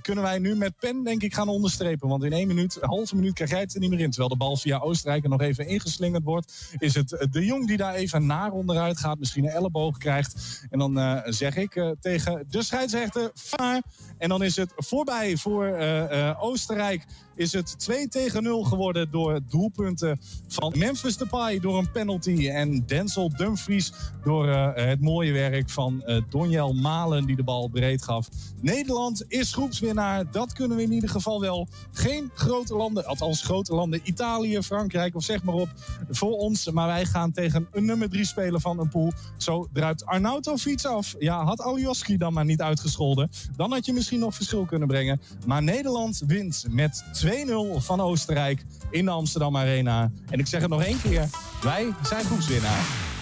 kunnen 0.00 0.24
wij 0.24 0.38
nu 0.38 0.54
met 0.54 0.78
pen 0.78 1.04
denk 1.04 1.22
ik 1.22 1.34
gaan 1.34 1.48
onderstrepen. 1.48 2.08
Want 2.08 2.24
in 2.24 2.32
één 2.32 2.46
minuut, 2.46 2.78
een 2.80 2.88
halve 2.88 3.14
minuut 3.14 3.34
krijg 3.34 3.50
jij 3.50 3.60
het 3.60 3.74
er 3.74 3.80
niet 3.80 3.90
meer 3.90 4.00
in. 4.00 4.10
Terwijl 4.10 4.28
de 4.28 4.36
bal 4.36 4.56
via 4.56 4.78
Oostenrijk 4.78 5.22
er 5.22 5.30
nog 5.30 5.40
even 5.40 5.68
ingeslingerd 5.68 6.24
wordt. 6.24 6.74
Is 6.78 6.94
het 6.94 7.26
de 7.30 7.44
Jong 7.44 7.66
die 7.66 7.76
daar 7.76 7.94
even 7.94 8.26
naar 8.26 8.50
onderuit 8.50 8.98
gaat. 8.98 9.18
Misschien 9.18 9.44
een 9.44 9.50
elleboog 9.50 9.98
krijgt. 9.98 10.60
En 10.70 10.78
dan 10.78 11.22
zeg 11.24 11.56
ik 11.56 11.94
tegen 12.00 12.44
de 12.48 12.62
scheidsrechter, 12.62 13.30
vaar. 13.34 13.82
En 14.18 14.28
dan 14.28 14.42
is 14.42 14.56
het 14.56 14.72
voorbij 14.98 15.36
voor 15.36 15.66
uh, 15.66 16.10
uh, 16.10 16.42
Oostenrijk 16.42 17.06
is 17.38 17.52
het 17.52 17.78
2 17.78 18.08
tegen 18.08 18.42
0 18.42 18.62
geworden 18.62 19.10
door 19.10 19.40
doelpunten 19.48 20.20
van 20.48 20.74
Memphis 20.78 21.16
Depay 21.16 21.60
door 21.60 21.78
een 21.78 21.90
penalty. 21.90 22.48
En 22.48 22.86
Denzel 22.86 23.36
Dumfries 23.36 23.92
door 24.24 24.46
uh, 24.46 24.70
het 24.74 25.00
mooie 25.00 25.32
werk 25.32 25.70
van 25.70 26.02
uh, 26.06 26.20
Donjel 26.28 26.72
Malen 26.72 27.26
die 27.26 27.36
de 27.36 27.42
bal 27.42 27.68
breed 27.68 28.02
gaf. 28.02 28.28
Nederland 28.60 29.24
is 29.28 29.52
groepswinnaar. 29.52 30.30
Dat 30.30 30.52
kunnen 30.52 30.76
we 30.76 30.82
in 30.82 30.92
ieder 30.92 31.08
geval 31.08 31.40
wel. 31.40 31.68
Geen 31.92 32.30
grote 32.34 32.74
landen, 32.74 33.06
althans 33.06 33.42
grote 33.42 33.74
landen. 33.74 34.00
Italië, 34.04 34.62
Frankrijk 34.62 35.14
of 35.14 35.24
zeg 35.24 35.42
maar 35.42 35.54
op 35.54 35.68
voor 36.10 36.36
ons. 36.36 36.70
Maar 36.70 36.86
wij 36.86 37.04
gaan 37.04 37.32
tegen 37.32 37.68
een 37.72 37.84
nummer 37.84 38.10
3 38.10 38.24
speler 38.24 38.60
van 38.60 38.78
een 38.78 38.88
pool. 38.88 39.12
Zo 39.36 39.68
druipt 39.72 40.06
Arnautovic 40.06 40.84
af. 40.84 41.14
Ja, 41.18 41.44
had 41.44 41.60
Alioski 41.60 42.16
dan 42.16 42.32
maar 42.32 42.44
niet 42.44 42.60
uitgescholden. 42.60 43.30
Dan 43.56 43.72
had 43.72 43.86
je 43.86 43.92
misschien 43.92 44.18
nog 44.20 44.34
verschil 44.34 44.64
kunnen 44.64 44.87
brengen. 44.88 45.20
Maar 45.46 45.62
Nederland 45.62 46.22
wint 46.26 46.64
met 46.70 47.04
2 47.12 47.46
2-0 47.46 47.50
van 47.76 48.00
Oostenrijk 48.00 48.64
in 48.90 49.04
de 49.04 49.10
Amsterdam 49.10 49.56
Arena. 49.56 50.10
En 50.30 50.38
ik 50.38 50.46
zeg 50.46 50.60
het 50.60 50.70
nog 50.70 50.82
één 50.82 51.00
keer, 51.00 51.28
wij 51.62 51.92
zijn 52.02 52.24
groepswinnaar. 52.24 53.16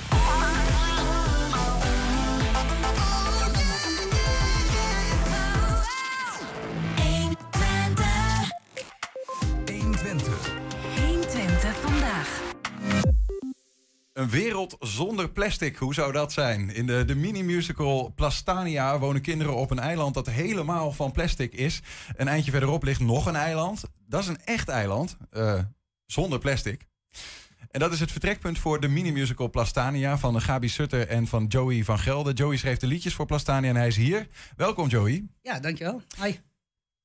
Een 14.16 14.28
wereld 14.30 14.76
zonder 14.80 15.30
plastic, 15.30 15.76
hoe 15.76 15.94
zou 15.94 16.12
dat 16.12 16.32
zijn? 16.32 16.70
In 16.74 16.86
de, 16.86 17.04
de 17.04 17.14
mini-musical 17.14 18.12
Plastania 18.14 18.98
wonen 18.98 19.22
kinderen 19.22 19.54
op 19.54 19.70
een 19.70 19.78
eiland 19.78 20.14
dat 20.14 20.26
helemaal 20.26 20.92
van 20.92 21.12
plastic 21.12 21.52
is. 21.52 21.82
Een 22.16 22.28
eindje 22.28 22.50
verderop 22.50 22.82
ligt 22.82 23.00
nog 23.00 23.26
een 23.26 23.36
eiland. 23.36 23.84
Dat 24.06 24.22
is 24.22 24.28
een 24.28 24.44
echt 24.44 24.68
eiland, 24.68 25.16
uh, 25.32 25.60
zonder 26.06 26.38
plastic. 26.38 26.86
En 27.70 27.80
dat 27.80 27.92
is 27.92 28.00
het 28.00 28.10
vertrekpunt 28.10 28.58
voor 28.58 28.80
de 28.80 28.88
mini-musical 28.88 29.50
Plastania 29.50 30.18
van 30.18 30.40
Gabi 30.40 30.68
Sutter 30.68 31.08
en 31.08 31.26
van 31.26 31.46
Joey 31.46 31.84
van 31.84 31.98
Gelder. 31.98 32.34
Joey 32.34 32.56
schreef 32.56 32.78
de 32.78 32.86
liedjes 32.86 33.14
voor 33.14 33.26
Plastania 33.26 33.68
en 33.68 33.76
hij 33.76 33.86
is 33.86 33.96
hier. 33.96 34.26
Welkom 34.56 34.88
Joey. 34.88 35.26
Ja, 35.42 35.60
dankjewel. 35.60 36.02
Hi. 36.22 36.34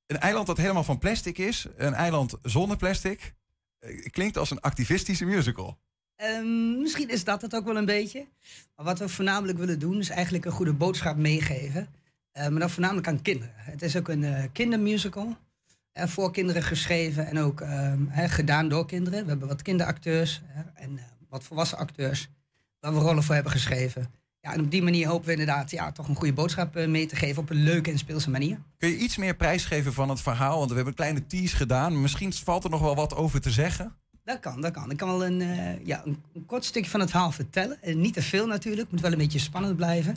Een 0.08 0.20
eiland 0.20 0.48
dat 0.48 0.58
helemaal 0.58 0.84
van 0.84 1.00
plastic 1.00 1.38
is, 1.38 1.68
een 1.76 1.94
eiland 1.94 2.38
zonder 2.42 2.78
plastic. 2.78 3.36
Eh, 3.80 4.06
klinkt 4.10 4.38
als 4.38 4.52
een 4.52 4.62
activistische 4.62 5.26
musical. 5.26 5.80
Um, 6.24 6.82
misschien 6.82 7.10
is 7.10 7.24
dat 7.24 7.42
het 7.42 7.56
ook 7.56 7.66
wel 7.66 7.78
een 7.78 7.86
beetje. 7.86 8.28
Maar 8.76 8.86
wat 8.86 9.00
we 9.00 9.10
voornamelijk 9.10 9.58
willen 9.58 9.80
doen, 9.80 10.00
is 10.00 10.10
eigenlijk 10.10 10.46
een 10.46 10.52
goede 10.52 10.74
boodschap 10.74 11.18
meegeven. 11.18 11.88
Uh, 12.38 12.48
maar 12.48 12.60
dan 12.60 12.70
voornamelijk 12.70 13.08
aan 13.08 13.22
kinderen. 13.22 13.54
Het 13.56 13.82
is 13.82 13.98
ook 13.98 14.08
een 14.08 14.22
uh, 14.22 14.44
kindermusical. 14.52 15.38
Uh, 15.94 16.06
voor 16.06 16.32
kinderen 16.32 16.64
geschreven 16.64 17.28
en 17.28 17.40
ook 17.40 17.62
ehm, 17.62 18.28
gedaan 18.28 18.70
door 18.70 18.86
kinderen. 18.86 19.24
We 19.24 19.30
hebben 19.30 19.48
wat 19.48 19.62
kinderacteurs 19.62 20.42
en 20.74 21.00
wat 21.30 21.44
volwassen 21.44 21.78
acteurs. 21.78 22.30
Waar 22.80 22.94
we 22.94 23.00
rollen 23.00 23.24
voor 23.24 23.36
hebben 23.36 23.52
geschreven. 23.52 24.12
Ja, 24.40 24.54
en 24.54 24.60
op 24.60 24.72
die 24.72 24.82
manier 24.82 25.08
hopen 25.08 25.26
we 25.26 25.32
inderdaad 25.32 25.72
ja, 25.72 25.92
toch 25.92 26.08
een 26.08 26.16
goede 26.16 26.34
boodschap 26.34 26.76
mee 26.76 27.06
te 27.06 27.16
geven 27.16 27.42
op 27.42 27.50
een 27.50 27.64
leuke 27.64 27.92
en 27.92 27.98
speelse 27.98 28.30
manier. 28.30 28.60
Kun 28.78 28.90
je 28.90 28.98
iets 28.98 29.18
meer 29.18 29.36
prijsgeven 29.36 29.94
van 29.94 30.10
het 30.10 30.22
verhaal? 30.22 30.58
Want 30.58 30.70
we 30.70 30.76
hebben 30.76 30.94
een 30.94 31.00
kleine 31.00 31.28
tease 31.28 31.56
gedaan. 31.56 32.02
Misschien 32.02 32.34
valt 32.34 32.64
er 32.64 32.70
nog 32.70 32.82
wel 32.82 32.96
wat 32.96 33.16
over 33.16 33.42
te 33.42 33.52
zeggen. 33.52 34.01
Dat 34.24 34.40
kan, 34.40 34.62
dat 34.62 34.72
kan. 34.72 34.92
Ik 34.92 34.98
kan 34.98 35.08
wel 35.08 35.26
een, 35.26 35.40
uh, 35.40 35.86
ja, 35.86 36.06
een, 36.06 36.46
kort 36.46 36.66
stukje 36.66 36.90
van 36.90 37.00
het 37.00 37.10
verhaal 37.10 37.32
vertellen. 37.32 37.82
En 37.82 38.02
niet 38.02 38.14
te 38.14 38.22
veel 38.22 38.48
natuurlijk, 38.48 38.92
moet 38.92 39.02
wel 39.02 39.12
een 39.12 39.18
beetje 39.18 39.40
spannend 39.40 39.76
blijven. 39.76 40.16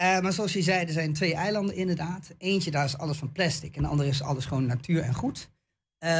Uh, 0.00 0.20
maar 0.20 0.32
zoals 0.32 0.52
je 0.52 0.62
zei, 0.62 0.86
er 0.86 0.92
zijn 0.92 1.12
twee 1.12 1.34
eilanden 1.34 1.74
inderdaad. 1.74 2.30
Eentje, 2.38 2.70
daar 2.70 2.84
is 2.84 2.98
alles 2.98 3.18
van 3.18 3.32
plastic. 3.32 3.76
En 3.76 3.82
de 3.82 3.88
andere 3.88 4.08
is 4.08 4.22
alles 4.22 4.44
gewoon 4.44 4.66
natuur 4.66 5.02
en 5.02 5.14
goed. 5.14 5.48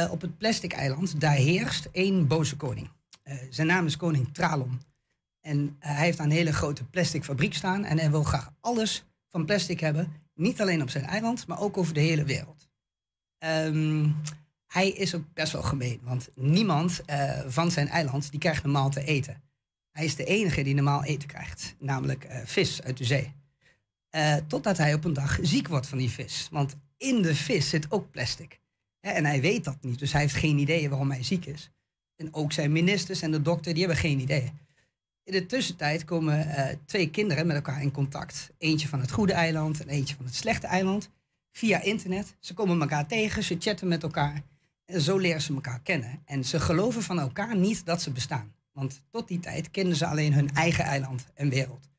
Op 0.09 0.21
het 0.21 0.37
plastic 0.37 0.73
eiland, 0.73 1.21
daar 1.21 1.33
heerst 1.33 1.87
één 1.91 2.27
boze 2.27 2.55
koning. 2.55 2.89
zijn 3.49 3.67
naam 3.67 3.85
is 3.85 3.97
koning 3.97 4.33
Tralon. 4.33 4.81
En 5.41 5.75
hij 5.79 6.05
heeft 6.05 6.19
een 6.19 6.31
hele 6.31 6.53
grote 6.53 6.83
plastic 6.83 7.23
fabriek 7.23 7.53
staan. 7.53 7.83
En 7.83 7.99
hij 7.99 8.11
wil 8.11 8.23
graag 8.23 8.51
alles 8.59 9.05
van 9.29 9.45
plastic 9.45 9.79
hebben. 9.79 10.13
Niet 10.35 10.61
alleen 10.61 10.81
op 10.81 10.89
zijn 10.89 11.05
eiland, 11.05 11.47
maar 11.47 11.59
ook 11.59 11.77
over 11.77 11.93
de 11.93 11.99
hele 11.99 12.23
wereld. 12.23 12.69
Um, 13.39 14.15
hij 14.71 14.89
is 14.89 15.15
ook 15.15 15.33
best 15.33 15.51
wel 15.51 15.63
gemeen. 15.63 15.99
Want 16.03 16.29
niemand 16.35 17.01
uh, 17.09 17.39
van 17.47 17.71
zijn 17.71 17.87
eiland 17.87 18.31
die 18.31 18.39
krijgt 18.39 18.63
normaal 18.63 18.89
te 18.89 19.03
eten. 19.03 19.41
Hij 19.91 20.05
is 20.05 20.15
de 20.15 20.25
enige 20.25 20.63
die 20.63 20.73
normaal 20.73 21.03
eten 21.03 21.27
krijgt. 21.27 21.75
Namelijk 21.79 22.25
uh, 22.25 22.37
vis 22.45 22.83
uit 22.83 22.97
de 22.97 23.03
zee. 23.03 23.33
Uh, 24.15 24.35
totdat 24.47 24.77
hij 24.77 24.93
op 24.93 25.03
een 25.03 25.13
dag 25.13 25.39
ziek 25.41 25.67
wordt 25.67 25.87
van 25.87 25.97
die 25.97 26.09
vis. 26.09 26.47
Want 26.51 26.75
in 26.97 27.21
de 27.21 27.35
vis 27.35 27.69
zit 27.69 27.91
ook 27.91 28.11
plastic. 28.11 28.59
En 28.99 29.25
hij 29.25 29.41
weet 29.41 29.63
dat 29.63 29.77
niet, 29.81 29.99
dus 29.99 30.11
hij 30.11 30.21
heeft 30.21 30.35
geen 30.35 30.57
idee 30.57 30.89
waarom 30.89 31.11
hij 31.11 31.23
ziek 31.23 31.45
is. 31.45 31.71
En 32.15 32.33
ook 32.33 32.51
zijn 32.51 32.71
ministers 32.71 33.21
en 33.21 33.31
de 33.31 33.41
dokter, 33.41 33.73
die 33.73 33.83
hebben 33.83 34.01
geen 34.01 34.19
idee. 34.19 34.51
In 35.23 35.33
de 35.33 35.45
tussentijd 35.45 36.05
komen 36.05 36.49
eh, 36.49 36.75
twee 36.85 37.09
kinderen 37.09 37.47
met 37.47 37.55
elkaar 37.55 37.81
in 37.81 37.91
contact. 37.91 38.51
Eentje 38.57 38.87
van 38.87 38.99
het 38.99 39.11
goede 39.11 39.33
eiland 39.33 39.81
en 39.81 39.87
eentje 39.87 40.15
van 40.15 40.25
het 40.25 40.35
slechte 40.35 40.67
eiland. 40.67 41.09
Via 41.51 41.81
internet. 41.81 42.35
Ze 42.39 42.53
komen 42.53 42.81
elkaar 42.81 43.07
tegen, 43.07 43.43
ze 43.43 43.55
chatten 43.59 43.87
met 43.87 44.03
elkaar. 44.03 44.43
Zo 44.99 45.17
leren 45.17 45.41
ze 45.41 45.53
elkaar 45.53 45.81
kennen. 45.81 46.21
En 46.25 46.45
ze 46.45 46.59
geloven 46.59 47.03
van 47.03 47.19
elkaar 47.19 47.55
niet 47.55 47.85
dat 47.85 48.01
ze 48.01 48.11
bestaan. 48.11 48.53
Want 48.71 49.01
tot 49.09 49.27
die 49.27 49.39
tijd 49.39 49.71
kenden 49.71 49.95
ze 49.95 50.05
alleen 50.05 50.33
hun 50.33 50.49
eigen 50.53 50.83
eiland 50.83 51.25
en 51.33 51.49
wereld. 51.49 51.89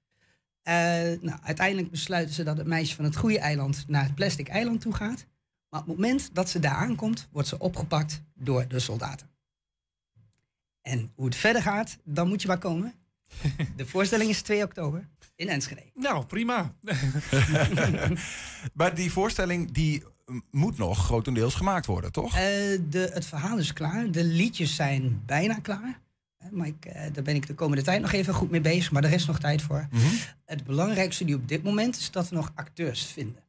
Eh, 0.63 0.75
nou, 1.21 1.39
uiteindelijk 1.43 1.91
besluiten 1.91 2.35
ze 2.35 2.43
dat 2.43 2.57
het 2.57 2.67
meisje 2.67 2.95
van 2.95 3.05
het 3.05 3.17
goede 3.17 3.39
eiland 3.39 3.85
naar 3.89 4.05
het 4.05 4.15
plastic 4.15 4.49
eiland 4.49 4.81
toe 4.81 4.95
gaat. 4.95 5.27
Maar 5.69 5.81
op 5.81 5.87
het 5.87 5.97
moment 5.97 6.31
dat 6.33 6.51
ze 6.51 6.59
daar 6.59 6.75
aankomt, 6.75 7.29
wordt 7.33 7.49
ze 7.49 7.59
opgepakt 7.59 8.23
door 8.35 8.69
de 8.69 8.79
soldaten. 8.79 9.31
En 10.81 11.13
hoe 11.15 11.25
het 11.25 11.37
verder 11.37 11.63
gaat, 11.63 11.99
dan 12.05 12.29
moet 12.29 12.43
je 12.43 12.49
maar 12.49 12.59
komen. 12.59 12.95
De 13.77 13.87
voorstelling 13.87 14.31
is 14.31 14.43
2 14.43 14.63
oktober 14.65 15.09
in 15.35 15.49
Enschede. 15.49 15.91
Nou, 15.95 16.25
prima. 16.25 16.75
maar 18.75 18.95
die 18.95 19.13
voorstelling 19.13 19.71
die 19.71 20.03
moet 20.51 20.79
nog 20.79 21.05
grotendeels 21.05 21.55
gemaakt 21.55 21.87
worden, 21.87 22.13
toch? 22.13 22.35
Eh, 22.35 22.43
de, 22.89 23.11
het 23.13 23.27
verhaal 23.27 23.59
is 23.59 23.73
klaar. 23.73 24.11
De 24.11 24.25
liedjes 24.25 24.75
zijn 24.75 25.23
bijna 25.27 25.55
klaar. 25.55 26.01
Maar 26.51 26.67
ik, 26.67 26.85
eh, 26.85 27.03
daar 27.13 27.25
ben 27.25 27.35
ik 27.35 27.47
de 27.47 27.55
komende 27.55 27.83
tijd 27.83 28.01
nog 28.01 28.13
even 28.13 28.35
goed 28.35 28.51
mee 28.51 28.61
bezig. 28.61 28.93
Maar 28.93 29.05
er 29.05 29.13
is 29.13 29.27
nog 29.27 29.39
tijd 29.39 29.63
voor. 29.63 29.87
Mhm. 29.91 30.05
Het 30.45 30.65
belangrijkste 30.65 31.25
nu 31.25 31.35
op 31.35 31.49
dit 31.49 31.63
moment 31.63 31.97
is 31.97 32.11
dat 32.11 32.29
we 32.29 32.35
nog 32.35 32.53
acteurs 32.55 33.05
vinden. 33.05 33.43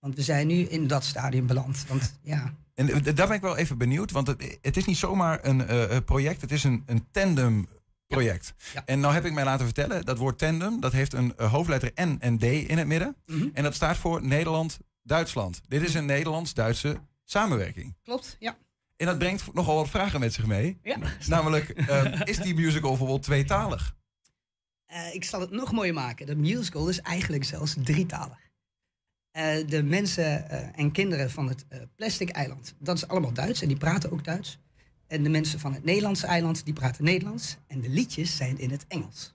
Want 0.00 0.14
we 0.14 0.22
zijn 0.22 0.46
nu 0.46 0.54
in 0.54 0.86
dat 0.86 1.04
stadium 1.04 1.46
beland. 1.46 1.84
Want 1.88 2.14
ja, 2.22 2.54
En 2.74 2.88
eh, 2.88 3.14
daar 3.14 3.26
ben 3.26 3.36
ik 3.36 3.40
wel 3.40 3.56
even 3.56 3.78
benieuwd, 3.78 4.10
want 4.10 4.26
het, 4.26 4.58
het 4.62 4.76
is 4.76 4.84
niet 4.84 4.96
zomaar 4.96 5.38
een 5.42 6.04
project, 6.04 6.40
het 6.40 6.52
is 6.52 6.64
een, 6.64 6.82
een 6.86 7.06
tandem 7.10 7.68
project. 8.06 8.54
En 8.84 9.00
nou 9.00 9.14
heb 9.14 9.24
ik 9.24 9.32
mij 9.32 9.44
laten 9.44 9.64
vertellen, 9.64 10.04
dat 10.04 10.18
woord 10.18 10.38
tandem, 10.38 10.80
dat 10.80 10.92
heeft 10.92 11.12
een 11.12 11.32
hoofdletter 11.36 11.90
N 11.94 12.16
en 12.20 12.38
D 12.38 12.42
in 12.42 12.78
het 12.78 12.86
midden. 12.86 13.16
Mhm. 13.26 13.48
En 13.52 13.62
dat 13.62 13.74
staat 13.74 13.96
voor 13.96 14.26
Nederland-Duitsland. 15.08 15.60
Dit 15.68 15.82
is 15.82 15.94
een 15.94 16.06
Nederlands-Duitse 16.06 17.00
samenwerking. 17.24 17.96
klopt. 18.02 18.36
Ja. 18.38 18.56
En 18.96 19.06
dat 19.06 19.18
brengt 19.18 19.54
nogal 19.54 19.76
wat 19.76 19.88
vragen 19.88 20.20
met 20.20 20.32
zich 20.32 20.46
mee. 20.46 20.78
Ja. 20.82 20.98
Namelijk, 21.26 21.68
eh, 21.68 22.20
is 22.24 22.36
die 22.36 22.54
musical 22.54 22.88
bijvoorbeeld 22.88 23.22
tweetalig? 23.22 23.96
Eh, 24.86 25.14
ik 25.14 25.24
zal 25.24 25.40
het 25.40 25.50
nog 25.50 25.72
mooier 25.72 25.94
maken. 25.94 26.26
De 26.26 26.36
musical 26.36 26.88
is 26.88 27.00
eigenlijk 27.00 27.44
zelfs 27.44 27.74
drietalig. 27.82 28.38
Eh, 29.30 29.66
de 29.66 29.82
mensen 29.82 30.50
eh, 30.50 30.78
en 30.78 30.92
kinderen 30.92 31.30
van 31.30 31.48
het 31.48 31.64
eh, 31.68 31.80
Plastic 31.96 32.28
Eiland, 32.30 32.74
dat 32.78 32.96
is 32.96 33.08
allemaal 33.08 33.32
Duits 33.32 33.62
en 33.62 33.68
die 33.68 33.76
praten 33.76 34.10
ook 34.10 34.24
Duits. 34.24 34.58
En 35.06 35.22
de 35.22 35.28
mensen 35.28 35.60
van 35.60 35.72
het 35.74 35.84
Nederlandse 35.84 36.26
eiland, 36.26 36.64
die 36.64 36.74
praten 36.74 37.04
Nederlands. 37.04 37.56
En 37.66 37.80
de 37.80 37.88
liedjes 37.88 38.36
zijn 38.36 38.58
in 38.58 38.70
het 38.70 38.84
Engels. 38.88 39.34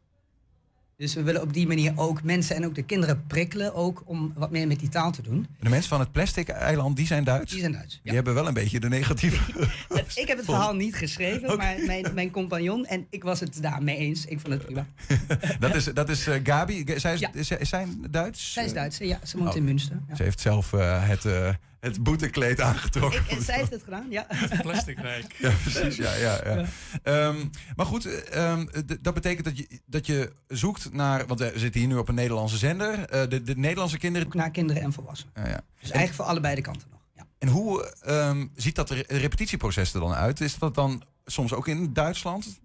Dus 1.04 1.14
we 1.14 1.24
willen 1.24 1.41
op 1.41 1.54
die 1.54 1.68
manier 1.68 1.93
ook 1.95 2.24
mensen 2.24 2.56
en 2.56 2.66
ook 2.66 2.76
de 2.76 2.84
kinderen 2.84 3.24
prikkelen, 3.28 3.74
ook 3.74 4.04
om 4.06 4.34
wat 4.36 4.51
meer 4.51 4.68
met 4.68 4.80
die 4.80 4.89
taal 4.89 5.12
te 5.12 5.22
doen. 5.22 5.47
De 5.60 5.70
mensen 5.70 5.89
van 5.89 5.99
het 5.99 6.12
plastic 6.12 6.47
eiland, 6.47 6.95
die 6.95 7.06
zijn 7.06 7.24
Duits? 7.24 7.51
Die 7.51 7.60
zijn 7.60 7.72
Duits, 7.72 7.99
Die 8.04 8.14
hebben 8.14 8.34
wel 8.34 8.47
een 8.47 8.54
beetje 8.54 8.80
de 8.80 8.89
negatieve... 8.89 9.38
Ik 10.22 10.28
heb 10.28 10.38
het 10.38 10.45
verhaal 10.45 10.76
niet 10.76 10.95
geschreven, 10.95 11.58
maar 11.58 11.76
mijn, 11.86 12.06
mijn 12.14 12.32
compagnon 12.32 12.86
en 12.86 13.06
ik 13.10 13.24
was 13.24 13.39
het 13.39 13.62
daarmee 13.62 13.97
eens. 13.97 14.26
Ik 14.26 14.39
vond 14.39 14.54
het 14.54 14.66
prima. 14.66 14.86
dat 15.60 15.76
is, 15.76 15.86
dat 15.86 16.10
is 16.10 16.28
eh, 16.28 16.39
Gabi. 16.43 16.86
Zij 16.97 17.14
is, 17.14 17.22
is, 17.34 17.51
is 17.51 17.70
zij 17.70 17.88
Duits? 18.10 18.54
Zij 18.54 18.66
is 18.66 18.74
Duits, 18.74 18.97
ja. 18.97 19.20
Ze 19.24 19.38
woont 19.38 19.49
Oh. 19.49 19.56
in 19.56 19.64
Münster. 19.64 19.99
Ja. 20.08 20.16
Ze 20.16 20.24
heeft 20.24 20.39
zelf 20.39 20.74
eh, 20.74 21.08
het, 21.08 21.26
eh, 21.26 21.49
het 21.84 22.04
boetekleed 22.04 22.62
aangetrokken. 22.62 23.24
En 23.30 23.42
zij 23.42 23.56
heeft 23.58 23.72
het 23.72 23.84
gedaan, 23.84 24.06
ja. 24.10 24.28
Plasticrijk. 24.62 25.36
Ja, 25.40 25.52
precies. 25.64 25.96
Ja, 25.96 26.14
ja, 26.14 26.40
ja. 26.46 26.66
Ehm, 27.04 27.46
maar 27.76 27.86
goed, 27.86 28.06
eh, 28.06 28.52
ehm, 28.52 28.66
dat 29.02 29.14
betekent 29.14 29.46
dat 29.46 29.58
je, 29.58 29.80
dat 29.86 30.06
je 30.06 30.32
zoekt 30.48 30.94
naar... 30.94 31.28
Want 31.28 31.40
we 31.40 31.52
zitten 31.56 31.80
hier 31.80 31.90
nu 31.90 31.96
op 31.98 32.08
een 32.08 32.16
Nederlandse 32.16 32.58
zender. 32.58 33.00
eh, 33.10 33.30
de, 33.30 33.44
de 33.44 33.56
Nederlandse 33.58 33.98
kinderen... 33.98 34.28
Naar 34.32 34.52
kinderen 34.52 34.82
en 34.82 34.94
volwassenen. 34.94 35.34
Ja, 35.36 35.48
ja. 35.48 35.62
Dus 35.80 35.92
eigenlijk 35.92 36.14
voor 36.14 36.26
allebei 36.26 36.56
de 36.56 36.62
kanten 36.62 36.88
nog. 36.92 37.02
En 37.38 37.48
hoe 37.48 37.94
ehm, 38.02 38.48
ziet 38.56 38.76
dat 38.76 38.90
re- 38.90 39.04
repetitieproces 39.08 39.94
er 39.94 40.00
dan 40.00 40.14
uit? 40.14 40.42
Is 40.42 40.58
dat 40.58 40.76
dan 40.76 41.04
soms 41.26 41.54
ook 41.54 41.68
in 41.68 41.94
Duitsland? 41.94 42.60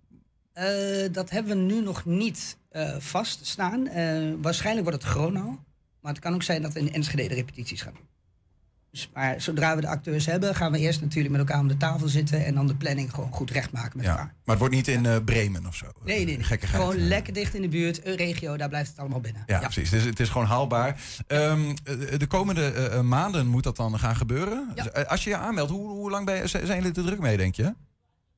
Eh, 0.53 0.67
dat 1.13 1.31
hebben 1.31 1.57
we 1.57 1.63
nu 1.75 1.81
nog 1.83 2.05
niet 2.05 2.57
eh 2.71 2.97
vaststaan. 2.99 3.87
Eh, 3.87 4.33
waarschijnlijk 4.41 4.87
wordt 4.89 5.03
het 5.03 5.13
Gronau. 5.13 5.57
Maar 6.01 6.13
het 6.13 6.21
kan 6.23 6.35
ook 6.35 6.43
zijn 6.43 6.63
dat 6.63 6.73
we 6.73 6.81
in 6.81 6.93
Enschede 6.93 7.29
de 7.29 7.35
repetities 7.35 7.83
gaan 7.83 7.93
doen. 7.95 8.07
Dus, 8.91 9.11
maar 9.15 9.41
zodra 9.41 9.75
we 9.75 9.81
de 9.81 9.87
acteurs 9.89 10.27
hebben, 10.27 10.55
gaan 10.55 10.73
we 10.73 10.79
eerst 10.79 11.01
natuurlijk 11.01 11.31
met 11.31 11.41
elkaar 11.41 11.61
om 11.61 11.69
de 11.69 11.77
tafel 11.77 12.09
zitten 12.09 12.45
en 12.45 12.55
dan 12.55 12.67
de 12.67 12.75
planning 12.77 13.15
gewoon 13.15 13.33
goed 13.33 13.51
recht 13.51 13.73
maken 13.73 13.97
met 13.97 14.07
Ja. 14.07 14.11
elkaar. 14.13 14.25
Maar 14.27 14.35
het 14.45 14.59
wordt 14.59 14.75
niet 14.75 14.89
in 14.89 15.07
eh, 15.07 15.17
Bremen 15.25 15.67
of 15.67 15.75
zo? 15.75 15.87
Nee, 16.05 16.25
nee, 16.25 16.37
nee. 16.37 16.45
Gewoon 16.61 16.97
lekker 16.97 17.33
dicht 17.33 17.55
in 17.55 17.63
de 17.63 17.69
buurt, 17.69 18.07
een 18.07 18.17
regio, 18.17 18.57
daar 18.57 18.69
blijft 18.69 18.91
het 18.91 18.99
allemaal 18.99 19.21
binnen. 19.21 19.43
Ja, 19.47 19.59
precies. 19.59 19.91
Dus 19.91 20.05
het 20.05 20.21
is 20.21 20.29
gewoon 20.29 20.47
haalbaar. 20.47 21.01
Ehm, 21.27 21.61
eh, 21.85 22.19
de 22.19 22.27
komende 22.27 22.65
eh, 22.73 22.95
eh, 22.99 23.01
maanden 23.01 23.47
moet 23.47 23.63
dat 23.63 23.77
dan 23.77 23.99
gaan 23.99 24.17
gebeuren. 24.17 24.69
Dus, 24.75 24.91
eh, 24.91 25.05
als 25.05 25.25
je 25.25 25.31
je 25.31 25.37
aanmeldt, 25.37 25.71
hoe, 25.71 25.89
hoe 25.89 26.11
lang 26.11 26.27
ben 26.27 26.49
zijn 26.49 26.63
jullie 26.83 26.97
er 26.97 27.05
druk 27.05 27.21
mee, 27.21 27.37
denk 27.37 27.55
je? 27.55 27.75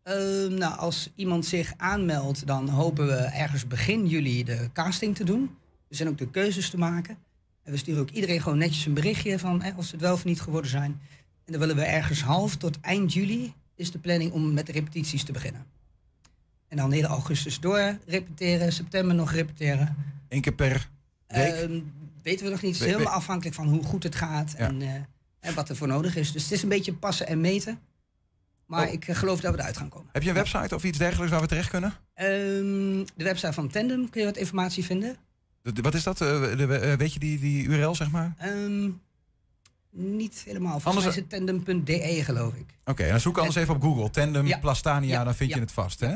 Ehm, 0.03 0.55
nou, 0.55 0.79
als 0.79 1.11
iemand 1.15 1.47
zich 1.47 1.73
aanmeldt, 1.77 2.47
dan 2.47 2.69
hopen 2.69 3.07
we 3.07 3.13
ergens 3.15 3.67
begin 3.67 4.07
juli 4.07 4.45
de 4.45 4.71
casting 4.73 5.15
te 5.17 5.25
doen. 5.25 5.51
Er 5.89 5.97
zijn 5.97 6.09
ook 6.09 6.19
de 6.19 6.31
keuzes 6.31 6.71
te 6.71 6.79
maken. 6.79 7.17
En 7.71 7.77
we 7.77 7.83
sturen 7.83 8.01
ook 8.03 8.11
iedereen 8.11 8.41
gewoon 8.43 8.59
netjes 8.59 8.87
een 8.87 8.95
berichtje 8.95 9.39
van 9.39 9.63
hè, 9.63 9.71
of 9.77 9.85
ze 9.85 9.91
het 9.93 10.01
wel 10.01 10.13
of 10.13 10.25
niet 10.25 10.41
geworden 10.41 10.71
zijn. 10.71 11.01
En 11.45 11.53
dan 11.53 11.59
willen 11.61 11.77
we 11.77 11.83
ergens 11.83 12.23
half 12.23 12.57
tot 12.57 12.81
eind 12.81 13.13
juli 13.13 13.53
is 13.75 13.91
de 13.91 13.99
planning 13.99 14.33
om 14.33 14.53
met 14.53 14.67
de 14.67 14.73
repetities 14.73 15.25
te 15.25 15.33
beginnen. 15.33 15.67
En 16.69 16.77
dan 16.77 16.93
hele 16.93 17.07
augustus 17.07 17.61
door 17.61 17.99
repeteren, 18.07 18.73
september 18.73 19.15
nog 19.15 19.33
repeteren. 19.33 19.97
Eén 20.29 20.41
keer 20.41 20.53
per 20.53 20.89
week? 21.27 21.47
Ehm, 21.53 21.81
weten 22.23 22.45
we 22.45 22.51
nog 22.51 22.63
niet. 22.63 22.79
Het 22.79 22.87
is 22.87 22.93
helemaal 22.93 23.13
afhankelijk 23.13 23.57
van 23.57 23.69
hoe 23.69 23.83
goed 23.83 24.03
het 24.03 24.15
gaat 24.15 24.55
Ja. 24.59 24.67
en, 24.67 24.83
eh, 24.83 24.95
en 25.41 25.55
wat 25.55 25.69
er 25.69 25.77
voor 25.77 25.89
nodig 25.89 26.17
is. 26.17 26.33
Dus 26.33 26.43
het 26.43 26.53
is 26.53 26.63
een 26.63 26.69
beetje 26.69 26.93
passen 26.93 27.27
en 27.27 27.41
meten. 27.41 27.79
Maar 28.67 28.87
Oh. 28.87 28.93
ik 28.93 29.09
eh, 29.09 29.17
geloof 29.17 29.41
dat 29.41 29.55
we 29.55 29.59
eruit 29.61 29.77
gaan 29.77 29.89
komen. 29.89 30.09
Heb 30.13 30.23
je 30.23 30.29
een 30.29 30.35
website 30.35 30.75
of 30.75 30.85
iets 30.85 30.99
dergelijks 30.99 31.33
waar 31.33 31.41
we 31.41 31.47
terecht 31.47 31.71
kunnen? 31.71 31.93
Ehm, 32.15 33.05
de 33.17 33.25
website 33.25 33.53
van 33.53 33.69
Tandem 33.69 34.11
kun 34.11 34.21
je 34.21 34.27
wat 34.27 34.37
informatie 34.37 34.85
vinden. 34.85 35.17
De- 35.63 35.83
Wat 35.83 35.95
is 35.95 36.03
dat? 36.03 36.21
Eh, 36.21 36.57
de- 36.57 36.79
eh, 36.79 36.97
weet 36.97 37.13
je 37.13 37.19
die, 37.19 37.39
die 37.39 37.65
URL, 37.67 37.95
zeg 37.95 38.11
maar? 38.11 38.35
Ehm, 38.39 38.91
niet 39.91 40.43
helemaal. 40.47 40.81
Volgens 40.81 41.05
Anders- 41.05 41.05
mij 41.05 41.15
is 41.15 41.47
het 41.47 41.63
tandem.de 41.65 42.25
geloof 42.25 42.55
ik. 42.55 42.67
Oké, 42.85 43.09
dan 43.09 43.21
zoek 43.21 43.39
anders 43.39 43.57
even 43.57 43.75
op 43.75 43.83
Google. 43.83 44.11
Tandem, 44.11 44.47
Ja. 44.47 44.59
Plastania, 44.59 45.09
Ja, 45.11 45.25
dan 45.25 45.35
vind 45.35 45.53
je 45.55 45.61
het 45.61 45.73
vast, 45.73 46.01
hè? 46.01 46.15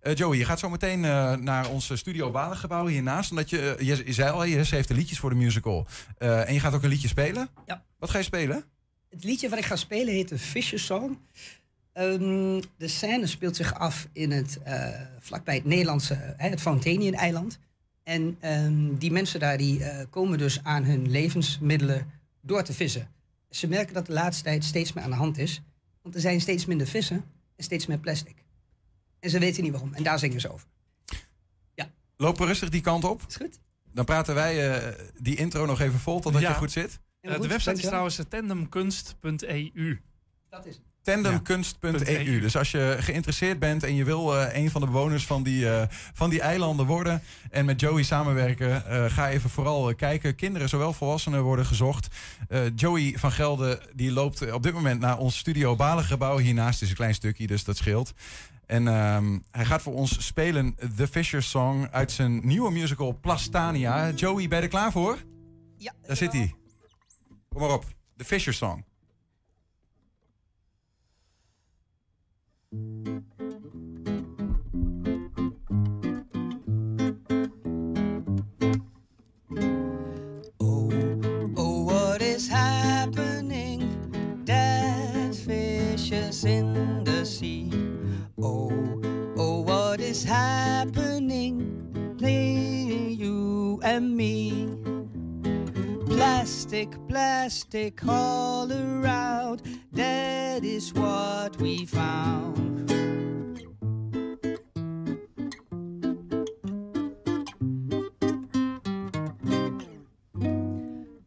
Eh, 0.00 0.14
Joey, 0.14 0.38
je 0.38 0.44
gaat 0.44 0.58
zo 0.58 0.68
meteen 0.70 1.04
eh, 1.04 1.34
naar 1.36 1.68
ons 1.68 1.90
studio 1.96 2.30
Balengebouw 2.30 2.86
hiernaast. 2.86 3.30
Omdat 3.30 3.50
je, 3.50 3.76
je, 3.78 4.02
je 4.06 4.12
zei 4.12 4.30
al, 4.30 4.44
je 4.44 4.64
schreef 4.64 4.86
de 4.86 4.94
liedjes 4.94 5.18
voor 5.18 5.30
de 5.30 5.36
musical. 5.36 5.86
En 6.18 6.54
je 6.54 6.60
gaat 6.60 6.74
ook 6.74 6.82
een 6.82 6.88
liedje 6.88 7.08
spelen? 7.08 7.48
Ja. 7.66 7.84
Wat 7.98 8.10
ga 8.10 8.18
je 8.18 8.24
spelen? 8.24 8.64
Het 9.10 9.24
liedje 9.24 9.48
wat 9.48 9.58
ik 9.58 9.64
ga 9.64 9.76
spelen 9.76 10.14
heet 10.14 10.28
de 10.28 10.38
Fisher 10.38 10.78
Song. 10.78 11.18
Ehm, 11.92 12.60
de 12.76 12.88
scène 12.88 13.26
speelt 13.26 13.56
zich 13.56 13.74
af 13.74 14.08
in 14.12 14.30
het, 14.30 14.58
vlakbij 15.20 15.54
het 15.54 15.64
Nederlandse, 15.64 16.34
hè, 16.36 16.48
het 16.48 16.60
Fontaniën-eiland. 16.60 17.58
En 18.10 18.36
ehm, 18.40 18.94
die 18.94 19.10
mensen 19.12 19.40
daar 19.40 19.56
die, 19.58 19.84
eh, 19.84 20.06
komen 20.10 20.38
dus 20.38 20.64
aan 20.64 20.84
hun 20.84 21.10
levensmiddelen 21.10 22.10
door 22.40 22.62
te 22.62 22.72
vissen. 22.72 23.08
Ze 23.50 23.66
merken 23.66 23.94
dat 23.94 24.06
de 24.06 24.12
laatste 24.12 24.42
tijd 24.44 24.64
steeds 24.64 24.92
meer 24.92 25.04
aan 25.04 25.10
de 25.10 25.16
hand 25.16 25.38
is. 25.38 25.62
Want 26.02 26.14
er 26.14 26.20
zijn 26.20 26.40
steeds 26.40 26.66
minder 26.66 26.86
vissen 26.86 27.24
en 27.56 27.64
steeds 27.64 27.86
meer 27.86 27.98
plastic. 27.98 28.44
En 29.20 29.30
ze 29.30 29.38
weten 29.38 29.62
niet 29.62 29.72
waarom. 29.72 29.94
En 29.94 30.02
daar 30.02 30.18
zingen 30.18 30.40
ze 30.40 30.52
over. 30.52 30.66
Lopen 32.16 32.46
rustig 32.46 32.68
die 32.68 32.80
kant 32.80 33.04
op. 33.04 33.22
Is 33.28 33.36
goed. 33.36 33.58
Dan 33.92 34.04
praten 34.04 34.34
wij 34.34 34.70
eh, 34.70 35.06
die 35.20 35.36
intro 35.36 35.66
nog 35.66 35.80
even 35.80 35.98
vol 35.98 36.20
totdat 36.20 36.42
Ja. 36.42 36.48
je 36.48 36.54
goed 36.54 36.72
zit. 36.72 37.00
Eh, 37.20 37.40
de 37.40 37.48
website 37.48 37.76
is 37.76 37.86
trouwens 37.86 38.20
tandemkunst.eu. 38.28 40.00
Dat 40.48 40.66
is 40.66 40.74
het. 40.74 40.89
Tandemkunst.eu. 41.02 42.40
Dus 42.40 42.56
als 42.56 42.70
je 42.70 42.96
geïnteresseerd 42.98 43.58
bent 43.58 43.82
en 43.84 43.94
je 43.94 44.04
wil 44.04 44.36
eh, 44.36 44.62
een 44.62 44.70
van 44.70 44.80
de 44.80 44.86
bewoners 44.86 45.26
van 45.26 45.42
die, 45.42 45.70
eh, 45.70 45.86
van 46.12 46.30
die 46.30 46.40
eilanden 46.40 46.86
worden 46.86 47.22
en 47.50 47.64
met 47.64 47.80
Joey 47.80 48.02
samenwerken, 48.02 48.86
eh, 48.86 49.04
ga 49.04 49.28
even 49.28 49.50
vooral 49.50 49.94
kijken. 49.94 50.34
Kinderen, 50.34 50.68
zowel 50.68 50.92
volwassenen, 50.92 51.42
worden 51.42 51.66
gezocht. 51.66 52.08
Eh, 52.48 52.60
Joey 52.76 53.14
van 53.18 53.32
Gelder 53.32 53.88
die 53.94 54.12
loopt 54.12 54.52
op 54.52 54.62
dit 54.62 54.72
moment 54.72 55.00
naar 55.00 55.18
ons 55.18 55.38
studio 55.38 55.76
Balengebouw. 55.76 56.38
Hiernaast 56.38 56.82
is 56.82 56.88
een 56.88 56.94
klein 56.94 57.14
stukje, 57.14 57.46
dus 57.46 57.64
dat 57.64 57.76
scheelt. 57.76 58.12
En 58.66 58.88
ehm, 58.88 59.38
hij 59.50 59.64
gaat 59.64 59.82
voor 59.82 59.94
ons 59.94 60.26
spelen 60.26 60.76
The 60.96 61.08
Fisher 61.08 61.42
Song 61.42 61.88
uit 61.90 62.12
zijn 62.12 62.46
nieuwe 62.46 62.70
musical 62.70 63.18
Plastania. 63.20 64.10
Joey, 64.10 64.48
ben 64.48 64.58
je 64.58 64.64
er 64.64 64.70
klaar 64.70 64.92
voor? 64.92 65.18
Ja. 65.76 65.92
Daar 66.06 66.16
zit 66.16 66.32
hij. 66.32 66.54
Kom 67.48 67.60
maar 67.60 67.72
op. 67.72 67.84
The 68.16 68.24
Fisher 68.24 68.54
Song. 68.54 68.84
Oh, 72.72 72.78
oh, 81.56 81.82
is 82.20 82.46
happening? 82.46 83.82
There's 84.44 85.40
fishes 85.42 86.44
in 86.44 87.02
the 87.02 87.26
sea. 87.26 87.72
Oh, 88.38 88.70
oh, 89.36 89.62
what 89.62 90.00
is 90.00 90.22
happening? 90.22 92.14
Play 92.18 93.16
you 93.18 93.80
and 93.82 94.16
me. 94.16 94.89
Plastic, 96.20 96.90
plastic 97.08 98.06
all 98.06 98.70
around. 98.70 99.62
That 99.90 100.62
is 100.66 100.92
what 100.92 101.56
we 101.58 101.86
found. 101.86 102.92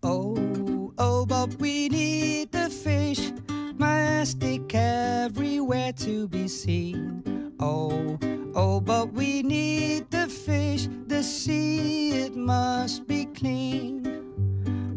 Oh, 0.04 0.94
oh, 1.00 1.26
but 1.26 1.56
we 1.56 1.90
need 1.90 2.52
the 2.52 2.70
fish. 2.70 3.32
Plastic 3.80 4.76
everywhere 4.76 5.94
to 5.94 6.28
be 6.28 6.48
seen. 6.48 7.52
Oh, 7.60 8.20
oh, 8.54 8.80
but 8.80 9.12
we 9.12 9.42
need 9.42 10.12
the 10.12 10.28
fish. 10.28 10.88
The 11.08 11.24
sea, 11.24 12.12
it 12.12 12.36
must 12.36 13.08
be 13.08 13.26
clean. 13.26 14.03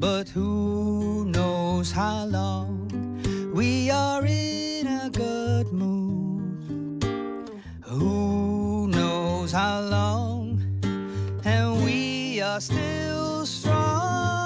But 0.06 0.28
who 0.28 1.24
knows 1.24 1.90
how 1.90 2.26
long 2.26 2.88
we 3.52 3.90
are 3.90 4.24
in 4.24 4.86
a 4.86 5.10
good 5.10 5.72
mood? 5.72 7.02
Who 7.82 8.86
knows 8.86 9.50
how 9.50 9.80
long? 9.80 10.62
And 11.44 11.84
we 11.84 12.40
are 12.40 12.60
still 12.60 13.44
strong. 13.46 14.45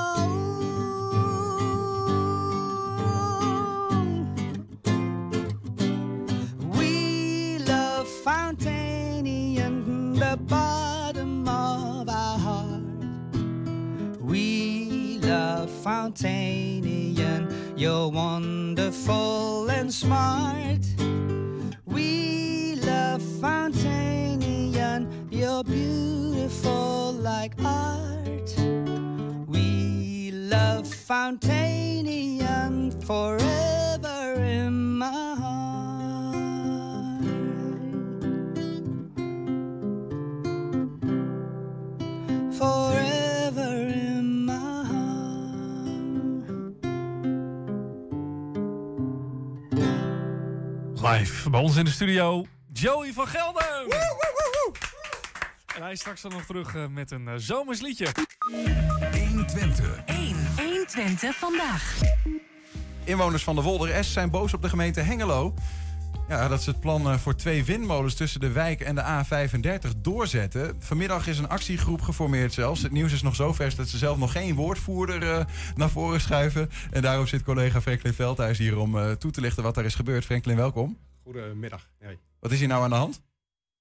Fountainian, 15.90 17.50
you're 17.76 18.08
wonderful 18.08 19.68
and 19.68 19.92
smart. 19.92 20.86
We 21.84 22.76
love 22.76 23.20
Fountainian, 23.42 25.10
you're 25.32 25.64
beautiful 25.64 27.12
like 27.14 27.54
art. 27.64 28.54
We 29.48 30.30
love 30.30 30.86
Fountainian 30.86 32.92
forever 33.04 33.99
Live 51.10 51.50
bij 51.50 51.60
ons 51.60 51.76
in 51.76 51.84
de 51.84 51.90
studio, 51.90 52.46
Joey 52.72 53.12
van 53.12 53.26
Gelder. 53.26 53.86
En 55.76 55.82
hij 55.82 55.92
is 55.92 56.00
straks 56.00 56.20
dan 56.20 56.32
nog 56.32 56.44
terug 56.44 56.74
eh, 56.74 56.86
met 56.86 57.10
een 57.10 57.28
eh, 57.28 57.34
zomers 57.36 57.80
liedje. 57.80 58.06
120. 59.28 60.00
1. 60.06 60.36
120 60.56 61.36
vandaag. 61.36 61.98
Inwoners 63.04 63.42
van 63.42 63.54
de 63.54 63.62
Wolder 63.62 64.04
S 64.04 64.12
zijn 64.12 64.30
boos 64.30 64.54
op 64.54 64.62
de 64.62 64.68
gemeente 64.68 65.00
Hengelo. 65.00 65.54
Ja, 66.30 66.48
dat 66.48 66.62
ze 66.62 66.70
het 66.70 66.80
plan 66.80 67.10
eh, 67.10 67.18
voor 67.18 67.34
twee 67.34 67.64
windmolens 67.64 68.14
tussen 68.14 68.40
de 68.40 68.52
wijk 68.52 68.80
en 68.80 68.94
de 68.94 69.02
A35 69.02 69.96
doorzetten. 69.96 70.76
Vanmiddag 70.78 71.26
is 71.26 71.38
een 71.38 71.48
actiegroep 71.48 72.00
geformeerd 72.00 72.52
zelfs. 72.52 72.82
Het 72.82 72.92
nieuws 72.92 73.12
is 73.12 73.22
nog 73.22 73.34
zo 73.34 73.52
vers 73.52 73.74
dat 73.74 73.88
ze 73.88 73.98
zelf 73.98 74.18
nog 74.18 74.32
geen 74.32 74.54
woordvoerder 74.54 75.22
eh, 75.22 75.44
naar 75.74 75.90
voren 75.90 76.20
schuiven. 76.20 76.70
En 76.90 77.02
daarom 77.02 77.26
zit 77.26 77.42
collega 77.42 77.80
Franklin 77.80 78.12
Veldhuis 78.12 78.58
hier 78.58 78.78
om 78.78 78.98
eh, 78.98 79.10
toe 79.10 79.30
te 79.30 79.40
lichten 79.40 79.62
wat 79.62 79.76
er 79.76 79.84
is 79.84 79.94
gebeurd. 79.94 80.24
Franklin, 80.24 80.56
welkom. 80.56 80.98
Goedemiddag. 81.22 81.88
Nee. 82.00 82.18
Wat 82.40 82.52
is 82.52 82.58
hier 82.58 82.68
nou 82.68 82.82
aan 82.82 82.90
de 82.90 82.96
hand? 82.96 83.22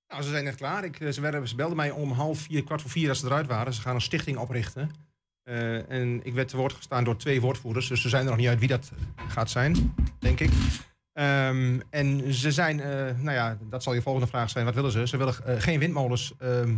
Nou, 0.08 0.24
ze 0.24 0.30
zijn 0.30 0.43
net 0.43 0.56
klaar. 0.56 0.84
Ik, 0.84 0.97
ze, 1.12 1.22
werden, 1.22 1.47
ze 1.47 1.56
belden 1.56 1.78
mij 1.78 1.91
om 1.91 2.12
half 2.12 2.39
vier, 2.39 2.64
kwart 2.64 2.82
voor 2.82 2.91
vier 2.91 3.08
dat 3.08 3.18
ze 3.18 3.26
eruit 3.26 3.47
waren. 3.47 3.74
Ze 3.74 3.82
gaan 3.82 3.95
een 3.95 4.02
stichting 4.02 4.38
oprichten. 4.38 4.91
En 5.88 6.20
ik 6.24 6.34
werd 6.34 6.47
te 6.47 6.58
woord 6.58 6.74
gestaan 6.74 7.04
door 7.04 7.18
twee 7.18 7.41
woordvoerders. 7.41 7.88
Dus 7.88 8.02
ze 8.02 8.10
zijn 8.10 8.24
er 8.24 8.30
nog 8.30 8.39
niet 8.39 8.47
uit 8.47 8.60
wie 8.60 8.68
dat 8.68 8.91
gaat 9.28 9.50
zijn, 9.50 9.95
denk 10.20 10.39
ik. 10.39 10.52
Ehm, 11.20 11.80
en 11.89 12.34
ze 12.34 12.51
zijn, 12.51 12.80
eh, 12.80 13.15
nou 13.17 13.32
ja, 13.32 13.57
dat 13.70 13.84
zal 13.84 13.93
je 13.93 14.01
volgende 14.01 14.28
vraag 14.28 14.49
zijn. 14.49 14.65
Wat 14.65 14.74
willen 14.74 14.91
ze? 14.91 15.07
Ze 15.07 15.17
willen 15.17 15.45
eh, 15.45 15.61
geen 15.61 15.80
windmolens 15.80 16.34
ehm, 16.38 16.76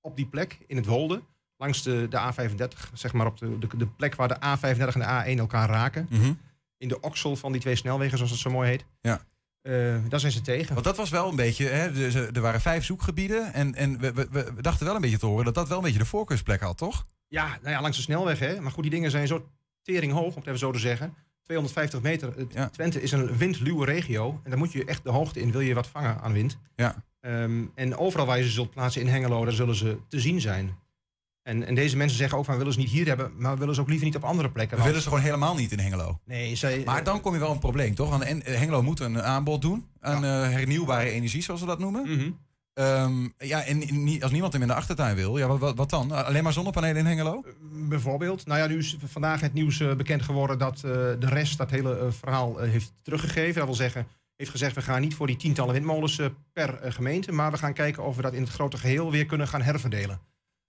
op 0.00 0.16
die 0.16 0.26
plek 0.26 0.58
in 0.66 0.76
het 0.76 0.86
Wolde. 0.86 1.22
Langs 1.56 1.82
de, 1.82 2.06
de 2.08 2.18
A35, 2.18 2.92
zeg 2.92 3.12
maar 3.12 3.26
op 3.26 3.38
de, 3.38 3.58
de, 3.58 3.76
de 3.76 3.86
plek 3.86 4.14
waar 4.14 4.28
de 4.28 4.36
A35 4.36 4.94
en 4.94 5.24
de 5.26 5.34
A1 5.34 5.38
elkaar 5.38 5.68
raken. 5.68 6.06
Mhm. 6.10 6.32
In 6.76 6.88
de 6.88 7.00
oksel 7.00 7.36
van 7.36 7.52
die 7.52 7.60
twee 7.60 7.76
snelwegen, 7.76 8.16
zoals 8.16 8.32
het 8.32 8.40
zo 8.40 8.50
mooi 8.50 8.68
heet. 8.68 8.84
Ja. 9.00 9.20
Eh, 9.62 9.96
daar 10.08 10.20
zijn 10.20 10.32
ze 10.32 10.40
tegen. 10.40 10.72
Want 10.72 10.86
dat 10.86 10.96
was 10.96 11.10
wel 11.10 11.28
een 11.28 11.36
beetje, 11.36 11.66
hè, 11.66 12.08
er 12.32 12.40
waren 12.40 12.60
vijf 12.60 12.84
zoekgebieden. 12.84 13.52
En, 13.52 13.74
en 13.74 13.98
we, 13.98 14.12
we, 14.12 14.28
we 14.30 14.62
dachten 14.62 14.86
wel 14.86 14.94
een 14.94 15.00
beetje 15.00 15.18
te 15.18 15.26
horen 15.26 15.44
dat 15.44 15.54
dat 15.54 15.68
wel 15.68 15.76
een 15.78 15.84
beetje 15.84 15.98
de 15.98 16.04
voorkeursplek 16.04 16.60
had, 16.60 16.78
toch? 16.78 17.06
Ja, 17.28 17.46
nou 17.46 17.74
ja, 17.74 17.80
langs 17.80 17.96
de 17.96 18.02
snelweg. 18.02 18.38
Hè. 18.38 18.60
Maar 18.60 18.72
goed, 18.72 18.82
die 18.82 18.92
dingen 18.92 19.10
zijn 19.10 19.26
zo 19.26 19.48
tering 19.82 20.12
hoog, 20.12 20.34
om 20.34 20.40
het 20.40 20.46
even 20.46 20.58
zo 20.58 20.72
te 20.72 20.78
zeggen. 20.78 21.14
250 21.42 22.00
meter. 22.02 22.32
Het- 22.36 22.72
Twente 22.72 23.02
is 23.02 23.12
een 23.12 23.36
windluwe 23.36 23.84
regio. 23.84 24.40
En 24.44 24.50
daar 24.50 24.58
moet 24.58 24.72
je 24.72 24.84
echt 24.84 25.04
de 25.04 25.10
hoogte 25.10 25.40
in, 25.40 25.52
wil 25.52 25.60
je 25.60 25.74
wat 25.74 25.86
vangen 25.86 26.20
aan 26.20 26.32
wind. 26.32 26.58
Ja. 26.76 27.04
Ehm, 27.20 27.64
en 27.74 27.96
overal 27.96 28.26
waar 28.26 28.38
je 28.38 28.44
ze 28.44 28.50
zult 28.50 28.70
plaatsen 28.70 29.00
in 29.02 29.08
Hengelo, 29.08 29.44
daar 29.44 29.52
zullen 29.52 29.74
ze 29.74 29.96
te 30.08 30.20
zien 30.20 30.40
zijn. 30.40 30.80
En, 31.42 31.66
en 31.66 31.74
deze 31.74 31.96
mensen 31.96 32.18
zeggen 32.18 32.38
ook 32.38 32.44
van, 32.44 32.52
we 32.54 32.58
willen 32.58 32.74
ze 32.74 32.78
niet 32.80 32.90
hier 32.90 33.06
hebben, 33.06 33.32
maar 33.36 33.52
we 33.52 33.58
willen 33.58 33.74
ze 33.74 33.80
ook 33.80 33.88
liever 33.88 34.06
niet 34.06 34.16
op 34.16 34.24
andere 34.24 34.50
plekken. 34.50 34.76
We 34.78 34.84
willen 34.84 35.00
ze 35.00 35.08
gewoon 35.08 35.22
helemaal 35.24 35.54
niet 35.54 35.72
in 35.72 35.78
Hengelo. 35.78 36.20
Nee, 36.24 36.54
zij, 36.56 36.82
Maar 36.84 37.04
dan 37.04 37.20
kom 37.20 37.32
je 37.34 37.38
wel 37.40 37.50
een 37.50 37.58
probleem, 37.58 37.94
toch? 37.94 38.10
Want 38.10 38.22
en- 38.22 38.42
Hengelo 38.44 38.82
moet 38.82 39.00
een 39.00 39.22
aanbod 39.22 39.60
doen 39.62 39.86
aan 40.00 40.24
eh, 40.24 40.30
hernieuwbare 40.50 41.10
energie, 41.10 41.42
zoals 41.42 41.60
we 41.60 41.66
dat 41.66 41.78
noemen. 41.78 42.02
Mhm. 42.16 42.30
Ehm, 42.74 43.28
ja, 43.38 43.64
en 43.64 43.82
als 44.22 44.30
niemand 44.30 44.52
hem 44.52 44.62
in 44.62 44.68
de 44.68 44.74
achtertuin 44.74 45.16
wil, 45.16 45.38
ja, 45.38 45.56
wat, 45.56 45.76
wat, 45.76 45.90
dan? 45.90 46.10
Alleen 46.10 46.42
maar 46.42 46.52
zonnepanelen 46.52 46.96
in 46.96 47.06
Hengelo? 47.06 47.44
Bijvoorbeeld. 47.88 48.46
Nou 48.46 48.60
ja, 48.60 48.66
nu 48.66 48.78
is 48.78 48.96
vandaag 49.04 49.40
het 49.40 49.52
nieuws 49.52 49.80
eh, 49.80 49.94
bekend 49.94 50.22
geworden 50.22 50.58
dat 50.58 50.74
eh, 50.74 50.82
de 50.82 51.16
rest 51.20 51.58
dat 51.58 51.70
hele 51.70 51.98
eh, 51.98 52.06
verhaal 52.10 52.60
eh, 52.60 52.70
heeft 52.70 52.92
teruggegeven. 53.02 53.54
Dat 53.54 53.64
wil 53.64 53.74
zeggen, 53.74 54.06
heeft 54.42 54.50
gezegd 54.50 54.74
we 54.74 54.82
gaan 54.82 55.00
niet 55.00 55.14
voor 55.14 55.26
die 55.26 55.36
tientallen 55.36 55.72
windmolens 55.72 56.18
eh, 56.18 56.26
per 56.52 56.74
eh, 56.74 56.92
gemeente, 56.92 57.32
maar 57.32 57.50
we 57.50 57.58
gaan 57.58 57.72
kijken 57.72 58.04
of 58.04 58.16
we 58.16 58.22
dat 58.22 58.32
in 58.32 58.42
het 58.42 58.50
grote 58.50 58.76
geheel 58.76 59.10
weer 59.10 59.26
kunnen 59.26 59.48
gaan 59.48 59.62
herverdelen. 59.62 60.20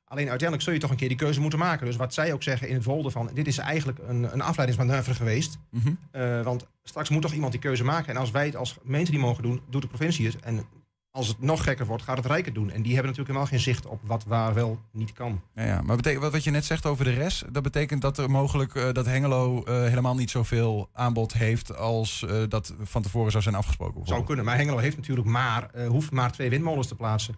Alleen 0.04 0.30
uiteindelijk 0.30 0.62
zul 0.62 0.74
je 0.74 0.80
toch 0.80 0.90
een 0.90 0.96
keer 0.96 1.08
die 1.08 1.18
keuze 1.18 1.40
moeten 1.40 1.60
maken. 1.60 1.86
Dus 1.86 1.96
wat 1.96 2.14
zij 2.14 2.34
ook 2.34 2.44
zeggen 2.44 2.68
in 2.68 2.74
het 2.74 2.84
volde 2.84 3.10
van 3.10 3.30
dit 3.34 3.48
is 3.48 3.58
eigenlijk 3.58 4.00
een, 4.08 4.34
een 4.34 4.42
afleidingsmanoeuvre 4.42 5.14
geweest. 5.14 5.58
Mhm. 5.70 5.94
Eh, 6.12 6.42
want 6.42 6.68
straks 6.84 7.10
moet 7.10 7.22
toch 7.22 7.34
iemand 7.34 7.52
die 7.52 7.62
keuze 7.62 7.84
maken. 7.84 8.10
En 8.14 8.20
als 8.20 8.32
wij 8.32 8.46
het 8.46 8.56
als 8.56 8.78
gemeente 8.84 9.12
die 9.12 9.20
mogen 9.20 9.44
doen, 9.44 9.62
doet 9.70 9.82
de 9.82 9.88
provincie 9.88 10.26
het. 10.26 10.40
En 10.40 10.66
als 11.14 11.28
het 11.28 11.42
nog 11.42 11.64
gekker 11.64 11.86
wordt, 11.86 12.04
gaat 12.04 12.18
het 12.18 12.26
Rijk 12.26 12.46
het 12.46 12.56
doen. 12.56 12.70
En 12.70 12.82
die 12.82 12.94
hebben 12.94 13.12
natuurlijk 13.12 13.28
helemaal 13.28 13.48
geen 13.48 13.60
zicht 13.60 13.86
op 13.86 14.00
wat 14.04 14.24
waar 14.24 14.54
wel 14.54 14.80
niet 14.92 15.14
kan. 15.14 15.42
Ja, 15.54 15.64
ja. 15.64 15.82
maar 15.82 15.96
betekent, 15.96 16.32
wat, 16.32 16.44
je 16.44 16.52
net 16.52 16.66
zegt 16.66 16.86
over 16.86 17.06
de 17.06 17.14
rest, 17.14 17.54
dat 17.54 17.64
betekent 17.64 18.02
dat 18.02 18.18
er 18.18 18.30
mogelijk 18.30 18.76
eh, 18.76 18.92
dat 18.92 19.06
Hengelo 19.06 19.64
eh, 19.64 19.84
helemaal 19.84 20.16
niet 20.16 20.30
zoveel 20.30 20.90
aanbod 20.94 21.34
heeft 21.34 21.78
als 21.78 22.26
eh, 22.26 22.44
dat 22.50 22.74
van 22.82 23.02
tevoren 23.02 23.32
zou 23.32 23.44
zijn 23.44 23.56
afgesproken. 23.56 24.08
Zou 24.08 24.24
kunnen, 24.24 24.46
maar 24.46 24.56
Hengelo 24.56 24.78
heeft 24.78 24.96
natuurlijk 24.96 25.28
maar, 25.28 25.70
hoeft 25.88 26.12
maar 26.12 26.32
twee 26.32 26.50
windmolens 26.50 26.88
te 26.88 26.96
plaatsen. 26.96 27.36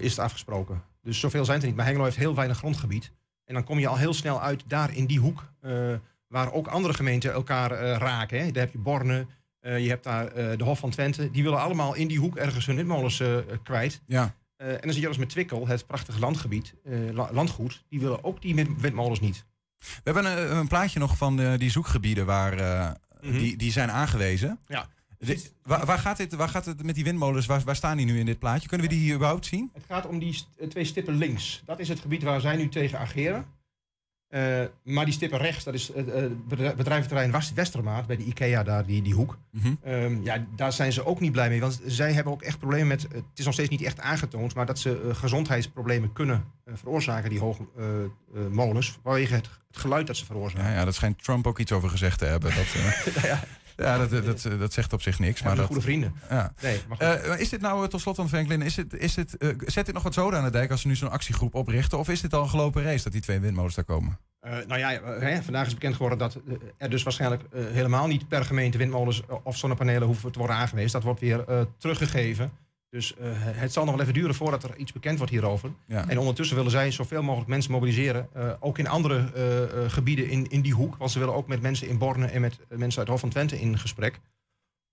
is 0.00 0.10
het 0.10 0.18
afgesproken. 0.18 0.82
Dus 1.02 1.20
zoveel 1.20 1.44
zijn 1.44 1.60
er 1.60 1.66
niet. 1.66 1.76
Maar 1.76 1.84
Hengelo 1.84 2.04
heeft 2.04 2.16
heel 2.16 2.34
weinig 2.34 2.58
grondgebied. 2.58 3.12
En 3.44 3.54
dan 3.54 3.64
kom 3.64 3.78
je 3.78 3.88
al 3.88 3.96
heel 3.96 4.14
snel 4.14 4.42
uit 4.42 4.64
daar 4.66 4.94
in 4.94 5.06
die 5.06 5.20
hoek. 5.20 5.52
waar 6.28 6.52
ook 6.52 6.66
andere 6.66 6.94
gemeenten 6.94 7.32
elkaar 7.32 7.70
raken. 7.98 8.38
Hè. 8.38 8.50
Daar 8.50 8.62
heb 8.64 8.72
je 8.72 8.78
Borne, 8.78 9.26
je 9.60 9.88
hebt 9.88 10.04
daar 10.04 10.26
eh, 10.26 10.58
de 10.58 10.64
Hof 10.64 10.78
van 10.78 10.90
Twente. 10.90 11.30
Die 11.30 11.42
willen 11.42 11.60
allemaal 11.60 11.94
in 11.94 12.08
die 12.08 12.18
hoek 12.18 12.36
ergens 12.36 12.66
hun 12.66 12.76
windmolens 12.76 13.20
eh, 13.20 13.36
kwijt. 13.62 14.00
Ja. 14.06 14.34
Eh, 14.56 14.72
en 14.72 14.80
dan 14.80 14.92
zie 14.92 15.00
je 15.02 15.08
als 15.08 15.16
met 15.18 15.28
Twikkel, 15.28 15.66
het 15.66 15.86
prachtige 15.86 16.18
landgebied, 16.18 16.74
eh, 16.84 16.98
la- 17.12 17.32
landgoed. 17.32 17.84
Die 17.88 18.00
willen 18.00 18.24
ook 18.24 18.42
die 18.42 18.54
wind- 18.54 18.80
windmolens 18.80 19.20
niet. 19.20 19.44
We 19.78 19.86
hebben 20.04 20.24
een, 20.24 20.56
een 20.56 20.68
plaatje 20.68 20.98
nog 20.98 21.16
van 21.16 21.40
eh, 21.40 21.58
die 21.58 21.70
zoekgebieden 21.70 22.26
waar 22.26 22.52
eh, 22.58 22.90
die, 23.20 23.56
die 23.56 23.72
zijn 23.72 23.90
aangewezen. 23.90 24.58
Ja. 24.66 24.88
De- 25.18 25.50
waar, 25.62 25.86
waar, 25.86 25.98
gaat 25.98 26.16
dit, 26.16 26.34
waar 26.34 26.48
gaat 26.48 26.64
het 26.66 26.82
met 26.82 26.94
die 26.94 27.04
windmolens? 27.04 27.46
Waar, 27.46 27.60
waar 27.64 27.76
staan 27.76 27.96
die 27.96 28.06
nu 28.06 28.18
in 28.18 28.26
dit 28.26 28.38
plaatje? 28.38 28.68
Kunnen 28.68 28.86
we 28.88 28.92
die 28.94 29.02
hier 29.02 29.14
überhaupt 29.14 29.46
zien? 29.46 29.70
Het 29.74 29.84
gaat 29.88 30.06
om 30.06 30.18
die 30.18 30.32
st- 30.32 30.48
eh, 30.58 30.68
twee 30.68 30.84
stippen 30.84 31.14
links. 31.16 31.62
Dat 31.66 31.78
is 31.80 31.88
het 31.88 32.00
gebied 32.00 32.22
waar 32.22 32.40
zij 32.40 32.56
nu 32.56 32.68
tegen 32.68 32.98
ageren. 32.98 33.46
Eh, 34.30 34.60
maar 34.84 35.04
die 35.04 35.14
stippen 35.14 35.38
rechts, 35.38 35.64
dat 35.64 35.74
is 35.74 35.90
het 35.94 36.08
eh, 36.10 36.22
bedrijf- 36.48 36.74
bedrijventerrein 36.74 37.34
Westermaat, 37.54 38.06
bij 38.06 38.16
de 38.16 38.24
IKEA 38.24 38.62
daar, 38.62 38.86
die, 38.86 39.02
die 39.02 39.14
hoek. 39.14 39.38
Mhm. 39.50 39.74
Ehm, 39.82 40.22
ja, 40.22 40.46
daar 40.56 40.72
zijn 40.72 40.92
ze 40.92 41.06
ook 41.06 41.20
niet 41.20 41.32
blij 41.32 41.48
mee. 41.48 41.60
Want 41.60 41.80
zij 41.86 42.12
hebben 42.12 42.32
ook 42.32 42.42
echt 42.42 42.58
problemen 42.58 42.86
met, 42.86 43.02
het 43.02 43.24
is 43.34 43.44
nog 43.44 43.54
steeds 43.54 43.68
niet 43.70 43.82
echt 43.82 44.00
aangetoond, 44.00 44.54
maar 44.54 44.66
dat 44.66 44.78
ze 44.78 45.00
eh, 45.08 45.14
gezondheidsproblemen 45.16 46.12
kunnen 46.12 46.44
eh, 46.64 46.74
veroorzaken, 46.76 47.30
die 47.30 47.38
hoge 47.40 47.62
eh, 47.78 47.84
eh, 48.04 48.50
molens, 48.50 48.98
vanwege 49.02 49.34
het, 49.34 49.48
het 49.68 49.76
geluid 49.76 50.06
dat 50.06 50.16
ze 50.16 50.24
veroorzaken. 50.24 50.68
Ja, 50.68 50.74
ja, 50.74 50.84
daar 50.84 50.92
schijnt 50.94 51.24
Trump 51.24 51.46
ook 51.46 51.58
iets 51.58 51.72
over 51.72 51.88
gezegd 51.90 52.18
te 52.18 52.24
hebben. 52.24 52.54
Dat, 52.54 52.64
eh, 53.14 53.22
Ja, 53.30 53.40
dat, 53.80 54.10
dat, 54.10 54.24
dat, 54.24 54.58
dat 54.58 54.72
zegt 54.72 54.92
op 54.92 55.02
zich 55.02 55.18
niks. 55.18 55.42
maar 55.42 55.56
dat, 55.56 55.66
goede 55.66 55.80
vrienden. 55.80 56.14
Ja. 56.30 56.52
Nee, 56.62 56.80
maar 56.88 56.96
goed. 56.96 57.22
Eh, 57.22 57.28
maar 57.28 57.40
is 57.40 57.48
dit 57.48 57.60
nou, 57.60 57.82
eh, 57.84 57.88
tot 57.88 58.00
slot 58.00 58.16
van 58.16 58.28
Franklin, 58.28 58.62
is 58.62 58.74
dit, 58.74 58.94
is 58.94 59.14
dit, 59.14 59.36
eh, 59.36 59.48
zet 59.58 59.84
dit 59.84 59.94
nog 59.94 60.02
wat 60.02 60.14
zoden 60.14 60.38
aan 60.38 60.44
de 60.44 60.50
dijk 60.50 60.70
als 60.70 60.80
ze 60.80 60.88
nu 60.88 60.96
zo'n 60.96 61.10
actiegroep 61.10 61.54
oprichten? 61.54 61.98
Of 61.98 62.08
is 62.08 62.20
dit 62.20 62.34
al 62.34 62.42
een 62.42 62.48
gelopen 62.48 62.82
race 62.82 63.02
dat 63.02 63.12
die 63.12 63.22
twee 63.22 63.40
windmolens 63.40 63.74
daar 63.74 63.84
komen? 63.84 64.18
Eh, 64.40 64.52
nou 64.66 64.78
ja, 64.80 64.92
eh, 64.92 65.20
hè, 65.20 65.42
vandaag 65.42 65.66
is 65.66 65.74
bekend 65.74 65.94
geworden 65.94 66.18
dat 66.18 66.34
eh, 66.48 66.54
er 66.78 66.90
dus 66.90 67.02
waarschijnlijk 67.02 67.42
eh, 67.52 67.62
helemaal 67.72 68.06
niet 68.06 68.28
per 68.28 68.44
gemeente 68.44 68.78
windmolens 68.78 69.22
eh, 69.28 69.36
of 69.42 69.56
zonnepanelen 69.56 70.06
hoeven 70.06 70.32
te 70.32 70.38
worden 70.38 70.56
aangewezen. 70.56 70.92
Dat 70.92 71.02
wordt 71.02 71.20
weer 71.20 71.44
eh, 71.48 71.60
teruggegeven. 71.78 72.50
Dus 72.90 73.16
eh, 73.16 73.28
het 73.34 73.72
zal 73.72 73.84
nog 73.84 73.92
wel 73.94 74.02
even 74.02 74.14
duren 74.14 74.34
voordat 74.34 74.62
er 74.62 74.76
iets 74.76 74.92
bekend 74.92 75.16
wordt 75.16 75.32
hierover. 75.32 75.70
Ja. 75.86 76.08
En 76.08 76.18
ondertussen 76.18 76.56
willen 76.56 76.70
zij 76.70 76.90
zoveel 76.90 77.22
mogelijk 77.22 77.48
mensen 77.48 77.72
mobiliseren. 77.72 78.28
eh, 78.32 78.50
ook 78.60 78.78
in 78.78 78.88
andere 78.88 79.30
eh, 79.34 79.62
eh, 79.62 79.90
gebieden 79.90 80.28
in, 80.28 80.46
in 80.48 80.60
die 80.60 80.74
hoek. 80.74 80.96
Want 80.96 81.10
ze 81.10 81.18
willen 81.18 81.34
ook 81.34 81.46
met 81.46 81.60
mensen 81.62 81.88
in 81.88 81.98
Borne 81.98 82.26
en 82.26 82.40
met 82.40 82.58
mensen 82.68 83.00
uit 83.00 83.08
Hof 83.08 83.20
van 83.20 83.28
Twente 83.28 83.60
in 83.60 83.78
gesprek. 83.78 84.20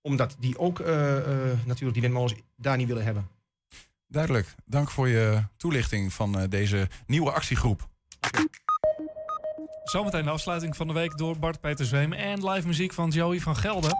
Omdat 0.00 0.36
die 0.38 0.58
ook 0.58 0.80
eh, 0.80 1.16
eh, 1.16 1.58
natuurlijk 1.64 1.92
die 1.92 2.02
windmolens 2.02 2.34
daar 2.56 2.76
niet 2.76 2.88
willen 2.88 3.04
hebben. 3.04 3.28
Duidelijk. 4.06 4.54
Dank 4.64 4.90
voor 4.90 5.08
je 5.08 5.42
toelichting 5.56 6.12
van 6.12 6.38
eh, 6.38 6.48
deze 6.48 6.88
nieuwe 7.06 7.30
actiegroep. 7.32 7.88
Zometeen 9.84 10.24
de 10.24 10.30
afsluiting 10.30 10.76
van 10.76 10.86
de 10.86 10.92
week 10.92 11.16
door 11.16 11.38
Bart 11.38 11.60
Peter 11.60 11.84
Zweem 11.86 12.12
en 12.12 12.48
live 12.50 12.66
muziek 12.66 12.92
van 12.92 13.10
Joey 13.10 13.40
van 13.40 13.56
Gelder. 13.56 13.92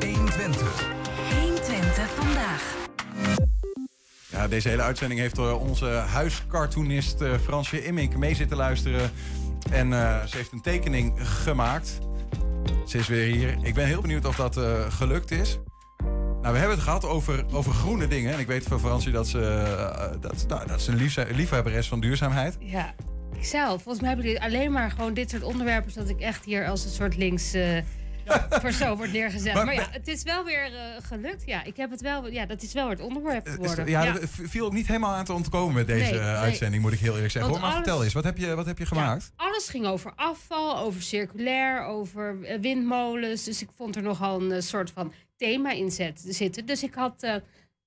120 0.00 0.97
Deze 4.46 4.68
hele 4.68 4.82
uitzending 4.82 5.20
heeft 5.20 5.38
eh, 5.38 5.60
onze 5.60 5.86
huiscartoonist 5.86 7.20
eh, 7.20 7.34
Fransje 7.42 7.84
Immink 7.84 8.16
mee 8.16 8.34
zitten 8.34 8.56
luisteren. 8.56 9.10
En 9.70 9.92
eh, 9.92 10.24
ze 10.24 10.36
heeft 10.36 10.52
een 10.52 10.60
tekening 10.60 11.28
gemaakt. 11.28 11.98
Ze 12.86 12.98
is 12.98 13.08
weer 13.08 13.34
hier. 13.34 13.56
Ik 13.62 13.74
ben 13.74 13.86
heel 13.86 14.00
benieuwd 14.00 14.24
of 14.24 14.36
dat 14.36 14.60
gelukt 14.88 15.30
is. 15.30 15.58
Nou, 16.40 16.52
we 16.52 16.58
hebben 16.58 16.76
het 16.76 16.80
gehad 16.80 17.04
over, 17.04 17.44
over 17.52 17.72
groene 17.72 18.06
dingen. 18.06 18.32
En 18.32 18.38
ik 18.38 18.46
weet 18.46 18.62
van 18.62 18.80
Fransje 18.80 19.10
dat 19.10 19.28
ze, 19.28 19.40
dat, 20.20 20.44
nou, 20.48 20.66
dat 20.66 20.82
ze 20.82 20.90
een 20.90 20.96
liefhe- 20.96 21.26
liefhebber 21.32 21.72
is 21.72 21.88
van 21.88 22.00
duurzaamheid. 22.00 22.56
Ja, 22.60 22.94
ik 23.36 23.44
zelf. 23.44 23.82
Volgens 23.82 24.00
mij 24.00 24.14
heb 24.14 24.24
ik 24.24 24.38
alleen 24.38 24.72
maar 24.72 24.90
gewoon 24.90 25.14
dit 25.14 25.30
soort 25.30 25.42
onderwerpen... 25.42 25.90
zodat 25.90 26.08
ik 26.08 26.20
echt 26.20 26.44
hier 26.44 26.66
als 26.66 26.84
een 26.84 26.90
soort 26.90 27.16
links 27.16 27.54
eh 28.28 28.60
persoon 28.60 28.96
wordt 28.96 29.12
neergezet. 29.12 29.54
Maar 29.54 29.64
Maar, 29.64 29.74
ja, 29.74 29.88
het 29.90 30.08
is 30.08 30.22
wel 30.22 30.44
weer 30.44 30.64
eh, 30.74 30.80
gelukt. 31.02 31.42
Ja, 31.46 31.64
ik 31.64 31.76
heb 31.76 31.90
het 31.90 32.00
wel... 32.00 32.28
Ja, 32.28 32.46
dat 32.46 32.62
is 32.62 32.72
wel 32.72 32.88
het 32.88 33.00
onderwerp 33.00 33.46
Is- 33.46 33.52
geworden. 33.54 33.88
ja, 33.88 34.02
Ja. 34.04 34.12
dat 34.12 34.22
viel 34.30 34.66
ook 34.66 34.72
niet 34.72 34.86
helemaal 34.86 35.14
aan 35.14 35.24
te 35.24 35.32
ontkomen 35.32 35.74
met 35.74 35.86
deze 35.86 36.10
Nee, 36.10 36.20
eh, 36.20 36.26
nee. 36.26 36.34
uitzending, 36.34 36.82
moet 36.82 36.92
ik 36.92 36.98
heel 36.98 37.14
eerlijk 37.14 37.32
zeggen. 37.32 37.50
Hoor. 37.50 37.60
Maar 37.60 37.70
alles- 37.70 37.82
vertel 37.84 38.04
eens, 38.04 38.12
wat 38.12 38.24
heb 38.24 38.38
je, 38.38 38.54
wat 38.54 38.66
heb 38.66 38.78
je 38.78 38.86
gemaakt? 38.86 39.32
Alles 39.36 39.68
ging 39.68 39.86
over 39.86 40.12
afval, 40.16 40.78
over 40.78 41.02
circulair, 41.02 41.84
over 41.84 42.42
eh, 42.42 42.60
windmolens. 42.60 43.44
Dus 43.44 43.62
ik 43.62 43.68
vond 43.76 43.96
er 43.96 44.02
nogal 44.02 44.40
een 44.40 44.52
eh, 44.52 44.60
soort 44.60 44.90
van 44.90 45.12
thema 45.36 45.70
in 45.70 45.90
zitten. 46.24 46.66
Dus 46.66 46.82
ik 46.82 46.94
had... 46.94 47.22
eh, 47.22 47.34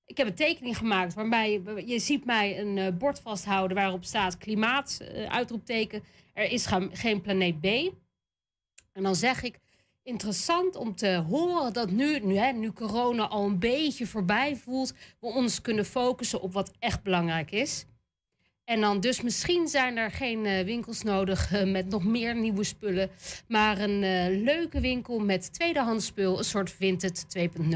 ik 0.06 0.16
heb 0.18 0.26
een 0.26 0.34
tekening 0.34 0.76
gemaakt 0.76 1.14
waarbij 1.14 1.60
je, 1.86 1.98
ziet 1.98 2.24
mij 2.24 2.58
een 2.60 2.78
eh, 2.78 2.92
bord 2.98 3.20
vasthouden 3.20 3.76
waarop 3.76 4.04
staat 4.04 4.38
klimaat, 4.38 4.98
eh, 5.14 5.24
uitroepteken. 5.32 6.02
Er 6.32 6.50
is 6.50 6.66
geen 6.92 7.20
planeet 7.20 7.60
B. 7.60 7.64
En 8.92 9.02
dan 9.02 9.14
zeg 9.16 9.42
ik, 9.42 9.58
interessant 10.02 10.76
om 10.76 10.94
te 10.94 11.24
horen 11.28 11.72
dat 11.72 11.90
nu, 11.90 12.18
nu, 12.20 12.36
hè, 12.36 12.52
nu 12.52 12.72
corona 12.72 13.28
al 13.28 13.44
een 13.44 13.58
beetje 13.58 14.06
voorbij 14.06 14.56
voelt, 14.56 14.92
we 15.20 15.26
ons 15.26 15.60
kunnen 15.60 15.84
focussen 15.84 16.40
op 16.40 16.52
wat 16.52 16.72
echt 16.78 17.02
belangrijk 17.02 17.50
is. 17.50 17.84
En 18.64 18.80
dan 18.80 19.00
dus 19.00 19.20
misschien 19.20 19.68
zijn 19.68 19.96
er 19.96 20.10
geen 20.10 20.46
eh, 20.46 20.64
winkels 20.64 21.02
nodig 21.02 21.52
eh, 21.52 21.70
met 21.70 21.88
nog 21.88 22.04
meer 22.04 22.36
nieuwe 22.36 22.64
spullen, 22.64 23.10
maar 23.48 23.80
een 23.80 24.02
eh, 24.02 24.42
leuke 24.42 24.80
winkel 24.80 25.18
met 25.18 25.52
tweedehands 25.52 26.06
spul, 26.06 26.38
een 26.38 26.44
soort 26.44 26.70
Vinted 26.70 27.26
2.0. 27.38 27.68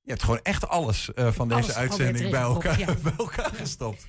Je 0.00 0.10
hebt 0.10 0.22
gewoon 0.22 0.40
echt 0.42 0.68
alles 0.68 1.10
van 1.14 1.48
deze 1.48 1.74
uitzending 1.74 2.30
bij 2.30 2.40
elkaar, 2.40 2.78
ja. 2.78 2.94
bij 3.02 3.12
elkaar 3.18 3.54
gestopt. 3.54 4.06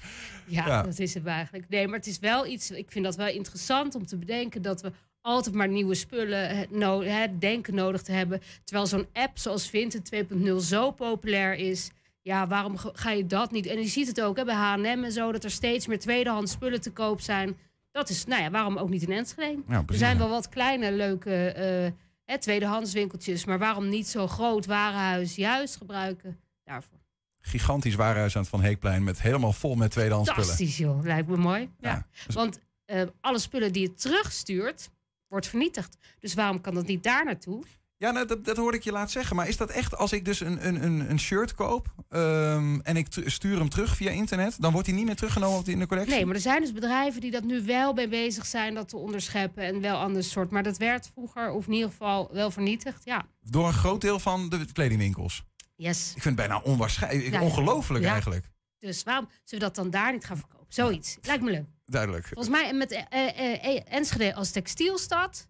Ja, 0.48 0.68
Ja. 0.68 0.84
dat 0.84 1.00
is 1.00 1.14
het 1.14 1.26
eigenlijk. 1.26 1.70
Nee, 1.70 1.88
maar 1.88 1.98
het 1.98 2.08
is 2.08 2.20
wel 2.20 2.46
iets. 2.46 2.72
Ik 2.72 2.92
vind 2.92 3.06
dat 3.06 3.16
wel 3.16 3.28
interessant 3.28 3.96
om 3.96 4.06
te 4.06 4.18
bedenken 4.18 4.62
dat 4.62 4.82
we 4.82 4.92
altijd 5.26 5.56
maar 5.56 5.68
nieuwe 5.68 5.96
spullen, 5.96 6.50
eh, 6.50 6.70
no, 6.70 7.02
hè, 7.02 7.38
denken 7.38 7.76
nodig 7.76 8.02
te 8.02 8.12
hebben. 8.12 8.42
Terwijl 8.64 8.88
zo'n 8.88 9.08
app 9.14 9.38
zoals 9.38 9.70
Vinted 9.70 10.06
2.0 10.06 10.56
zo 10.60 10.92
populair 10.92 11.54
is. 11.54 11.90
Ja, 12.22 12.48
waarom 12.48 12.78
ga 12.78 13.12
je 13.12 13.26
dat 13.26 13.52
niet? 13.52 13.66
En 13.66 13.80
je 13.80 13.88
ziet 13.88 14.08
het 14.08 14.22
ook 14.22 14.38
hè, 14.38 14.46
bij 14.46 14.56
H&M 14.56 15.04
en 15.04 15.12
zo, 15.12 15.32
dat 15.32 15.44
er 15.44 15.52
steeds 15.52 15.88
meer 15.88 16.00
tweedehands 16.00 16.52
spullen 16.52 16.82
te 16.82 16.92
koop 16.92 17.22
zijn. 17.22 17.58
Dat 17.92 18.10
is, 18.10 18.26
nou 18.26 18.42
ja, 18.42 18.50
waarom 18.50 18.78
ook 18.78 18.90
niet 18.90 19.02
in 19.02 19.12
Enschede? 19.12 19.62
Ja, 19.68 19.84
er 19.88 19.96
zijn 19.96 20.18
wel 20.18 20.30
wat 20.30 20.50
kleine, 20.50 20.92
leuke 20.92 21.48
eh, 21.52 21.92
hè, 22.26 22.40
tweedehands 22.40 22.94
winkeltjes. 22.94 23.46
Maar 23.46 23.60
waarom 23.60 23.90
niet 23.90 24.08
zo'n 24.08 24.28
groot 24.28 24.66
warenhuis 24.66 25.36
juist 25.36 25.76
gebruiken 25.76 26.40
daarvoor? 26.64 27.00
Gigantisch 27.40 27.96
warenhuis 27.96 28.36
aan 28.36 28.42
het 28.42 28.50
Van 28.50 28.62
Heekplein 28.62 29.04
met 29.04 29.22
helemaal 29.22 29.54
vol 29.54 29.76
met 29.76 29.92
tweedehands 29.92 30.30
spullen. 30.30 30.50
Fantastisch, 30.50 30.78
joh. 30.78 31.04
Lijkt 31.04 31.28
me 31.28 31.38
mooi. 31.38 31.70
Ja. 31.80 32.08
Want 32.34 32.60
eh, 32.86 33.02
alle 33.22 33.40
spullen 33.40 33.74
die 33.74 33.82
je 33.82 33.94
terugstuurt, 33.94 34.90
wordt 35.36 35.48
vernietigd. 35.50 35.98
Dus 36.20 36.34
waarom 36.34 36.62
kan 36.62 36.74
dat 36.74 36.88
niet 36.88 37.04
daar 37.04 37.26
naartoe? 37.26 37.64
Ja, 37.98 38.12
nou, 38.12 38.28
dat, 38.28 38.46
dat 38.46 38.58
hoorde 38.58 38.78
ik 38.78 38.84
je 38.84 38.92
laatst 38.92 39.14
zeggen. 39.14 39.36
Maar 39.36 39.48
is 39.48 39.58
dat 39.58 39.70
echt 39.70 39.96
als 39.98 40.12
ik 40.14 40.26
dus 40.26 40.40
een, 40.40 40.68
een, 40.68 41.10
een, 41.10 41.20
shirt 41.20 41.56
koop 41.56 41.94
ehm, 42.10 42.80
en 42.80 42.98
ik 42.98 43.08
stuur 43.26 43.58
hem 43.58 43.70
terug 43.70 43.96
via 43.96 44.12
internet, 44.12 44.62
dan 44.62 44.72
wordt 44.72 44.88
hij 44.88 44.96
niet 44.96 45.06
meer 45.06 45.16
teruggenomen 45.16 45.66
in 45.66 45.80
de 45.80 45.88
collectie? 45.88 46.14
Nee, 46.16 46.26
maar 46.26 46.36
er 46.36 46.42
zijn 46.42 46.62
dus 46.62 46.72
bedrijven 46.74 47.22
die 47.22 47.32
dat 47.32 47.44
nu 47.44 47.66
wel 47.66 47.94
mee 47.94 48.08
bezig 48.08 48.46
zijn, 48.46 48.74
dat 48.74 48.90
te 48.90 48.98
onderscheppen 48.98 49.64
en 49.64 49.82
wel 49.82 49.98
anders 49.98 50.32
soort. 50.32 50.50
Maar 50.52 50.64
dat 50.64 50.78
werd 50.78 51.10
vroeger, 51.14 51.52
of 51.52 51.68
in 51.68 51.74
ieder 51.74 51.90
geval 51.90 52.30
wel 52.32 52.52
vernietigd. 52.52 53.06
Ja, 53.06 53.26
Door 53.42 53.68
een 53.68 53.74
groot 53.74 54.02
deel 54.02 54.20
van 54.20 54.50
de 54.50 54.66
kledingwinkels. 54.74 55.44
yes. 55.76 56.08
Ik 56.16 56.22
vind 56.22 56.38
het 56.40 56.48
bijna 56.48 56.62
onwaarschijnlijk, 56.64 57.34
ja. 57.34 57.42
ongelooflijk 57.42 58.04
Ja. 58.04 58.12
eigenlijk. 58.12 58.50
Dus 58.80 59.04
waarom 59.04 59.30
zullen 59.44 59.68
we 59.68 59.74
dat 59.74 59.84
dan 59.84 59.90
daar 60.02 60.12
niet 60.12 60.26
gaan 60.26 60.38
verkopen? 60.38 60.66
Zoiets. 60.70 61.18
Lijkt 61.22 61.44
me 61.44 61.52
leuk. 61.52 61.66
Duidelijk. 61.86 62.28
Volgens 62.28 62.50
mij 62.50 62.74
met 62.74 62.92
eh, 62.92 63.02
eh, 63.10 63.66
eh, 63.66 63.82
Enschede 63.90 64.34
als 64.36 64.52
textielstad. 64.52 65.48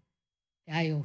Ja, 0.62 0.82
joh. 0.82 1.04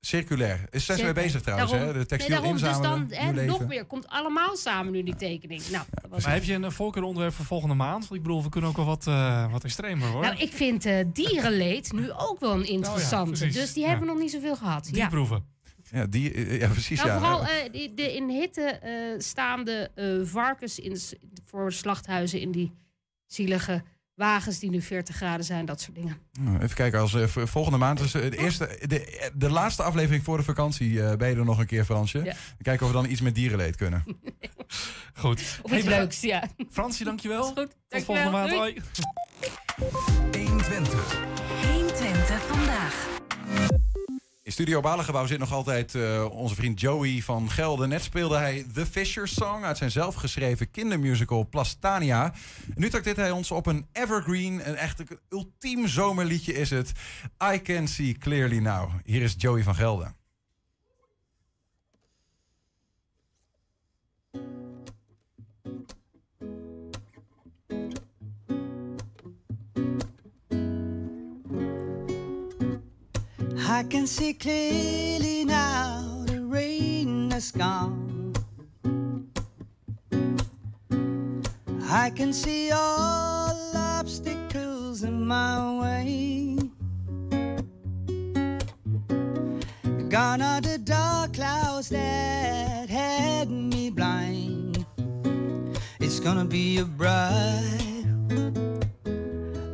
Circulair. 0.00 0.66
Is 0.70 0.84
zijn 0.84 0.98
ze 0.98 1.04
mee 1.04 1.12
bezig 1.12 1.40
trouwens, 1.42 1.70
Daarom- 1.70 1.86
hè? 1.88 1.92
De 1.92 1.98
nee, 1.98 2.08
textiel 2.08 2.34
daarom, 2.34 2.52
inzamelen, 2.52 3.08
Dus 3.08 3.18
dan, 3.18 3.34
hè, 3.34 3.44
nog 3.44 3.66
meer. 3.66 3.84
Komt 3.84 4.08
allemaal 4.08 4.56
samen 4.56 4.92
nu 4.92 5.02
die 5.02 5.16
tekening. 5.16 5.68
Nou, 5.68 5.84
dat 5.90 6.10
was 6.10 6.24
Maar 6.24 6.32
heb 6.32 6.42
je 6.44 6.54
een 6.54 6.72
voorkeuronderwerp 6.72 7.34
voor 7.34 7.44
volgende 7.44 7.74
maand? 7.74 8.00
Want 8.08 8.14
ik 8.14 8.22
bedoel, 8.22 8.42
we 8.42 8.48
kunnen 8.48 8.70
ook 8.70 8.76
wel 8.76 8.84
wat, 8.86 9.06
eh, 9.06 9.52
wat 9.52 9.64
extremer 9.64 10.08
hoor. 10.08 10.22
Nou, 10.22 10.36
ik 10.38 10.52
vind 10.52 10.84
eh, 10.84 11.04
dierenleed 11.12 11.92
nu 11.92 12.12
ook 12.12 12.40
wel 12.40 12.52
een 12.52 12.66
interessante. 12.66 13.30
precies. 13.30 13.54
dus 13.54 13.72
die 13.72 13.82
Ja. 13.82 13.88
hebben 13.88 14.06
we 14.06 14.12
nog 14.12 14.22
niet 14.22 14.30
zoveel 14.32 14.56
gehad. 14.56 14.84
Die 14.84 14.96
ja. 14.96 15.08
proeven. 15.08 15.44
Ja, 15.90 16.06
die, 16.06 16.58
ja 16.58 16.68
precies. 16.68 16.98
Nou, 16.98 17.10
ja. 17.10 17.18
vooral 17.18 17.46
eh, 17.46 17.72
die- 17.72 17.94
de 17.94 18.14
in 18.14 18.28
hitte 18.28 18.62
eh, 18.62 19.18
staande 19.18 19.90
eh, 19.94 20.06
varkens 20.24 20.78
in, 20.78 20.96
voor 21.44 21.72
slachthuizen 21.72 22.40
in 22.40 22.50
die 22.50 22.72
zielige 23.26 23.82
wagens 24.20 24.58
die 24.58 24.70
nu 24.70 24.82
40 24.82 25.16
graden 25.16 25.44
zijn, 25.44 25.66
dat 25.66 25.80
soort 25.80 25.94
dingen. 25.94 26.16
Nou, 26.40 26.62
Even 26.62 26.76
kijken, 26.76 27.00
als 27.00 27.14
eh, 27.14 27.26
volgende 27.26 27.78
maand, 27.78 27.98
dus 27.98 28.14
eh, 28.14 28.30
de, 28.30 28.36
eerste, 28.36 28.78
de, 28.86 29.30
de 29.34 29.50
laatste 29.50 29.82
aflevering 29.82 30.24
voor 30.24 30.36
de 30.36 30.42
vakantie, 30.42 31.02
eh, 31.02 31.16
ben 31.16 31.28
je 31.28 31.36
er 31.36 31.44
nog 31.44 31.58
een 31.58 31.66
keer, 31.66 31.84
Fransje. 31.84 32.18
Ja. 32.18 32.24
Dan 32.24 32.34
kijken 32.62 32.86
of 32.86 32.92
we 32.92 32.98
dan 32.98 33.10
iets 33.10 33.20
met 33.20 33.34
dierenleed 33.34 33.76
kunnen. 33.76 34.04
Goed. 35.14 35.60
Of 35.62 35.72
iets 35.72 35.86
leuks, 35.86 36.20
ja. 36.20 36.48
Fransje, 36.70 37.04
dankjewel. 37.04 37.42
Is 37.42 37.52
goed. 37.54 37.76
Tot 37.88 38.04
volgende 38.04 38.30
maand. 38.30 38.50
Doei. 38.50 38.82
Hoi. 40.32 40.46
120. 40.46 41.18
120 41.62 42.42
vandaag. 42.46 43.08
In 44.50 44.56
Studio 44.56 44.80
Balengebouw 44.80 45.26
zit 45.26 45.38
nog 45.38 45.52
altijd 45.52 45.94
eh, 45.94 46.26
onze 46.30 46.54
vriend 46.54 46.80
Joey 46.80 47.20
van 47.22 47.50
Gelder. 47.50 47.88
Net 47.88 48.02
speelde 48.02 48.36
hij 48.36 48.66
The 48.74 48.86
Fisher 48.86 49.28
Song 49.28 49.64
uit 49.64 49.78
zijn 49.78 49.90
zelfgeschreven 49.90 50.70
kindermusical 50.70 51.48
Plastania. 51.48 52.24
En 52.74 52.80
nu 52.80 52.88
trakteert 52.88 53.16
hij 53.16 53.30
ons 53.30 53.50
op 53.50 53.66
een 53.66 53.86
evergreen, 53.92 54.68
een 54.68 54.76
echt 54.76 55.02
ultiem 55.28 55.88
zomerliedje 55.88 56.52
is 56.52 56.70
het. 56.70 56.92
I 57.52 57.62
Can 57.62 57.88
See 57.88 58.14
Clearly 58.18 58.58
Now. 58.58 58.90
Hier 59.04 59.22
is 59.22 59.34
Joey 59.38 59.62
van 59.62 59.74
Gelder. 59.74 60.19
I 73.72 73.84
can 73.84 74.04
see 74.04 74.32
clearly 74.32 75.44
now 75.44 76.24
the 76.26 76.40
rain 76.40 77.30
has 77.30 77.52
gone. 77.52 78.34
I 81.88 82.10
can 82.10 82.32
see 82.32 82.72
all 82.72 83.54
obstacles 83.76 85.04
in 85.04 85.24
my 85.24 85.80
way. 85.80 86.56
Gone 90.08 90.42
are 90.42 90.60
the 90.60 90.78
dark 90.82 91.34
clouds 91.34 91.90
that 91.90 92.88
had 92.88 93.48
me 93.50 93.90
blind. 93.90 94.84
It's 96.00 96.18
gonna 96.18 96.44
be 96.44 96.78
a 96.78 96.84
bright, 96.84 98.04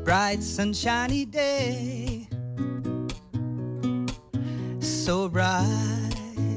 bright 0.04 0.42
sunshiny 0.42 1.24
day. 1.24 1.95
so 5.06 5.28
bright, 5.28 6.10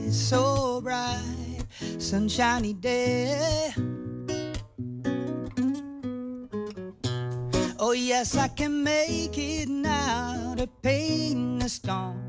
so 0.09 0.81
bright, 0.81 1.61
sunshiny 1.99 2.73
day. 2.73 3.71
Oh, 7.77 7.91
yes, 7.91 8.35
I 8.35 8.47
can 8.47 8.83
make 8.83 9.37
it 9.37 9.69
now 9.69 10.55
to 10.57 10.65
paint 10.65 11.61
the 11.61 11.69
storm. 11.69 12.28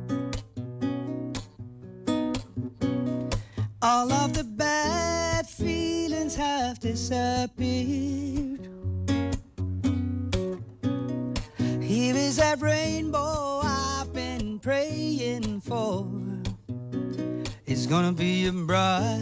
Gonna 17.90 18.12
be 18.12 18.46
a 18.46 18.52
bright, 18.52 19.18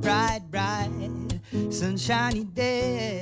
bright, 0.00 0.40
bright, 0.50 1.00
sunshiny 1.70 2.42
day. 2.42 3.19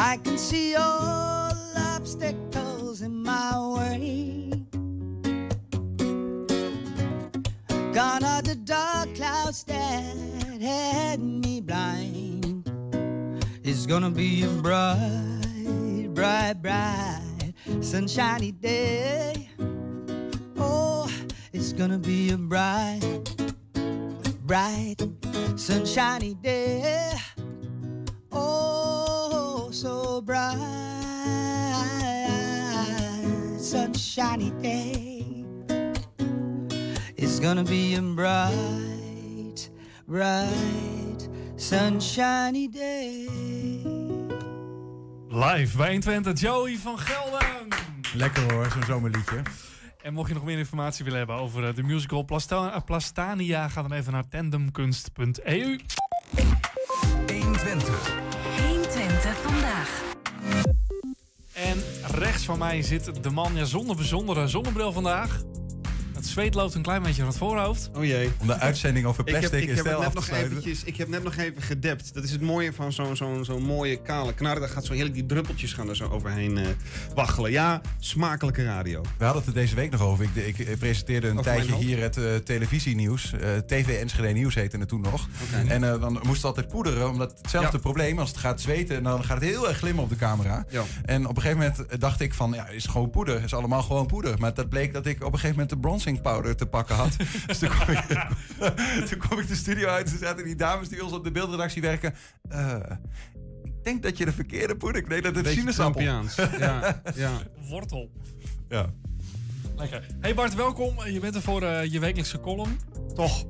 I 0.00 0.16
can 0.22 0.38
see 0.38 0.76
all 0.76 1.52
obstacles 1.76 3.02
in 3.02 3.20
my 3.20 3.50
way. 3.74 4.48
Gone 7.92 8.22
are 8.22 8.40
the 8.40 8.54
dark 8.62 9.12
clouds 9.16 9.64
that 9.64 10.14
had 10.60 11.18
me 11.18 11.60
blind. 11.60 12.70
It's 13.64 13.86
gonna 13.86 14.10
be 14.10 14.44
a 14.44 14.48
bright, 14.62 16.10
bright, 16.14 16.62
bright, 16.62 17.52
sunshiny 17.80 18.52
day. 18.52 19.50
Oh, 20.56 21.10
it's 21.52 21.72
gonna 21.72 21.98
be 21.98 22.30
a 22.30 22.36
bright, 22.36 23.34
bright, 24.46 25.02
sunshiny 25.56 26.34
day. 26.34 27.14
Oh, 28.30 28.67
so 29.80 30.20
bright, 30.24 30.58
sunshiny 33.60 34.52
day. 34.60 35.44
It's 37.14 37.38
gonna 37.38 37.62
be 37.62 37.94
a 37.94 38.02
bright, 38.02 39.70
bright, 40.06 41.28
sunshiny 41.56 42.68
day. 42.68 43.28
Live 45.28 45.76
bij 45.76 45.90
120, 45.90 46.40
Joey 46.40 46.76
van 46.76 46.98
Gelder. 46.98 47.66
Lekker 48.14 48.52
hoor, 48.52 48.70
zo'n 48.72 48.84
zomerliedje. 48.84 49.42
En 50.02 50.12
mocht 50.14 50.28
je 50.28 50.34
nog 50.34 50.44
meer 50.44 50.58
informatie 50.58 51.04
willen 51.04 51.18
hebben 51.18 51.36
over 51.36 51.68
eh, 51.68 51.74
de 51.74 51.82
musical 51.82 52.24
Plasta- 52.24 52.72
eh, 52.72 52.80
Plastania, 52.84 53.68
ga 53.68 53.82
dan 53.82 53.92
even 53.92 54.12
naar 54.12 54.28
tandemkunst.eu. 54.28 55.78
120. 57.26 58.27
120 59.48 59.60
vandaag. 59.60 60.02
En 61.52 61.82
rechts 62.14 62.44
van 62.44 62.58
mij 62.58 62.82
zit 62.82 63.22
de 63.22 63.30
man 63.30 63.54
ja, 63.54 63.64
zonder 63.64 63.96
bijzondere 63.96 64.48
zonnebril 64.48 64.92
vandaag. 64.92 65.42
Het 66.18 66.26
zweet 66.26 66.54
loopt 66.54 66.74
een 66.74 66.82
klein 66.82 67.02
beetje 67.02 67.20
van 67.20 67.26
het 67.28 67.38
voorhoofd. 67.38 67.90
Oh 67.96 68.04
jee. 68.04 68.30
Om 68.40 68.46
de 68.46 68.54
uitzending 68.58 69.06
over 69.06 69.26
Ik 69.26 69.32
heb, 69.32 69.38
plastic 69.40 69.62
ik 69.62 69.68
in 69.68 69.76
heb, 69.76 69.84
net 69.84 69.94
af 69.94 70.08
te 70.08 70.14
nog 70.14 70.24
sluiten. 70.24 70.50
eventjes, 70.50 70.84
ik 70.84 70.96
heb 70.96 71.08
net 71.08 71.22
nog 71.22 71.36
even 71.36 71.62
gedept. 71.62 72.14
Dat 72.14 72.24
is 72.24 72.30
het 72.30 72.40
mooie 72.40 72.72
van 72.72 72.92
zo'n 72.92 73.16
zo'n 73.16 73.44
zo'n 73.44 73.62
mooie 73.62 74.02
kale 74.02 74.34
knar. 74.34 74.60
Daar 74.60 74.68
gaat 74.68 74.84
zo 74.84 74.92
heerlijk 74.92 75.14
die 75.14 75.26
druppeltjes 75.26 75.72
gaan 75.72 75.88
er 75.88 75.96
zo 75.96 76.08
overheen 76.08 76.58
eh 76.58 76.66
waggelen. 77.14 77.50
Ja, 77.50 77.80
smakelijke 77.98 78.64
radio. 78.64 79.02
We 79.18 79.24
hadden 79.24 79.42
het 79.44 79.54
er 79.54 79.60
deze 79.60 79.74
week 79.74 79.90
nog 79.90 80.02
over. 80.02 80.28
Ik, 80.34 80.56
ik, 80.56 80.78
presenteerde 80.78 81.28
een 81.28 81.38
Over 81.38 81.52
tijdje 81.52 81.74
hier 81.74 82.00
het 82.00 82.16
eh, 82.16 82.34
televisienieuws. 82.34 83.32
Eh, 83.32 83.56
TV 83.66 84.00
Enschede 84.00 84.28
Nieuws 84.28 84.54
heette 84.54 84.78
het 84.78 84.88
toen 84.88 85.00
nog. 85.00 85.28
En 85.68 85.84
eh, 85.84 86.00
dan 86.00 86.12
moest 86.22 86.36
het 86.36 86.44
altijd 86.44 86.68
poederen, 86.68 87.08
omdat 87.08 87.34
hetzelfde 87.42 87.72
Ja. 87.72 87.78
probleem. 87.78 88.18
Als 88.18 88.28
het 88.28 88.38
gaat 88.38 88.60
zweten, 88.60 89.02
dan 89.02 89.24
gaat 89.24 89.40
het 89.40 89.50
heel 89.50 89.68
erg 89.68 89.76
glimmen 89.76 90.04
op 90.04 90.10
de 90.10 90.16
camera. 90.16 90.64
Ja. 90.68 90.82
En 91.04 91.26
op 91.28 91.36
een 91.36 91.42
gegeven 91.42 91.72
moment 91.76 92.00
dacht 92.00 92.20
ik 92.20 92.34
van, 92.34 92.52
ja, 92.52 92.68
is 92.68 92.86
gewoon 92.86 93.10
poeder. 93.10 93.34
Het 93.34 93.44
is 93.44 93.54
allemaal 93.54 93.82
gewoon 93.82 94.06
poeder. 94.06 94.38
Maar 94.38 94.54
dat 94.54 94.68
bleek 94.68 94.92
dat 94.92 95.06
ik 95.06 95.16
op 95.16 95.32
een 95.32 95.38
gegeven 95.38 95.50
moment 95.50 95.70
de 95.70 95.76
bronzing 96.08 96.22
powder 96.22 96.56
te 96.56 96.66
pakken 96.66 96.96
had. 96.96 97.16
dus 97.46 97.58
toen 97.58 97.68
kwam, 97.68 97.88
ik, 97.88 98.26
toen 99.08 99.18
kwam 99.18 99.38
ik 99.38 99.48
de 99.48 99.54
studio 99.54 99.88
uit. 99.88 100.10
en 100.10 100.18
zaten 100.18 100.44
die 100.44 100.54
dames 100.56 100.88
die 100.88 101.04
ons 101.04 101.12
op 101.12 101.24
de 101.24 101.30
beeldredactie 101.30 101.82
werken. 101.82 102.14
eh, 102.48 102.76
ik 103.62 103.84
denk 103.84 104.02
dat 104.02 104.18
je 104.18 104.24
de 104.24 104.32
verkeerde 104.32 104.76
poeder... 104.76 105.04
Nee, 105.08 105.22
dat 105.22 105.34
het 105.34 105.46
sinaasappel. 105.46 106.02
Ja, 106.02 106.22
ja. 107.14 107.30
Wortel. 107.68 108.10
Ja. 108.68 108.92
Lekker. 109.76 110.06
Hey 110.20 110.34
Bart, 110.34 110.54
welkom. 110.54 111.04
Je 111.04 111.20
bent 111.20 111.34
er 111.34 111.42
voor 111.42 111.62
eh, 111.62 111.92
je 111.92 111.98
wekelijkse 112.00 112.40
column. 112.40 112.78
Toch. 113.14 113.44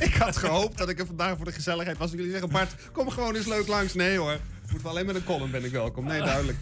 ik 0.00 0.14
had 0.14 0.36
gehoopt 0.36 0.78
dat 0.78 0.88
ik 0.88 0.98
er 0.98 1.06
vandaag 1.06 1.36
voor 1.36 1.44
de 1.44 1.52
gezelligheid 1.52 1.98
was. 1.98 2.10
Jullie 2.10 2.30
zeggen, 2.30 2.48
Bart, 2.48 2.74
kom 2.92 3.10
gewoon 3.10 3.34
eens 3.34 3.46
leuk 3.46 3.66
langs. 3.66 3.94
Nee 3.94 4.18
hoor. 4.18 4.38
Moet 4.72 4.82
wel 4.82 4.90
alleen 4.90 5.06
met 5.06 5.14
een 5.14 5.24
column 5.24 5.50
ben 5.50 5.64
ik 5.64 5.72
welkom. 5.72 6.04
Nee, 6.04 6.22
duidelijk. 6.22 6.58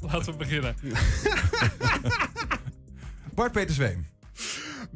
Laten 0.00 0.32
we 0.32 0.38
beginnen. 0.38 0.74
Bart 3.34 3.52
Peter 3.52 3.74
Zweem. 3.74 4.06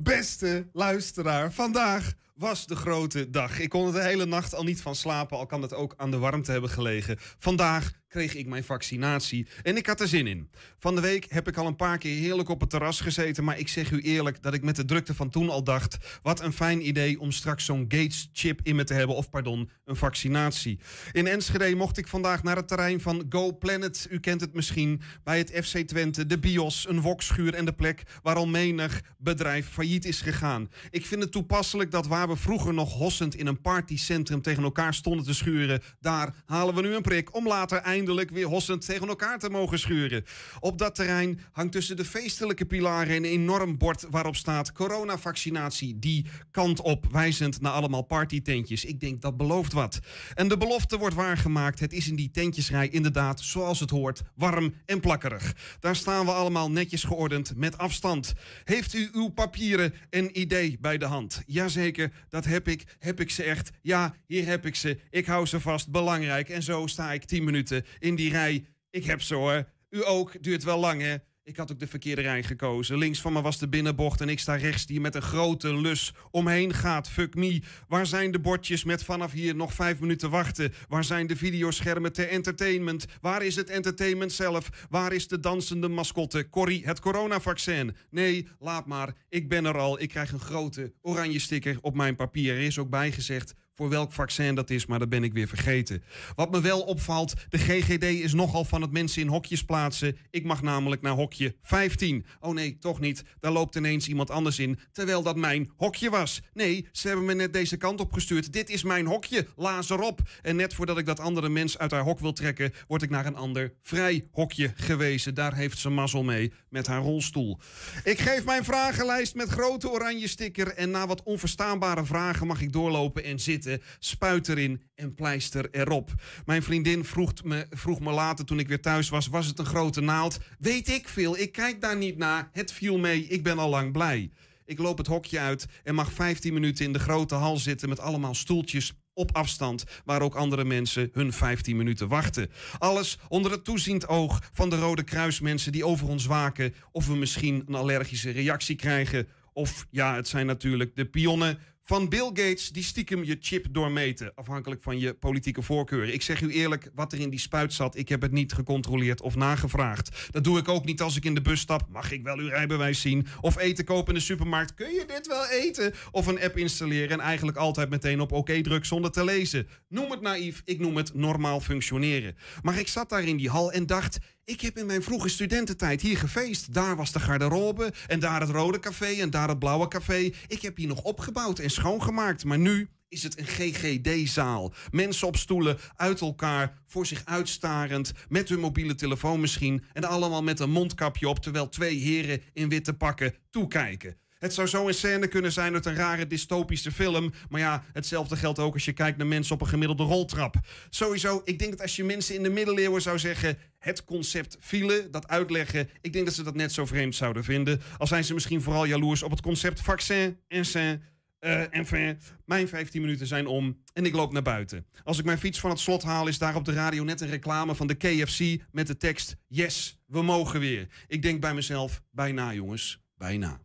Beste 0.02 0.68
luisteraar, 0.72 1.52
vandaag 1.52 2.12
was 2.34 2.66
de 2.66 2.76
grote 2.76 3.30
dag. 3.30 3.58
Ik 3.58 3.68
kon 3.68 3.86
er 3.86 3.92
de 3.92 4.02
hele 4.02 4.26
nacht 4.26 4.54
al 4.54 4.64
niet 4.64 4.82
van 4.82 4.94
slapen, 4.94 5.36
al 5.38 5.46
kan 5.46 5.62
het 5.62 5.74
ook 5.74 5.94
aan 5.96 6.10
de 6.10 6.18
warmte 6.18 6.52
hebben 6.52 6.70
gelegen. 6.70 7.16
Vandaag 7.38 7.90
kreeg 8.10 8.34
ik 8.34 8.46
mijn 8.46 8.64
vaccinatie 8.64 9.46
en 9.62 9.76
ik 9.76 9.86
had 9.86 10.00
er 10.00 10.08
zin 10.08 10.26
in. 10.26 10.50
Van 10.78 10.94
de 10.94 11.00
week 11.00 11.26
heb 11.28 11.48
ik 11.48 11.56
al 11.56 11.66
een 11.66 11.76
paar 11.76 11.98
keer 11.98 12.20
heerlijk 12.20 12.48
op 12.48 12.60
het 12.60 12.70
terras 12.70 13.00
gezeten, 13.00 13.44
maar 13.44 13.58
ik 13.58 13.68
zeg 13.68 13.90
u 13.90 14.00
eerlijk 14.00 14.42
dat 14.42 14.54
ik 14.54 14.62
met 14.62 14.76
de 14.76 14.84
drukte 14.84 15.14
van 15.14 15.30
toen 15.30 15.50
al 15.50 15.64
dacht: 15.64 15.98
wat 16.22 16.40
een 16.40 16.52
fijn 16.52 16.86
idee 16.86 17.20
om 17.20 17.30
straks 17.30 17.64
zo'n 17.64 17.84
Gates-chip 17.88 18.60
in 18.62 18.76
me 18.76 18.84
te 18.84 18.94
hebben, 18.94 19.16
of 19.16 19.30
pardon, 19.30 19.70
een 19.84 19.96
vaccinatie. 19.96 20.78
In 21.12 21.26
Enschede 21.26 21.74
mocht 21.74 21.98
ik 21.98 22.08
vandaag 22.08 22.42
naar 22.42 22.56
het 22.56 22.68
terrein 22.68 23.00
van 23.00 23.26
Go 23.28 23.52
Planet. 23.52 24.06
U 24.10 24.20
kent 24.20 24.40
het 24.40 24.54
misschien 24.54 25.00
bij 25.24 25.38
het 25.38 25.50
FC 25.64 25.76
Twente, 25.76 26.26
de 26.26 26.38
bios, 26.38 26.88
een 26.88 27.00
wokschuur 27.00 27.54
en 27.54 27.64
de 27.64 27.72
plek 27.72 28.02
waar 28.22 28.36
al 28.36 28.46
menig 28.46 29.02
bedrijf 29.18 29.68
failliet 29.68 30.04
is 30.04 30.20
gegaan. 30.20 30.70
Ik 30.90 31.06
vind 31.06 31.22
het 31.22 31.32
toepasselijk 31.32 31.90
dat 31.90 32.06
waar 32.06 32.28
we 32.28 32.36
vroeger 32.36 32.74
nog 32.74 32.92
hossend 32.92 33.34
in 33.34 33.46
een 33.46 33.60
partycentrum 33.60 34.42
tegen 34.42 34.62
elkaar 34.62 34.94
stonden 34.94 35.24
te 35.24 35.34
schuren, 35.34 35.82
daar 36.00 36.34
halen 36.46 36.74
we 36.74 36.80
nu 36.80 36.94
een 36.94 37.02
prik 37.02 37.34
om 37.34 37.46
later 37.46 37.78
eindelijk 37.78 37.99
weer 38.06 38.46
hossend 38.46 38.86
tegen 38.86 39.08
elkaar 39.08 39.38
te 39.38 39.50
mogen 39.50 39.78
schuren. 39.78 40.24
Op 40.60 40.78
dat 40.78 40.94
terrein 40.94 41.40
hangt 41.52 41.72
tussen 41.72 41.96
de 41.96 42.04
feestelijke 42.04 42.64
pilaren 42.64 43.16
een 43.16 43.24
enorm 43.24 43.78
bord 43.78 44.06
waarop 44.10 44.36
staat 44.36 44.72
coronavaccinatie 44.72 45.98
die 45.98 46.26
kant 46.50 46.80
op, 46.80 47.06
wijzend 47.10 47.60
naar 47.60 47.72
allemaal 47.72 48.02
partytentjes. 48.02 48.84
Ik 48.84 49.00
denk 49.00 49.22
dat 49.22 49.36
belooft 49.36 49.72
wat. 49.72 49.98
En 50.34 50.48
de 50.48 50.56
belofte 50.56 50.98
wordt 50.98 51.14
waargemaakt. 51.14 51.80
Het 51.80 51.92
is 51.92 52.08
in 52.08 52.16
die 52.16 52.30
tentjesrij 52.30 52.88
inderdaad, 52.88 53.40
zoals 53.40 53.80
het 53.80 53.90
hoort, 53.90 54.22
warm 54.34 54.74
en 54.86 55.00
plakkerig. 55.00 55.54
Daar 55.80 55.96
staan 55.96 56.24
we 56.24 56.32
allemaal 56.32 56.70
netjes 56.70 57.04
geordend 57.04 57.56
met 57.56 57.78
afstand. 57.78 58.32
Heeft 58.64 58.94
u 58.94 59.08
uw 59.12 59.28
papieren 59.28 59.94
en 60.10 60.40
idee 60.40 60.78
bij 60.80 60.98
de 60.98 61.04
hand? 61.04 61.42
Jazeker, 61.46 62.12
dat 62.28 62.44
heb 62.44 62.68
ik. 62.68 62.96
Heb 62.98 63.20
ik 63.20 63.30
ze 63.30 63.42
echt? 63.42 63.70
Ja, 63.82 64.14
hier 64.26 64.46
heb 64.46 64.66
ik 64.66 64.74
ze. 64.74 64.98
Ik 65.10 65.26
hou 65.26 65.46
ze 65.46 65.60
vast. 65.60 65.90
Belangrijk. 65.90 66.48
En 66.48 66.62
zo 66.62 66.86
sta 66.86 67.12
ik 67.12 67.24
10 67.24 67.44
minuten 67.44 67.84
in 67.98 68.14
die 68.14 68.30
rij. 68.30 68.64
Ik 68.90 69.04
heb 69.04 69.22
ze 69.22 69.34
hoor. 69.34 69.68
U 69.90 70.06
ook. 70.06 70.42
Duurt 70.42 70.64
wel 70.64 70.78
lang 70.78 71.00
hè? 71.02 71.16
Ik 71.50 71.56
had 71.56 71.72
ook 71.72 71.78
de 71.78 71.86
verkeerde 71.86 72.22
rij 72.22 72.42
gekozen. 72.42 72.98
Links 72.98 73.20
van 73.20 73.32
me 73.32 73.40
was 73.40 73.58
de 73.58 73.68
binnenbocht 73.68 74.20
en 74.20 74.28
ik 74.28 74.38
sta 74.38 74.54
rechts 74.54 74.86
die 74.86 75.00
met 75.00 75.14
een 75.14 75.22
grote 75.22 75.74
lus 75.74 76.12
omheen 76.30 76.74
gaat. 76.74 77.10
Fuck 77.10 77.34
me. 77.34 77.62
Waar 77.88 78.06
zijn 78.06 78.30
de 78.30 78.38
bordjes 78.38 78.84
met 78.84 79.04
vanaf 79.04 79.32
hier 79.32 79.54
nog 79.54 79.74
vijf 79.74 80.00
minuten 80.00 80.30
wachten? 80.30 80.72
Waar 80.88 81.04
zijn 81.04 81.26
de 81.26 81.36
videoschermen 81.36 82.12
ter 82.12 82.28
entertainment? 82.28 83.04
Waar 83.20 83.42
is 83.42 83.56
het 83.56 83.70
entertainment 83.70 84.32
zelf? 84.32 84.86
Waar 84.90 85.12
is 85.12 85.28
de 85.28 85.40
dansende 85.40 85.88
mascotte? 85.88 86.48
Corrie, 86.48 86.86
het 86.86 87.00
coronavaccin. 87.00 87.96
Nee, 88.10 88.48
laat 88.58 88.86
maar. 88.86 89.14
Ik 89.28 89.48
ben 89.48 89.64
er 89.64 89.78
al. 89.78 90.00
Ik 90.00 90.08
krijg 90.08 90.32
een 90.32 90.40
grote 90.40 90.92
oranje 91.00 91.38
sticker 91.38 91.78
op 91.80 91.94
mijn 91.94 92.16
papier. 92.16 92.54
Er 92.54 92.60
is 92.60 92.78
ook 92.78 92.90
bijgezegd 92.90 93.54
voor 93.80 93.88
welk 93.88 94.12
vaccin 94.12 94.54
dat 94.54 94.70
is, 94.70 94.86
maar 94.86 94.98
dat 94.98 95.08
ben 95.08 95.24
ik 95.24 95.32
weer 95.32 95.48
vergeten. 95.48 96.02
Wat 96.34 96.50
me 96.50 96.60
wel 96.60 96.80
opvalt, 96.80 97.34
de 97.48 97.58
GGD 97.58 98.02
is 98.02 98.32
nogal 98.32 98.64
van 98.64 98.82
het 98.82 98.90
mensen 98.90 99.22
in 99.22 99.28
hokjes 99.28 99.64
plaatsen. 99.64 100.16
Ik 100.30 100.44
mag 100.44 100.62
namelijk 100.62 101.02
naar 101.02 101.12
hokje 101.12 101.54
15. 101.62 102.26
Oh 102.40 102.54
nee, 102.54 102.78
toch 102.78 103.00
niet. 103.00 103.22
Daar 103.40 103.52
loopt 103.52 103.76
ineens 103.76 104.08
iemand 104.08 104.30
anders 104.30 104.58
in, 104.58 104.78
terwijl 104.92 105.22
dat 105.22 105.36
mijn 105.36 105.70
hokje 105.76 106.10
was. 106.10 106.40
Nee, 106.52 106.86
ze 106.92 107.06
hebben 107.06 107.26
me 107.26 107.34
net 107.34 107.52
deze 107.52 107.76
kant 107.76 108.00
op 108.00 108.12
gestuurd. 108.12 108.52
Dit 108.52 108.70
is 108.70 108.82
mijn 108.82 109.06
hokje, 109.06 109.46
laas 109.56 109.90
erop. 109.90 110.20
En 110.42 110.56
net 110.56 110.74
voordat 110.74 110.98
ik 110.98 111.06
dat 111.06 111.20
andere 111.20 111.48
mens 111.48 111.78
uit 111.78 111.90
haar 111.90 112.02
hok 112.04 112.20
wil 112.20 112.32
trekken, 112.32 112.72
word 112.86 113.02
ik 113.02 113.10
naar 113.10 113.26
een 113.26 113.36
ander 113.36 113.72
vrij 113.82 114.28
hokje 114.32 114.72
gewezen. 114.74 115.34
Daar 115.34 115.54
heeft 115.54 115.78
ze 115.78 115.90
mazzel 115.90 116.22
mee 116.22 116.52
met 116.68 116.86
haar 116.86 117.02
rolstoel. 117.02 117.58
Ik 118.04 118.18
geef 118.18 118.44
mijn 118.44 118.64
vragenlijst 118.64 119.34
met 119.34 119.48
grote 119.48 119.90
oranje 119.90 120.28
sticker. 120.28 120.74
En 120.74 120.90
na 120.90 121.06
wat 121.06 121.22
onverstaanbare 121.22 122.04
vragen 122.04 122.46
mag 122.46 122.60
ik 122.60 122.72
doorlopen 122.72 123.24
en 123.24 123.38
zitten. 123.38 123.69
Spuit 123.98 124.48
erin 124.48 124.82
en 124.94 125.14
pleister 125.14 125.68
erop. 125.70 126.10
Mijn 126.44 126.62
vriendin 126.62 127.04
vroeg 127.04 127.32
me, 127.44 127.66
vroeg 127.70 128.00
me 128.00 128.10
later 128.10 128.44
toen 128.44 128.58
ik 128.58 128.68
weer 128.68 128.80
thuis 128.80 129.08
was: 129.08 129.26
was 129.26 129.46
het 129.46 129.58
een 129.58 129.66
grote 129.66 130.00
naald? 130.00 130.38
Weet 130.58 130.88
ik 130.88 131.08
veel. 131.08 131.38
Ik 131.38 131.52
kijk 131.52 131.80
daar 131.80 131.96
niet 131.96 132.16
naar. 132.16 132.48
Het 132.52 132.72
viel 132.72 132.98
mee. 132.98 133.26
Ik 133.26 133.42
ben 133.42 133.58
al 133.58 133.70
lang 133.70 133.92
blij. 133.92 134.30
Ik 134.64 134.78
loop 134.78 134.98
het 134.98 135.06
hokje 135.06 135.38
uit 135.38 135.66
en 135.84 135.94
mag 135.94 136.12
15 136.12 136.54
minuten 136.54 136.84
in 136.84 136.92
de 136.92 136.98
grote 136.98 137.34
hal 137.34 137.56
zitten 137.56 137.88
met 137.88 138.00
allemaal 138.00 138.34
stoeltjes 138.34 138.92
op 139.14 139.36
afstand, 139.36 139.84
waar 140.04 140.22
ook 140.22 140.34
andere 140.34 140.64
mensen 140.64 141.10
hun 141.12 141.32
15 141.32 141.76
minuten 141.76 142.08
wachten. 142.08 142.50
Alles 142.78 143.18
onder 143.28 143.52
het 143.52 143.64
toeziend 143.64 144.08
oog 144.08 144.42
van 144.52 144.70
de 144.70 144.76
Rode 144.76 145.02
Kruismensen 145.02 145.72
die 145.72 145.84
over 145.84 146.08
ons 146.08 146.26
waken 146.26 146.74
of 146.92 147.06
we 147.06 147.16
misschien 147.16 147.62
een 147.66 147.74
allergische 147.74 148.30
reactie 148.30 148.76
krijgen. 148.76 149.28
Of 149.52 149.86
ja, 149.90 150.14
het 150.14 150.28
zijn 150.28 150.46
natuurlijk 150.46 150.96
de 150.96 151.04
pionnen 151.04 151.58
van 151.90 152.08
Bill 152.08 152.26
Gates 152.26 152.68
die 152.68 152.82
stiekem 152.82 153.24
je 153.24 153.36
chip 153.40 153.66
doormeten, 153.70 154.32
afhankelijk 154.34 154.82
van 154.82 154.98
je 154.98 155.14
politieke 155.14 155.62
voorkeur. 155.62 156.08
Ik 156.08 156.22
zeg 156.22 156.40
u 156.40 156.52
eerlijk, 156.52 156.90
wat 156.94 157.12
er 157.12 157.20
in 157.20 157.30
die 157.30 157.38
spuit 157.38 157.72
zat, 157.72 157.96
ik 157.96 158.08
heb 158.08 158.22
het 158.22 158.32
niet 158.32 158.52
gecontroleerd 158.52 159.20
of 159.20 159.36
nagevraagd. 159.36 160.28
Dat 160.30 160.44
doe 160.44 160.58
ik 160.58 160.68
ook 160.68 160.84
niet 160.84 161.00
als 161.00 161.16
ik 161.16 161.24
in 161.24 161.34
de 161.34 161.40
bus 161.40 161.60
stap. 161.60 161.88
Mag 161.88 162.12
ik 162.12 162.22
wel 162.22 162.38
uw 162.38 162.48
rijbewijs 162.48 163.00
zien? 163.00 163.26
Of 163.40 163.58
eten 163.58 163.84
kopen 163.84 164.08
in 164.08 164.18
de 164.18 164.24
supermarkt? 164.24 164.74
Kun 164.74 164.90
je 164.90 165.04
dit 165.06 165.26
wel 165.26 165.46
eten? 165.46 165.92
Of 166.10 166.26
een 166.26 166.40
app 166.40 166.56
installeren 166.56 167.10
en 167.10 167.20
eigenlijk 167.20 167.56
altijd 167.56 167.90
meteen 167.90 168.20
op 168.20 168.32
oké 168.32 168.60
druk 168.60 168.84
zonder 168.84 169.10
te 169.10 169.24
lezen. 169.24 169.68
Noem 169.88 170.10
het 170.10 170.20
naïef, 170.20 170.62
ik 170.64 170.78
noem 170.78 170.96
het 170.96 171.14
normaal 171.14 171.60
functioneren. 171.60 172.36
Maar 172.62 172.78
ik 172.78 172.88
zat 172.88 173.08
daar 173.08 173.24
in 173.24 173.36
die 173.36 173.50
hal 173.50 173.72
en 173.72 173.86
dacht, 173.86 174.18
ik 174.44 174.60
heb 174.60 174.78
in 174.78 174.86
mijn 174.86 175.02
vroege 175.02 175.28
studententijd 175.28 176.00
hier 176.00 176.16
gefeest. 176.16 176.74
Daar 176.74 176.96
was 176.96 177.12
de 177.12 177.20
garderobe 177.20 177.92
en 178.06 178.20
daar 178.20 178.40
het 178.40 178.50
rode 178.50 178.80
café 178.80 179.20
en 179.20 179.30
daar 179.30 179.48
het 179.48 179.58
blauwe 179.58 179.88
café. 179.88 180.30
Ik 180.46 180.62
heb 180.62 180.76
hier 180.76 180.88
nog 180.88 181.02
opgebouwd 181.02 181.58
en 181.58 181.70
schoongemaakt. 181.70 182.44
Maar 182.44 182.58
nu 182.58 182.88
is 183.08 183.22
het 183.22 183.38
een 183.38 183.46
GGD-zaal. 183.46 184.72
Mensen 184.90 185.26
op 185.26 185.36
stoelen, 185.36 185.78
uit 185.96 186.20
elkaar, 186.20 186.82
voor 186.86 187.06
zich 187.06 187.22
uitstarend, 187.24 188.12
met 188.28 188.48
hun 188.48 188.60
mobiele 188.60 188.94
telefoon 188.94 189.40
misschien... 189.40 189.84
en 189.92 190.04
allemaal 190.04 190.42
met 190.42 190.60
een 190.60 190.70
mondkapje 190.70 191.28
op, 191.28 191.38
terwijl 191.38 191.68
twee 191.68 191.96
heren 191.96 192.42
in 192.52 192.68
witte 192.68 192.94
pakken 192.94 193.34
toekijken. 193.50 194.16
Het 194.40 194.54
zou 194.54 194.68
zo 194.68 194.88
een 194.88 194.94
scène 194.94 195.26
kunnen 195.26 195.52
zijn 195.52 195.74
uit 195.74 195.86
een 195.86 195.94
rare 195.94 196.26
dystopische 196.26 196.92
film. 196.92 197.32
Maar 197.48 197.60
ja, 197.60 197.84
hetzelfde 197.92 198.36
geldt 198.36 198.58
ook 198.58 198.74
als 198.74 198.84
je 198.84 198.92
kijkt 198.92 199.18
naar 199.18 199.26
mensen 199.26 199.54
op 199.54 199.60
een 199.60 199.66
gemiddelde 199.66 200.02
roltrap. 200.02 200.54
Sowieso, 200.90 201.40
ik 201.44 201.58
denk 201.58 201.70
dat 201.70 201.80
als 201.80 201.96
je 201.96 202.04
mensen 202.04 202.34
in 202.34 202.42
de 202.42 202.50
middeleeuwen 202.50 203.02
zou 203.02 203.18
zeggen... 203.18 203.58
het 203.78 204.04
concept 204.04 204.56
file, 204.60 205.08
dat 205.10 205.28
uitleggen... 205.28 205.88
ik 206.00 206.12
denk 206.12 206.24
dat 206.24 206.34
ze 206.34 206.42
dat 206.42 206.54
net 206.54 206.72
zo 206.72 206.86
vreemd 206.86 207.14
zouden 207.14 207.44
vinden. 207.44 207.80
Al 207.98 208.06
zijn 208.06 208.24
ze 208.24 208.34
misschien 208.34 208.62
vooral 208.62 208.84
jaloers 208.84 209.22
op 209.22 209.30
het 209.30 209.40
concept 209.40 209.80
vaccin 209.80 210.38
en 210.48 210.64
saint... 210.64 211.00
Uh, 211.40 211.74
enfin, 211.74 212.20
mijn 212.44 212.68
15 212.68 213.00
minuten 213.00 213.26
zijn 213.26 213.46
om 213.46 213.82
en 213.92 214.04
ik 214.04 214.14
loop 214.14 214.32
naar 214.32 214.42
buiten. 214.42 214.86
Als 215.04 215.18
ik 215.18 215.24
mijn 215.24 215.38
fiets 215.38 215.60
van 215.60 215.70
het 215.70 215.78
slot 215.78 216.02
haal, 216.02 216.26
is 216.26 216.38
daar 216.38 216.54
op 216.54 216.64
de 216.64 216.72
radio 216.72 217.04
net 217.04 217.20
een 217.20 217.28
reclame 217.28 217.74
van 217.74 217.86
de 217.86 217.94
KFC 217.94 218.62
met 218.72 218.86
de 218.86 218.96
tekst: 218.96 219.36
Yes, 219.46 220.00
we 220.06 220.22
mogen 220.22 220.60
weer. 220.60 220.88
Ik 221.06 221.22
denk 221.22 221.40
bij 221.40 221.54
mezelf: 221.54 222.02
bijna, 222.10 222.54
jongens, 222.54 223.02
bijna. 223.16 223.60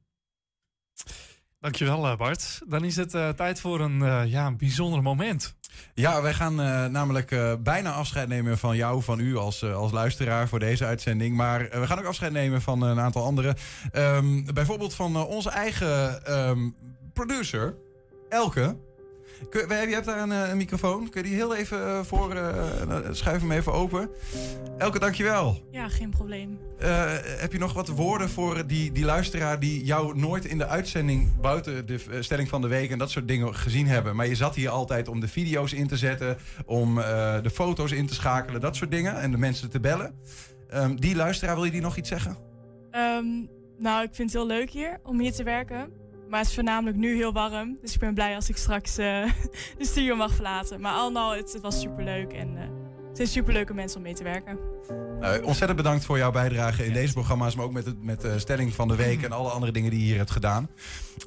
Dankjewel, 1.60 2.08
eh, 2.08 2.18
Bart. 2.18 2.62
Dan 2.68 2.84
is 2.84 2.96
het 2.96 3.14
uh, 3.14 3.30
tijd 3.30 3.60
voor 3.60 3.80
een, 3.80 4.00
uh, 4.00 4.22
ja, 4.26 4.46
een 4.46 4.58
bijzonder 4.58 5.02
moment. 5.02 5.56
Ja, 5.94 6.22
wij 6.22 6.34
gaan 6.34 6.56
namelijk 6.92 7.58
bijna 7.64 7.92
afscheid 7.92 8.28
nemen 8.28 8.58
van 8.58 8.76
jou, 8.76 9.04
van 9.04 9.20
u 9.20 9.36
als, 9.36 9.64
als 9.64 9.92
luisteraar 9.92 10.48
voor 10.48 10.60
deze 10.60 10.86
uitzending. 10.86 11.36
Maar 11.36 11.60
we 11.60 11.88
gaan 11.88 12.00
ook 12.00 12.06
afscheid 12.06 12.32
nemen 12.32 12.62
van 12.62 12.82
een 12.82 13.00
aantal 13.00 13.24
anderen. 13.24 13.56
Um, 13.94 14.54
bijvoorbeeld 14.54 14.94
van 14.94 15.16
onze 15.26 15.50
eigen 15.50 16.22
um, 16.50 16.76
producer, 17.14 17.76
Elke. 18.30 18.76
Kun, 19.50 19.68
je 19.68 19.94
hebt 19.94 20.06
daar 20.06 20.22
een, 20.22 20.30
een, 20.30 20.58
microfoon. 20.58 21.10
Kun 21.10 21.22
je 21.22 21.28
die 21.28 21.38
heel 21.38 21.56
even 21.56 21.80
uh, 21.80 22.00
voor... 22.04 22.36
Uh, 22.36 22.64
schuif 23.12 23.42
hem 23.42 23.52
even 23.52 23.74
open. 23.74 24.10
Elke, 24.78 25.00
dankjewel. 25.00 25.62
Ja, 25.72 25.90
geen 25.90 26.10
probleem. 26.10 26.60
Uh, 26.82 27.14
heb 27.38 27.52
je 27.52 27.58
nog 27.58 27.74
wat 27.74 27.88
woorden 27.88 28.30
voor 28.30 28.68
die, 28.68 28.92
die 28.92 29.06
luisteraar... 29.06 29.60
die 29.60 29.86
jou 29.86 30.18
nooit 30.20 30.46
in 30.46 30.58
de 30.58 30.68
uitzending... 30.68 31.40
buiten 31.42 31.86
de 31.86 32.00
stelling 32.20 32.50
van 32.50 32.62
de 32.62 32.68
week 32.68 32.92
en 32.92 32.98
dat 32.98 33.12
soort 33.12 33.28
dingen 33.28 33.56
gezien 33.56 33.88
hebben. 33.88 34.16
Maar 34.16 34.28
je 34.28 34.36
zat 34.36 34.56
hier 34.56 34.70
altijd 34.70 35.08
om 35.08 35.20
de 35.20 35.28
video's 35.28 35.74
in 35.74 35.88
te 35.88 35.98
zetten... 35.98 36.38
om 36.66 36.96
de 36.96 37.52
foto's 37.54 37.92
in 37.92 38.08
te 38.08 38.14
schakelen, 38.14 38.62
dat 38.62 38.76
soort 38.76 38.92
dingen. 38.92 39.20
En 39.20 39.32
de 39.32 39.38
mensen 39.38 39.70
te 39.70 39.80
bellen. 39.80 40.16
Um, 40.74 41.00
die 41.00 41.16
luisteraar, 41.16 41.56
wil 41.56 41.64
je 41.64 41.72
die 41.72 41.82
nog 41.82 41.98
iets 41.98 42.10
zeggen? 42.10 42.38
Um, 42.92 43.50
nou, 43.78 44.04
ik 44.04 44.16
vind 44.16 44.32
het 44.32 44.42
heel 44.42 44.48
leuk 44.48 44.70
hier 44.70 45.00
om 45.04 45.20
hier 45.20 45.32
te 45.32 45.44
werken. 45.44 46.05
Maar 46.30 46.40
het 46.40 46.48
is 46.50 46.56
voornamelijk 46.56 46.98
nu 46.98 47.16
heel 47.16 47.34
warm. 47.34 47.78
Dus 47.82 47.94
ik 47.94 48.00
ben 48.00 48.14
blij 48.14 48.36
als 48.36 48.50
ik 48.50 48.58
straks 48.58 49.00
uh, 49.00 49.06
de 49.78 49.86
studio 49.86 50.16
mag 50.16 50.34
verlaten. 50.34 50.82
Maar 50.82 50.94
al 50.94 51.32
het, 51.32 51.60
was 51.62 51.82
superleuk. 51.82 52.34
En 52.34 52.56
uh, 52.56 52.85
het 53.18 53.28
zijn 53.28 53.44
superleuke 53.44 53.74
mensen 53.74 53.98
om 53.98 54.04
mee 54.04 54.14
te 54.14 54.24
werken. 54.24 54.58
Nou, 55.20 55.44
ontzettend 55.44 55.76
bedankt 55.76 56.06
voor 56.06 56.18
jouw 56.18 56.32
bijdrage 56.32 56.86
in 56.86 56.94
deze 56.94 57.14
programma's. 57.14 57.56
Maar 57.56 57.66
ook 57.66 57.74
met, 57.74 57.86
het, 57.86 58.04
met 58.04 58.22
de 58.22 58.40
stelling 58.40 58.74
van 58.74 58.88
de 58.88 58.96
week 58.96 59.24
en 59.24 59.32
alle 59.32 59.50
andere 59.50 59.72
dingen 59.72 59.90
die 59.90 60.00
je 60.00 60.06
hier 60.06 60.18
hebt 60.18 60.32
gedaan. 60.32 60.70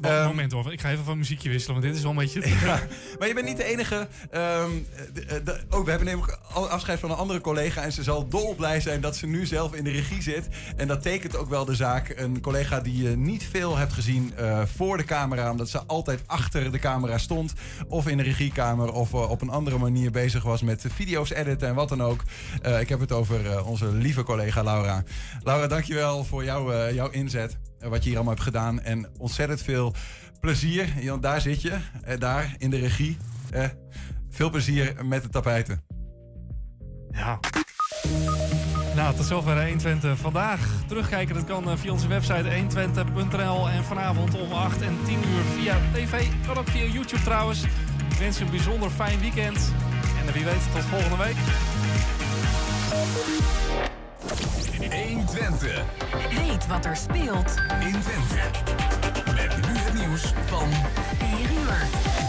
Um, 0.04 0.26
moment 0.26 0.52
hoor, 0.52 0.72
ik 0.72 0.80
ga 0.80 0.90
even 0.90 1.04
van 1.04 1.18
muziekje 1.18 1.48
wisselen, 1.48 1.80
want 1.80 1.86
dit 1.86 1.96
is 1.96 2.02
wel 2.02 2.10
een 2.10 2.18
beetje... 2.18 2.48
Ja, 2.68 2.80
maar 3.18 3.28
je 3.28 3.34
bent 3.34 3.46
niet 3.46 3.56
de 3.56 3.64
enige. 3.64 3.94
Um, 3.94 4.86
de, 5.12 5.42
de, 5.44 5.60
oh, 5.70 5.84
we 5.84 5.90
hebben 5.90 6.08
namelijk 6.08 6.38
afscheid 6.52 6.98
van 6.98 7.10
een 7.10 7.16
andere 7.16 7.40
collega. 7.40 7.82
En 7.82 7.92
ze 7.92 8.02
zal 8.02 8.28
dolblij 8.28 8.80
zijn 8.80 9.00
dat 9.00 9.16
ze 9.16 9.26
nu 9.26 9.46
zelf 9.46 9.74
in 9.74 9.84
de 9.84 9.90
regie 9.90 10.22
zit. 10.22 10.48
En 10.76 10.88
dat 10.88 11.02
tekent 11.02 11.36
ook 11.36 11.48
wel 11.48 11.64
de 11.64 11.74
zaak. 11.74 12.14
Een 12.16 12.40
collega 12.40 12.80
die 12.80 13.02
je 13.02 13.16
niet 13.16 13.44
veel 13.44 13.76
hebt 13.76 13.92
gezien 13.92 14.32
uh, 14.40 14.62
voor 14.76 14.96
de 14.96 15.04
camera. 15.04 15.50
Omdat 15.50 15.68
ze 15.68 15.82
altijd 15.86 16.22
achter 16.26 16.72
de 16.72 16.78
camera 16.78 17.18
stond. 17.18 17.52
Of 17.88 18.08
in 18.08 18.16
de 18.16 18.22
regiekamer. 18.22 18.92
Of 18.92 19.12
uh, 19.12 19.30
op 19.30 19.40
een 19.40 19.50
andere 19.50 19.78
manier 19.78 20.10
bezig 20.10 20.42
was 20.42 20.62
met 20.62 20.84
video's 20.88 21.30
editen 21.30 21.68
en 21.68 21.74
wat 21.78 21.88
dan 21.88 22.02
ook. 22.02 22.22
Uh, 22.66 22.80
ik 22.80 22.88
heb 22.88 23.00
het 23.00 23.12
over 23.12 23.64
onze 23.64 23.92
lieve 23.92 24.22
collega 24.22 24.62
Laura. 24.62 25.02
Laura, 25.42 25.66
dankjewel 25.66 26.24
voor 26.24 26.44
jou, 26.44 26.92
jouw 26.94 27.10
inzet. 27.10 27.58
wat 27.78 28.02
je 28.02 28.08
hier 28.08 28.14
allemaal 28.14 28.34
hebt 28.34 28.46
gedaan. 28.46 28.80
En 28.80 29.08
ontzettend 29.18 29.62
veel 29.62 29.94
plezier. 30.40 30.92
Want 31.04 31.22
daar 31.22 31.40
zit 31.40 31.62
je. 31.62 31.78
daar 32.18 32.54
in 32.58 32.70
de 32.70 32.78
regie. 32.78 33.16
veel 34.30 34.50
plezier 34.50 34.94
met 35.04 35.22
de 35.22 35.28
tapijten. 35.28 35.84
Ja. 37.10 37.40
Nou, 38.98 39.14
tot 39.14 39.26
zover 39.26 39.64
120 39.64 40.18
vandaag. 40.18 40.60
Terugkijken, 40.86 41.34
dat 41.34 41.44
kan 41.44 41.78
via 41.78 41.92
onze 41.92 42.08
website 42.08 42.44
120.nl 42.44 43.68
en 43.68 43.84
vanavond 43.84 44.40
om 44.40 44.52
8 44.52 44.82
en 44.82 44.98
10 45.04 45.14
uur 45.14 45.42
via 45.54 45.76
tv. 45.92 46.26
Kan 46.46 46.56
ook 46.56 46.68
via 46.68 46.84
YouTube 46.84 47.22
trouwens. 47.22 47.64
Ik 48.18 48.24
wens 48.24 48.38
je 48.38 48.44
een 48.44 48.50
bijzonder 48.50 48.90
fijn 48.90 49.20
weekend. 49.20 49.72
En 50.26 50.32
wie 50.32 50.44
weet, 50.44 50.72
tot 50.74 50.82
volgende 50.82 51.16
week. 51.16 51.36
120. 55.06 55.84
Weet 56.36 56.66
wat 56.66 56.84
er 56.84 56.96
speelt 56.96 57.54
in 57.80 58.00
Twente. 58.00 58.50
Met 59.34 59.56
nu 59.56 59.78
het 59.78 59.94
nieuws 59.94 60.32
van 60.46 60.68
4 61.18 61.50
uur. 61.50 62.27